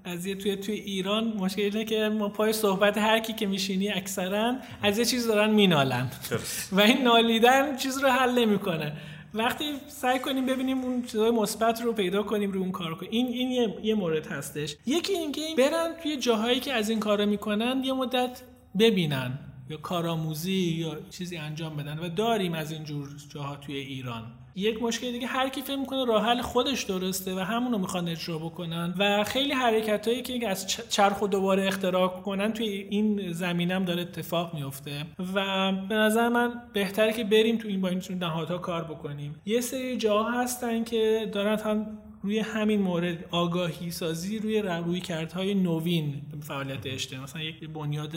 قضیه 0.06 0.36
توی 0.36 0.56
توی 0.56 0.76
ایران 0.76 1.34
مشکل 1.38 1.62
اینه 1.62 1.86
که 1.86 2.10
ما 2.10 2.30
پای 2.30 2.54
صحبت 2.54 2.98
هر 2.98 3.20
کی 3.20 3.34
که 3.34 3.48
میشینی 3.48 3.90
اکثرا 3.90 4.56
از 4.82 4.98
یه 4.98 5.06
چیز 5.06 5.28
دارن 5.28 5.50
مینالن. 5.50 6.12
و 6.72 6.82
این 6.82 7.02
نالیدن 7.02 7.78
چیز 7.78 7.98
رو 7.98 8.10
حل 8.10 8.40
نمی‌کنه. 8.40 8.94
وقتی 9.34 9.66
سعی 9.88 10.20
کنیم 10.20 10.46
ببینیم 10.46 10.82
اون 10.82 11.02
چیزهای 11.02 11.32
مثبت 11.32 11.82
رو 11.82 11.94
پیدا 11.94 12.24
کنیم 12.24 12.52
رو 12.52 12.60
اون 12.60 12.72
کار 12.72 12.96
کنیم. 12.96 13.12
این 13.12 13.28
این 13.28 13.52
یه, 13.52 13.76
یه 13.84 13.96
مورد 13.96 14.28
هستش. 14.28 14.76
یکی 14.86 15.14
اینکه 15.14 15.42
برن 15.58 15.94
توی 16.04 16.18
جاهایی 16.18 16.60
که 16.60 16.74
از 16.74 16.90
این 16.90 17.00
کارا 17.00 17.26
می‌کنن 17.26 17.82
یه 17.84 17.94
مدت 17.94 18.42
ببینن 18.80 19.40
یا 19.70 19.78
کارآموزی 19.78 20.76
یا 20.80 20.98
چیزی 21.10 21.38
انجام 21.38 21.78
بدن 21.78 22.00
و 22.00 22.10
داریم 22.10 22.54
از 22.54 22.72
این 22.72 22.84
جور 22.84 23.10
جاها 23.30 23.56
توی 23.56 23.76
ایران. 23.76 24.43
یک 24.56 24.84
مشکل 24.84 25.12
دیگه 25.12 25.28
هر 25.28 25.50
کی 25.50 25.62
فکر 25.62 25.76
می‌کنه 25.76 26.06
راه 26.06 26.26
حل 26.26 26.42
خودش 26.42 26.84
درسته 26.84 27.36
و 27.36 27.40
همونو 27.40 27.78
می‌خوان 27.78 28.08
اجرا 28.08 28.38
بکنن 28.38 28.94
و 28.98 29.24
خیلی 29.24 29.54
حرکتایی 29.54 30.22
که 30.22 30.50
از 30.50 30.68
چرخ 30.90 31.22
و 31.22 31.28
دوباره 31.28 31.68
اختراع 31.68 32.08
کنن 32.08 32.54
توی 32.54 32.68
این 32.68 33.32
زمینم 33.32 33.86
داره 33.86 34.02
اتفاق 34.02 34.54
میفته 34.54 35.06
و 35.36 35.72
به 35.90 35.96
نظر 35.96 36.30
من 36.30 36.62
بهتره 36.74 37.14
که 37.14 37.24
بریم 37.24 37.58
تو 37.58 37.68
این 37.68 37.82
با 37.82 37.88
این 37.88 38.02
نهادها 38.20 38.58
کار 38.58 38.84
بکنیم. 38.84 39.36
یه 39.46 39.62
سری 39.62 39.98
جاها 39.98 40.42
هستن 40.42 40.84
که 40.84 41.30
دارن 41.34 41.60
هم 41.60 41.98
روی 42.24 42.40
همین 42.40 42.82
مورد 42.82 43.26
آگاهی 43.32 43.92
سازی 43.92 44.40
روی 44.40 44.62
روی 44.62 45.00
کردهای 45.00 45.54
نوین 45.54 46.22
فعالیت 46.42 46.86
اجتماعی 46.86 47.24
مثلا 47.24 47.42
یک 47.42 47.70
بنیاد 47.70 48.12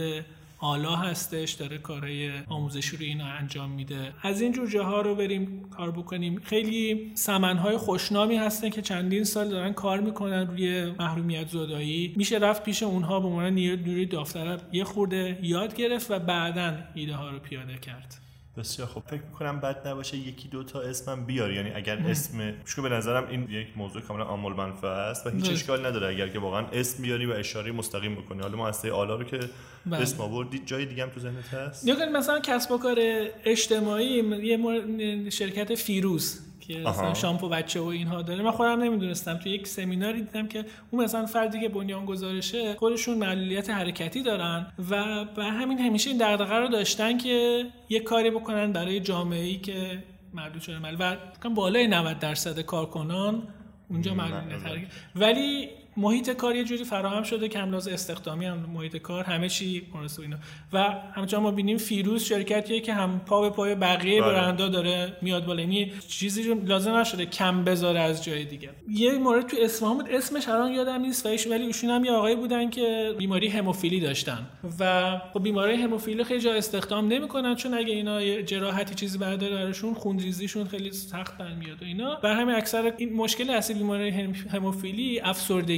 آلا 0.59 0.96
هستش 0.96 1.52
داره 1.52 1.78
کارهای 1.78 2.30
آموزشی 2.48 2.96
رو 2.96 3.02
اینا 3.02 3.24
انجام 3.24 3.70
میده. 3.70 4.12
از 4.22 4.40
این 4.40 4.52
جور 4.52 4.68
جاها 4.68 5.00
رو 5.00 5.14
بریم 5.14 5.68
کار 5.70 5.90
بکنیم. 5.90 6.40
خیلی 6.44 7.12
سمنهای 7.14 7.76
خوشنامی 7.76 8.36
هستن 8.36 8.70
که 8.70 8.82
چندین 8.82 9.24
سال 9.24 9.48
دارن 9.48 9.72
کار 9.72 10.00
می‌کنن 10.00 10.46
روی 10.46 10.90
محرومیت 10.98 11.48
زدایی. 11.48 12.14
میشه 12.16 12.38
رفت 12.38 12.62
پیش 12.62 12.82
اونها 12.82 13.20
به 13.20 13.26
عنوان 13.26 13.54
نیروی 13.54 14.07
داوطلب 14.07 14.61
یه 14.72 14.84
خورده 14.84 15.38
یاد 15.42 15.74
گرفت 15.74 16.11
و 16.11 16.18
بعدا 16.18 16.74
ایده 16.94 17.14
ها 17.14 17.30
رو 17.30 17.38
پیاده 17.38 17.78
کرد. 17.78 18.25
بسیار 18.57 18.88
خب 18.88 19.02
فکر 19.07 19.22
می‌کنم 19.22 19.61
بد 19.61 19.88
نباشه 19.88 20.16
یکی 20.16 20.48
دو 20.48 20.64
تا 20.64 20.80
اسمم 20.80 21.24
بیار. 21.24 21.52
یعنی 21.52 21.70
اگر 21.70 21.98
اسم 21.98 22.54
چون 22.64 22.88
به 22.88 22.96
نظرم 22.96 23.28
این 23.28 23.50
یک 23.50 23.68
موضوع 23.76 24.02
کاملا 24.02 24.24
عامل 24.24 24.52
منفعه 24.52 24.90
است 24.90 25.26
و 25.26 25.30
هیچ 25.30 25.44
بله. 25.44 25.52
اشکال 25.52 25.86
نداره 25.86 26.09
اگر 26.09 26.28
که 26.28 26.38
واقعا 26.38 26.66
اسم 26.66 27.02
بیاری 27.02 27.26
و 27.26 27.32
اشاره 27.32 27.72
مستقیم 27.72 28.14
بکنی. 28.14 28.40
حالا 28.40 28.57
ما 28.57 28.68
از 28.68 28.86
آلا 28.86 29.16
رو 29.16 29.24
که 29.24 29.40
بله. 29.86 30.00
اسم 30.02 30.20
آوردی 30.20 30.59
جای 30.59 30.86
دیگه 30.86 31.02
هم 31.02 31.11
تو 31.11 31.20
ذهنت 31.20 31.54
هست؟ 31.54 31.86
یا 31.86 31.96
مثلا 32.14 32.40
کسب 32.40 32.70
و 32.70 32.78
کار 32.78 32.98
اجتماعی 33.44 34.22
یه 34.42 35.30
شرکت 35.30 35.74
فیروز. 35.74 36.45
که 36.61 36.78
مثلا. 36.78 37.14
شامپو 37.14 37.48
بچه 37.48 37.80
و 37.80 37.84
اینها 37.84 38.22
داره. 38.22 38.42
من 38.42 38.50
خودم 38.50 38.82
نمی‌دونستم. 38.82 39.34
تو 39.34 39.48
یک 39.48 39.66
سمیناری 39.66 40.22
دیدم 40.22 40.48
که 40.48 40.64
اون 40.90 41.04
مثلا 41.04 41.26
فردی 41.26 41.61
که 41.61 41.68
بنیان 41.68 42.04
گذارشه 42.04 42.74
خودشون 42.74 43.18
معلولیت 43.18 43.70
حرکتی 43.70 44.22
دارن 44.22 44.66
و 44.90 45.24
بر 45.24 45.50
همین 45.50 45.78
همیشه 45.78 46.11
این 46.11 46.18
دغدغه 46.18 46.54
رو 46.54 46.68
داشتن 46.68 47.18
که 47.18 47.64
یه 47.88 48.00
کاری 48.00 48.30
بکنن 48.30 48.72
برای 48.72 49.00
جامعه 49.00 49.44
ای 49.44 49.57
که 49.57 50.02
مردود 50.34 50.62
شده 50.62 50.96
و 50.98 51.16
بالای 51.54 51.86
90 51.86 52.18
درصد 52.18 52.61
کارکنان 52.61 53.42
اونجا 53.88 54.14
معلولیت 54.14 54.66
حرکتی 54.66 54.86
ولی 55.16 55.68
محیط 55.97 56.30
کار 56.30 56.57
یه 56.57 56.64
جوری 56.64 56.84
فراهم 56.84 57.22
شده 57.22 57.49
که 57.49 57.59
هم 57.59 57.70
لحاظ 57.70 57.88
استخدامی 57.88 58.47
هم 58.47 58.59
محیط 58.74 58.97
کار 58.97 59.24
همه 59.24 59.49
چی 59.49 59.82
مناسب 59.94 60.20
اینا. 60.22 60.36
و 60.72 60.78
همچنان 61.14 61.42
ما 61.42 61.51
بینیم 61.51 61.76
فیروز 61.78 62.24
شرکتیه 62.24 62.80
که 62.80 62.94
هم 62.94 63.20
پا 63.26 63.40
به 63.40 63.51
پای 63.51 63.74
بقیه 63.74 64.22
بله. 64.22 64.32
برندا 64.32 64.68
داره 64.68 65.16
میاد 65.22 65.44
بالا. 65.47 65.61
یعنی 65.61 65.92
چیزی 66.09 66.42
رو 66.42 66.64
لازم 66.64 66.94
نشده 66.97 67.26
کم 67.26 67.64
بذاره 67.64 68.01
از 68.01 68.24
جای 68.24 68.44
دیگه. 68.44 68.70
یه 68.90 69.12
مورد 69.18 69.47
تو 69.47 69.57
اصفهان 69.61 69.97
بود 69.97 70.09
اسمش 70.11 70.49
الان 70.49 70.72
یادم 70.72 71.01
نیست 71.01 71.26
و 71.26 71.36
ایش- 71.36 71.47
ولی 71.47 71.64
ایشون 71.66 71.90
هم 71.90 72.05
یه 72.05 72.12
آقایی 72.12 72.36
بودن 72.36 72.70
که 72.70 73.14
بیماری 73.18 73.49
هموفیلی 73.49 74.01
داشتن. 74.01 74.47
و 74.80 75.12
خب 75.34 75.42
بیماری 75.42 75.74
هموفیلی 75.74 76.24
خیلی 76.24 76.40
جا 76.40 76.53
استخدام 76.55 77.09
نمی‌کنن 77.09 77.55
چون 77.55 77.74
اگه 77.74 77.94
اینا 77.94 78.42
جراحتی 78.42 78.94
چیزی 78.94 79.18
برداره 79.18 79.55
براشون 79.55 79.94
خونریزیشون 79.94 80.64
خیلی 80.68 80.92
سخت 80.92 81.38
برمیاد 81.38 81.82
و 81.82 81.84
اینا. 81.84 82.14
بر 82.14 82.32
همین 82.40 82.55
اکثر 82.55 82.92
این 82.99 83.12
مشکل 83.12 83.51
اصلی 83.51 83.74
بیماری 83.74 84.11
هم- 84.11 84.32
هموفیلی 84.32 85.20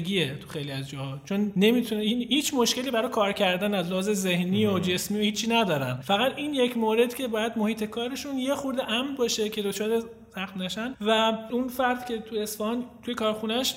افسردگیه 0.08 0.34
تو 0.40 0.48
خیلی 0.48 0.70
از 0.70 0.90
جاها. 0.90 1.20
چون 1.24 1.52
نمی‌تونه 1.56 2.00
این 2.00 2.22
هیچ 2.28 2.54
مشکلی 2.54 2.90
برای 2.90 3.10
کار 3.10 3.32
کردن 3.32 3.74
از 3.74 3.90
لحاظ 3.90 4.10
ذهنی 4.10 4.66
و 4.66 4.78
جسمی 4.78 5.18
و 5.18 5.22
هیچی 5.22 5.46
ندارن. 5.50 6.00
فقط 6.02 6.32
این 6.36 6.54
یک 6.54 6.76
مورد 6.76 7.14
که 7.14 7.28
باید 7.28 7.52
محیط 7.56 7.84
کارشون 7.84 8.38
یه 8.38 8.54
خورده 8.54 8.90
امن 8.90 9.14
باشه 9.14 9.48
که 9.48 9.62
دچار 9.62 10.02
سخت 10.38 10.56
نشن 10.56 10.94
و 11.00 11.32
اون 11.50 11.68
فرد 11.68 12.06
که 12.06 12.18
تو 12.18 12.36
اصفهان 12.36 12.84
توی 13.02 13.14
کارخونهش 13.14 13.74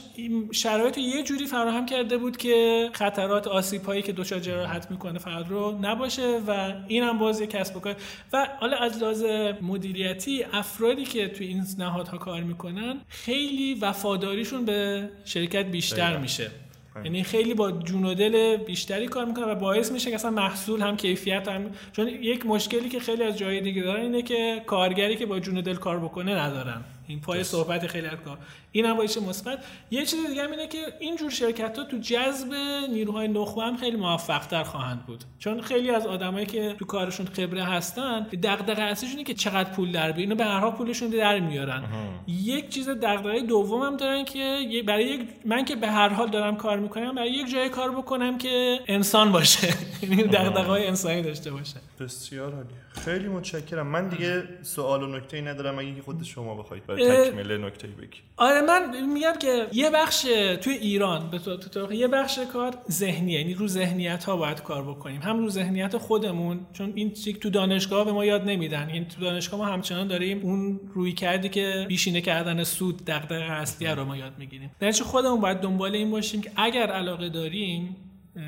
شرایط 0.51 0.97
یه 0.97 1.23
جوری 1.23 1.45
فراهم 1.45 1.85
کرده 1.85 2.17
بود 2.17 2.37
که 2.37 2.89
خطرات 2.93 3.47
آسیب 3.47 3.83
هایی 3.83 4.01
که 4.01 4.11
دچار 4.13 4.39
جراحت 4.39 4.91
می‌کنه 4.91 5.19
فرد 5.19 5.49
رو 5.49 5.77
نباشه 5.81 6.39
و 6.47 6.73
اینم 6.87 7.17
باز 7.17 7.41
یه 7.41 7.47
کسب 7.47 7.77
و 7.77 7.79
کار. 7.79 7.95
و 8.33 8.47
حالا 8.59 8.77
از 8.77 9.03
لحاظ 9.03 9.23
مدیریتی 9.61 10.43
افرادی 10.53 11.05
که 11.05 11.27
توی 11.27 11.47
این 11.47 11.63
نهادها 11.77 12.17
کار 12.17 12.43
می‌کنن 12.43 12.97
خیلی 13.07 13.73
وفاداریشون 13.73 14.65
به 14.65 15.09
شرکت 15.25 15.65
بیشتر. 15.65 16.17
میشه. 16.17 16.51
یعنی 16.95 17.23
خیلی 17.23 17.53
با 17.53 17.71
جون 17.71 18.05
و 18.05 18.13
دل 18.13 18.57
بیشتری 18.57 19.07
کار 19.07 19.25
می‌کنه 19.25 19.45
و 19.45 19.55
باعث 19.55 19.91
میشه 19.91 20.09
که 20.09 20.15
اصلا 20.15 20.31
محصول 20.31 20.81
هم 20.81 20.97
کیفیت 20.97 21.47
هم 21.47 21.71
چون 21.91 22.07
یک 22.07 22.45
مشکلی 22.45 22.89
که 22.89 22.99
خیلی 22.99 23.23
از 23.23 23.37
جای 23.37 23.61
دیگه 23.61 23.81
دارن 23.81 24.01
اینه 24.01 24.21
که 24.21 24.61
کارگری 24.65 25.15
که 25.15 25.25
با 25.25 25.39
جون 25.39 25.57
و 25.57 25.61
دل 25.61 25.75
کار 25.75 25.99
بکنه 25.99 26.35
ندارن. 26.35 26.83
این 27.07 27.21
پای 27.21 27.43
صحبت 27.43 27.87
خیلی 27.87 28.07
از 28.07 28.17
کار 28.25 28.37
این 28.71 28.85
هم 28.85 28.97
باشه 28.97 29.19
مثبت. 29.19 29.63
یه 29.91 30.05
چیز 30.05 30.27
دیگه 30.27 30.43
هم 30.43 30.51
اینه 30.51 30.67
که 30.67 30.77
اینجور 30.99 31.29
شرکت 31.29 31.77
ها 31.77 31.83
تو 31.83 31.97
جذب 31.97 32.53
نیروهای 32.89 33.27
نخبه 33.27 33.63
هم 33.63 33.77
خیلی 33.77 33.97
موفق 33.97 34.45
تر 34.45 34.63
خواهند 34.63 35.05
بود. 35.05 35.23
چون 35.39 35.61
خیلی 35.61 35.89
از 35.89 36.07
آدمایی 36.07 36.45
که 36.45 36.75
تو 36.79 36.85
کارشون 36.85 37.25
خبره 37.25 37.63
هستن 37.63 38.27
دغدغه 38.43 38.81
اصلیشونه 38.81 39.23
که 39.23 39.33
چقدر 39.33 39.69
پول 39.69 39.91
در 39.91 40.11
بیارن. 40.11 40.35
به 40.35 40.45
هر 40.45 40.59
حال 40.59 40.71
پولشون 40.71 41.09
در 41.09 41.39
میارن. 41.39 41.83
یک 42.27 42.69
چیز 42.69 42.89
دغدغه 42.89 43.41
دوم 43.41 43.81
هم 43.81 43.97
دارن 43.97 44.25
که 44.25 44.67
برای 44.87 45.05
یک 45.05 45.29
من 45.45 45.65
که 45.65 45.75
به 45.75 45.87
هر 45.87 46.09
حال 46.09 46.29
دارم 46.29 46.55
کار 46.55 46.79
می‌کنم 46.79 47.15
برای 47.15 47.31
یک 47.31 47.51
جای 47.51 47.69
کار 47.69 47.91
بکنم 47.91 48.37
که 48.37 48.79
انسان 48.87 49.31
باشه. 49.31 49.73
یعنی 50.03 50.23
دغدغه 50.23 50.67
های 50.67 50.87
انسانی 50.87 51.21
داشته 51.21 51.51
باشه. 51.51 51.75
بسیار 51.99 52.53
عالی. 52.53 52.67
خیلی 52.91 53.27
متشکرم. 53.27 53.87
من 53.87 54.09
دیگه 54.09 54.43
سوال 54.61 55.03
و 55.03 55.07
نکته 55.07 55.41
ندارم. 55.41 55.79
اگه 55.79 56.01
خود 56.01 56.23
شما 56.23 56.55
بخواید 56.55 56.85
برای 56.85 57.29
تکمیل 57.29 57.51
نکته 57.51 57.87
بگی. 57.87 58.19
آره 58.37 58.60
من 58.61 59.05
میگم 59.05 59.33
که 59.39 59.67
یه 59.73 59.89
بخش 59.89 60.21
توی 60.61 60.73
ایران 60.73 61.29
به 61.29 61.39
تو 61.39 61.93
یه 61.93 62.07
بخش 62.07 62.39
کار 62.39 62.77
ذهنیه. 62.91 63.39
یعنی 63.39 63.53
رو 63.53 63.67
ذهنیت 63.67 64.23
ها 64.23 64.37
باید 64.37 64.61
کار 64.61 64.83
بکنیم. 64.83 65.21
هم 65.21 65.39
رو 65.39 65.49
ذهنیت 65.49 65.97
خودمون 65.97 66.59
چون 66.73 66.93
این 66.95 67.11
چیز 67.11 67.39
تو 67.39 67.49
دانشگاه 67.49 68.05
به 68.05 68.11
ما 68.11 68.25
یاد 68.25 68.49
نمیدن. 68.49 68.89
این 68.89 69.05
تو 69.05 69.21
دانشگاه 69.21 69.59
ما 69.59 69.65
همچنان 69.65 70.07
داریم 70.07 70.39
اون 70.41 70.79
روی 70.93 71.13
کردی 71.13 71.49
که 71.49 71.85
بیشینه 71.87 72.21
کردن 72.21 72.63
سود 72.63 73.05
دغدغه 73.05 73.51
اصلی 73.51 73.87
رو 73.87 74.05
ما 74.05 74.17
یاد 74.17 74.33
می‌گیریم. 74.37 74.71
در 74.79 74.91
خودمون 74.91 75.41
باید 75.41 75.57
دنبال 75.57 75.95
این 75.95 76.11
باشیم 76.11 76.41
که 76.41 76.51
اگر 76.55 76.87
علاقه 76.87 77.29
داریم 77.29 77.95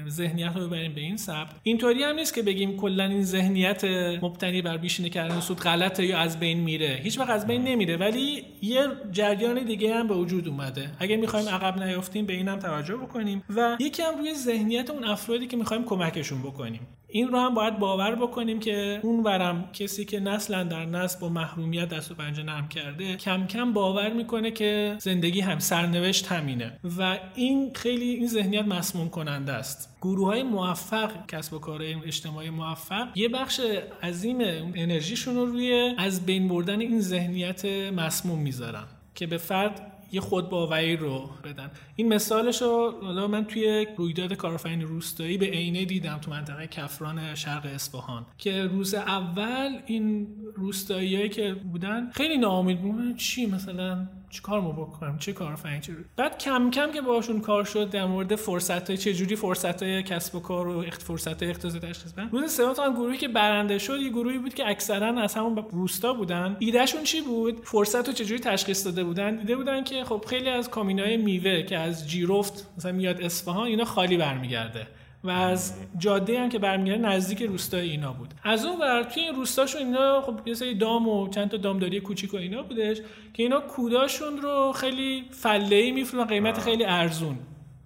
ذهنیت 0.10 0.56
رو 0.56 0.68
ببریم 0.68 0.94
به 0.94 1.02
این 1.02 1.18
سبت 1.18 1.50
اینطوری 1.64 2.04
هم 2.04 2.16
نیست 2.16 2.34
که 2.34 2.42
بگیم 2.42 2.78
کلا 2.78 3.04
این 3.04 3.24
ذهنیت 3.24 3.84
مبتنی 4.22 4.62
بر 4.62 4.78
بیشینه 4.78 5.10
کردن 5.10 5.40
سود 5.40 5.60
غلطه 5.60 6.06
یا 6.06 6.18
از 6.18 6.40
بین 6.40 6.60
میره. 6.60 7.00
هیچ 7.04 7.20
وقت 7.20 7.30
از 7.30 7.48
بین 7.48 7.64
نمیره 7.64 7.98
ولی 7.98 8.44
یه 8.62 8.88
جریان 9.12 9.66
دیگه 9.66 9.96
هم 9.96 10.08
به 10.08 10.16
وجود 10.16 10.48
اومده. 10.48 10.90
اگر 11.00 11.16
می‌خوایم 11.16 11.50
عقب 11.50 11.84
نیافتیم 11.84 12.26
به 12.26 12.34
اینم 12.34 12.60
توجه 12.60 12.96
بکنیم 12.96 13.44
و 13.56 13.78
یکی 13.80 14.02
هم 14.02 14.18
روی 14.18 14.34
ذهنیت 14.34 14.90
اون 14.90 15.04
افرادی 15.04 15.48
که 15.48 15.58
می‌خوایم 15.58 15.84
کمکشون 15.86 16.42
بکنیم. 16.42 16.88
این 17.16 17.28
رو 17.28 17.40
هم 17.40 17.54
باید 17.54 17.80
باور 17.80 18.16
بکنیم 18.16 18.60
که 18.60 19.00
اون 19.04 19.24
ورم 19.24 19.70
کسی 19.74 20.06
که 20.06 20.20
نسلا 20.20 20.64
در 20.64 20.86
نسل 20.86 21.20
با 21.20 21.30
محرومیت 21.30 21.90
دست 21.90 22.12
و 22.12 22.16
پنجه 22.16 22.44
نرم 22.44 22.68
کرده 22.68 23.16
کم 23.16 23.48
کم 23.48 23.74
باور 23.74 24.14
می‌کنه 24.14 24.52
که 24.52 24.96
زندگی 25.00 25.42
هم 25.42 25.60
سرنوشت 25.60 26.28
همینه. 26.28 26.80
و 26.98 27.20
این 27.36 27.72
خیلی 27.76 28.10
این 28.10 28.28
ذهنیت 28.28 28.66
مسموم 28.66 29.10
کننده 29.10 29.52
است. 29.52 29.98
گروه 30.02 30.28
های 30.28 30.44
موفق 30.44 31.12
کسب 31.28 31.54
و 31.54 31.60
کار 31.60 31.82
اجتماعی 32.06 32.50
موفق 32.50 33.08
یه 33.16 33.30
بخش 33.30 33.62
عظیم 34.04 34.38
انرژیشون 34.76 35.36
رو 35.36 35.46
روی 35.46 35.96
از 35.98 36.26
بین 36.26 36.48
بردن 36.48 36.80
این 36.80 37.02
ذهنیت 37.02 37.66
مسموم 37.96 38.40
می‌ذارن 38.40 38.86
که 39.16 39.28
به 39.28 39.38
فرد 39.38 39.93
یه 40.14 40.22
خودباوری 40.22 40.96
رو 40.96 41.30
بدن. 41.44 41.72
این 41.96 42.14
مثالش 42.14 42.62
رو 42.62 42.94
حالا 43.02 43.28
من 43.28 43.46
توی 43.46 43.88
رویداد 43.98 44.34
کارآفرین 44.34 44.82
روستایی 44.82 45.38
به 45.38 45.46
عینه 45.46 45.86
دیدم 45.86 46.18
تو 46.18 46.32
منطقه 46.32 46.68
کفران 46.68 47.36
شرق 47.36 47.66
اصفهان 47.66 48.26
که 48.38 48.64
روز 48.64 48.94
اول 48.94 49.80
این 49.86 50.28
روستاییایی 50.56 51.30
که 51.30 51.54
بودن 51.54 52.12
خیلی 52.12 52.38
ناامید 52.38 52.82
بودن 52.82 53.16
چی؟ 53.16 53.46
مثلا 53.46 54.08
چی 54.34 54.42
کار 54.42 54.62
ما 54.62 54.72
بکنم؟ 54.72 55.18
چه 55.18 55.34
کار 55.34 55.60
چه 55.82 55.94
بعد 56.18 56.38
کم 56.38 56.72
کم 56.72 56.92
که 56.92 57.02
باشون 57.02 57.42
کار 57.42 57.64
شد 57.64 57.90
در 57.90 58.06
مورد 58.06 58.36
فرصت 58.36 58.88
های 58.88 58.98
چه 58.98 59.14
جوری 59.14 59.36
فرصت 59.36 59.84
های 59.84 60.04
کسب 60.04 60.36
و 60.36 60.40
کار 60.40 60.68
و 60.68 60.84
فرصت 60.92 61.44
های 61.44 61.52
اقتصادی 61.52 61.88
تشخیص 61.88 62.12
بدن. 62.12 62.30
روز 62.32 62.54
سوم 62.54 62.74
تا 62.74 62.94
گروهی 62.94 63.18
که 63.18 63.28
برنده 63.28 63.78
شد 63.78 64.00
یه 64.00 64.10
گروهی 64.10 64.38
بود 64.38 64.54
که 64.54 64.70
اکثرا 64.70 65.22
از 65.22 65.36
همون 65.36 65.66
روستا 65.72 66.14
بودن. 66.14 66.56
ایدهشون 66.60 67.04
چی 67.04 67.22
بود؟ 67.22 67.66
فرصت 67.66 68.08
رو 68.08 68.14
چجوری 68.14 68.40
تشخیص 68.40 68.86
داده 68.86 69.04
بودن؟ 69.04 69.36
دیده 69.36 69.56
بودن 69.56 69.84
که 69.84 70.04
خب 70.04 70.26
خیلی 70.28 70.50
از 70.50 70.70
کامینای 70.70 71.18
میوه 71.18 71.62
که 71.64 71.78
از 71.78 72.10
جیرفت 72.10 72.68
مثلا 72.78 72.92
میاد 72.92 73.22
اصفهان 73.22 73.68
اینا 73.68 73.86
خالی 73.86 74.18
برمیگرده. 74.18 74.88
و 75.24 75.30
از 75.30 75.74
جاده 75.98 76.40
هم 76.40 76.50
که 76.50 76.60
برمیگرده 76.60 77.02
نزدیک 77.02 77.42
روستای 77.42 77.90
اینا 77.90 78.14
بود. 78.14 78.34
از 78.44 78.66
اون 78.66 78.80
ور 78.80 79.04
توی 79.04 79.24
این 79.24 79.36
روستاشون 79.36 79.82
اینا 79.82 80.22
خب 80.22 80.48
یه 80.48 80.54
سری 80.54 80.76
دام 80.76 81.08
و 81.08 81.30
چند 81.30 81.50
تا 81.50 81.58
دامداری 81.58 82.00
کوچیک 82.00 82.34
و 82.34 82.38
اینا 82.38 82.64
بودش 82.64 82.98
که 83.34 83.44
اینا 83.44 83.60
کوداشون 83.60 84.38
رو 84.38 84.72
خیلی 84.72 85.26
فله 85.32 85.76
ای 85.76 86.06
قیمت 86.30 86.60
خیلی 86.60 86.86
ارزون. 86.86 87.38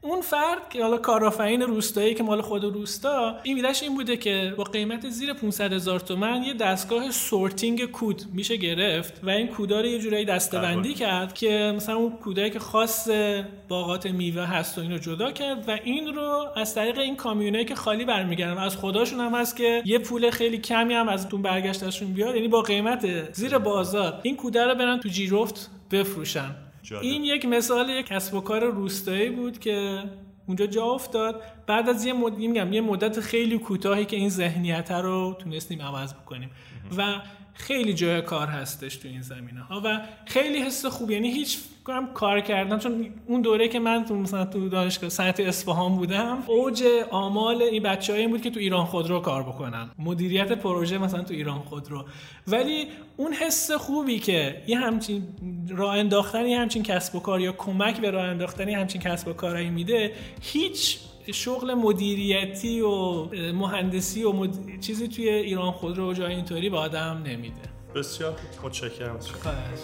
اون 0.08 0.22
فرد 0.22 0.70
که 0.70 0.84
حالا 0.84 0.97
کارآفرین 0.97 1.62
روستایی 1.62 2.14
که 2.14 2.24
مال 2.24 2.41
خود 2.41 2.64
روستا 2.64 3.36
این 3.43 3.55
ایدهش 3.55 3.84
این 3.84 3.95
بوده 3.95 4.18
که 4.18 4.53
با 4.58 4.64
قیمت 4.64 5.10
زیر 5.10 5.34
500 5.34 5.74
هزار 5.74 5.99
تومن 5.99 6.43
یه 6.43 6.53
دستگاه 6.53 7.12
سورتینگ 7.12 7.86
کود 7.86 8.24
میشه 8.34 8.55
گرفت 8.55 9.24
و 9.24 9.30
این 9.30 9.47
کودا 9.47 9.82
رو 9.82 9.88
یه 9.88 9.99
جورایی 9.99 10.26
دستبندی 10.26 10.93
کرد 10.93 11.34
که 11.34 11.74
مثلا 11.76 11.95
اون 11.95 12.12
کودایی 12.12 12.49
که 12.49 12.60
خاص 12.60 13.10
باغات 13.68 14.05
میوه 14.05 14.43
هست 14.43 14.78
و 14.78 14.82
اینو 14.82 14.97
جدا 14.97 15.32
کرد 15.32 15.70
و 15.70 15.78
این 15.84 16.16
رو 16.16 16.45
از 16.55 16.76
طریق 16.76 16.97
این 16.97 17.16
کامیونایی 17.16 17.66
که 17.66 17.76
خالی 17.76 18.05
برمیگردن 18.05 18.58
از 18.58 18.78
خداشون 18.78 19.20
هم 19.20 19.36
هست 19.36 19.58
که 19.58 19.82
یه 19.86 19.99
پول 19.99 20.30
خیلی 20.30 20.58
کمی 20.58 20.93
هم 20.93 21.10
از 21.10 21.28
اون 21.32 21.41
برگشتشون 21.41 22.14
بیاد 22.14 22.36
یعنی 22.36 22.47
با 22.47 22.62
قیمت 22.62 23.34
زیر 23.34 23.58
بازار 23.58 24.20
این 24.24 24.36
کوده 24.36 24.64
رو 24.64 24.76
برن 24.76 24.99
تو 24.99 25.10
جیرفت 25.10 25.70
بفروشن. 25.91 26.66
این 26.91 27.23
یک 27.23 27.45
مثال 27.45 27.89
یک 27.89 28.05
کسب 28.05 28.33
و 28.33 28.41
کار 28.41 28.65
روستایی 28.65 29.29
بود 29.29 29.59
که 29.59 30.03
اونجا 30.47 30.65
جا 30.65 30.83
افتاد. 30.85 31.41
بعد 31.67 31.89
از 31.89 32.05
یه 32.05 32.13
مدت 32.13 32.38
میگم 32.38 32.73
یه 32.73 32.81
مدت 32.81 33.19
خیلی 33.19 33.59
کوتاهی 33.59 34.05
که 34.05 34.15
این 34.15 34.29
ذهنیت 34.29 34.91
رو 34.91 35.35
تونستیم 35.39 35.81
عوض 35.81 36.13
بکنیم. 36.13 36.49
و 36.97 37.21
خیلی 37.58 37.93
جای 37.93 38.22
کار 38.22 38.47
هستش 38.47 38.95
تو 38.95 39.08
این 39.08 39.22
زمینه 39.22 39.62
ها 39.62 39.82
و 39.86 40.01
خیلی 40.26 40.58
حس 40.58 40.86
خوب 40.86 41.12
یعنی 41.12 41.32
هیچ 41.32 41.58
کنم 41.88 42.14
کار 42.14 42.41
کردم 42.41 42.80
چون 42.80 43.14
اون 43.28 43.41
دوره 43.41 43.68
که 43.68 43.80
من 43.80 44.05
تو 44.05 44.16
مثلا 44.16 44.45
تو 44.45 44.70
دانشگاه 44.70 45.10
صنعت 45.10 45.39
اصفهان 45.39 45.95
بودم 45.95 46.43
اوج 46.47 46.84
آمال 47.12 47.62
این 47.62 47.84
بچه 47.84 48.14
این 48.14 48.30
بود 48.30 48.41
که 48.41 48.49
تو 48.49 48.60
ایران 48.60 48.86
خودرو 48.86 49.20
کار 49.20 49.43
بکنن. 49.43 49.89
مدیریت 49.99 50.51
پروژه 50.51 50.97
مثلا 50.97 51.24
تو 51.24 51.34
ایران 51.34 51.60
خودرو. 51.60 52.05
ولی 52.47 52.88
اون 53.18 53.34
حس 53.34 53.72
خوبی 53.72 54.20
که 54.20 54.64
یه 54.68 54.78
همچین 54.78 55.24
راه 55.70 55.97
انداختن 55.97 56.45
یه 56.45 56.60
همچین 56.60 56.84
کسب 56.84 57.16
و 57.16 57.20
کار 57.20 57.41
یا 57.41 57.51
کمک 57.51 58.01
به 58.01 58.12
راه 58.12 58.24
انداختن 58.24 58.70
یه 58.70 58.78
همچین 58.78 59.01
کسب 59.01 59.28
و 59.28 59.34
کارایی 59.34 59.70
میده 59.70 60.12
هیچ 60.41 60.99
شغل 61.32 61.73
مدیریتی 61.73 62.82
و 62.82 63.25
مهندسی 63.53 64.23
و 64.23 64.32
مد... 64.32 64.80
چیزی 64.80 65.07
توی 65.07 65.30
ایران 65.30 65.71
خودرو 65.71 66.09
و 66.09 66.13
جای 66.13 66.36
اینطوری 66.36 66.69
به 66.69 66.78
آدم 66.78 67.23
نمیده. 67.25 67.61
بسیار 67.95 68.36
متشکرم. 68.63 69.19
خواهش 69.19 69.80